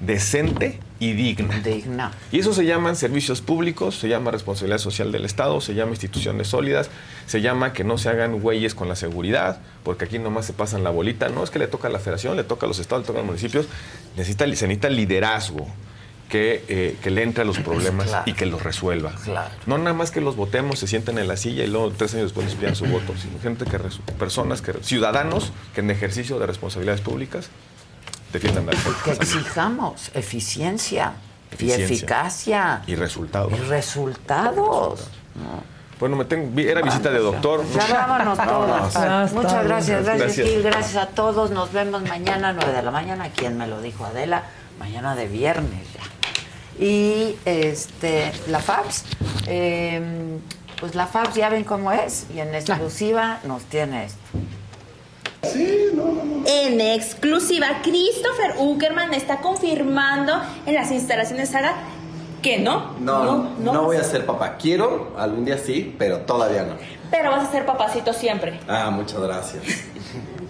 [0.00, 1.60] decente y digna.
[1.60, 2.12] Digna.
[2.30, 6.48] Y eso se llaman servicios públicos, se llama responsabilidad social del Estado, se llama instituciones
[6.48, 6.90] sólidas,
[7.26, 10.84] se llama que no se hagan güeyes con la seguridad, porque aquí nomás se pasan
[10.84, 11.30] la bolita.
[11.30, 13.20] No es que le toca a la federación, le toca a los estados, le toca
[13.20, 13.66] a los municipios.
[14.14, 15.66] Necesita, se necesita liderazgo
[16.28, 18.24] que, eh, que le entre a los problemas Claro.
[18.26, 19.12] y que los resuelva.
[19.24, 19.50] Claro.
[19.66, 22.24] No nada más que los votemos, se sienten en la silla y luego tres años
[22.26, 23.78] después les pidan su voto, sino gente que,
[24.18, 27.48] personas, que, ciudadanos que en ejercicio de responsabilidades públicas
[28.32, 31.14] defiendan al Que exijamos eficiencia,
[31.58, 33.52] y eficacia Y resultados.
[33.52, 35.08] y resultados.
[35.34, 35.78] ¿no?
[35.98, 37.64] Bueno, me tengo, era visita de doctor.
[37.74, 38.68] Ya vámonos todos.
[38.68, 38.86] Vámonos.
[38.88, 40.46] Está Muchas gracias, Gracias.
[40.46, 41.50] Gil, gracias a todos.
[41.50, 43.30] Nos vemos mañana, 9 de la mañana.
[43.34, 44.04] ¿Quién me lo dijo?
[44.04, 44.44] Adela,
[44.78, 46.02] mañana de viernes ya.
[46.78, 49.04] Y este, la FABS,
[49.46, 50.38] eh,
[50.80, 52.26] pues la FABS ya ven cómo es.
[52.34, 54.20] Y en exclusiva nos tiene esto.
[56.46, 61.74] En exclusiva, Christopher Uckerman está confirmando en las instalaciones Sara
[62.42, 62.94] que no.
[63.00, 64.56] No, no, no voy a ser papá.
[64.56, 66.74] Quiero, algún día sí, pero todavía no.
[67.10, 68.60] Pero vas a ser papacito siempre.
[68.68, 69.64] Ah, muchas gracias.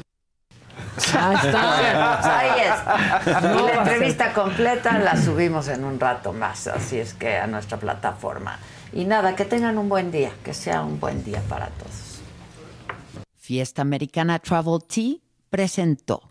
[1.14, 2.18] Ahí está.
[2.20, 3.54] Pues ahí es.
[3.54, 7.78] Y la entrevista completa la subimos en un rato más, así es que a nuestra
[7.78, 8.58] plataforma.
[8.92, 12.20] Y nada, que tengan un buen día, que sea un buen día para todos.
[13.36, 15.16] Fiesta Americana Travel Tea
[15.50, 16.27] presentó.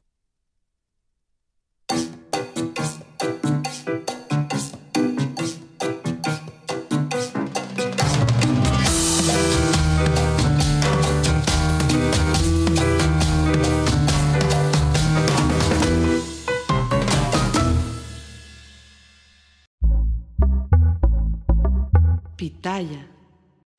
[22.77, 23.16] Pitaya.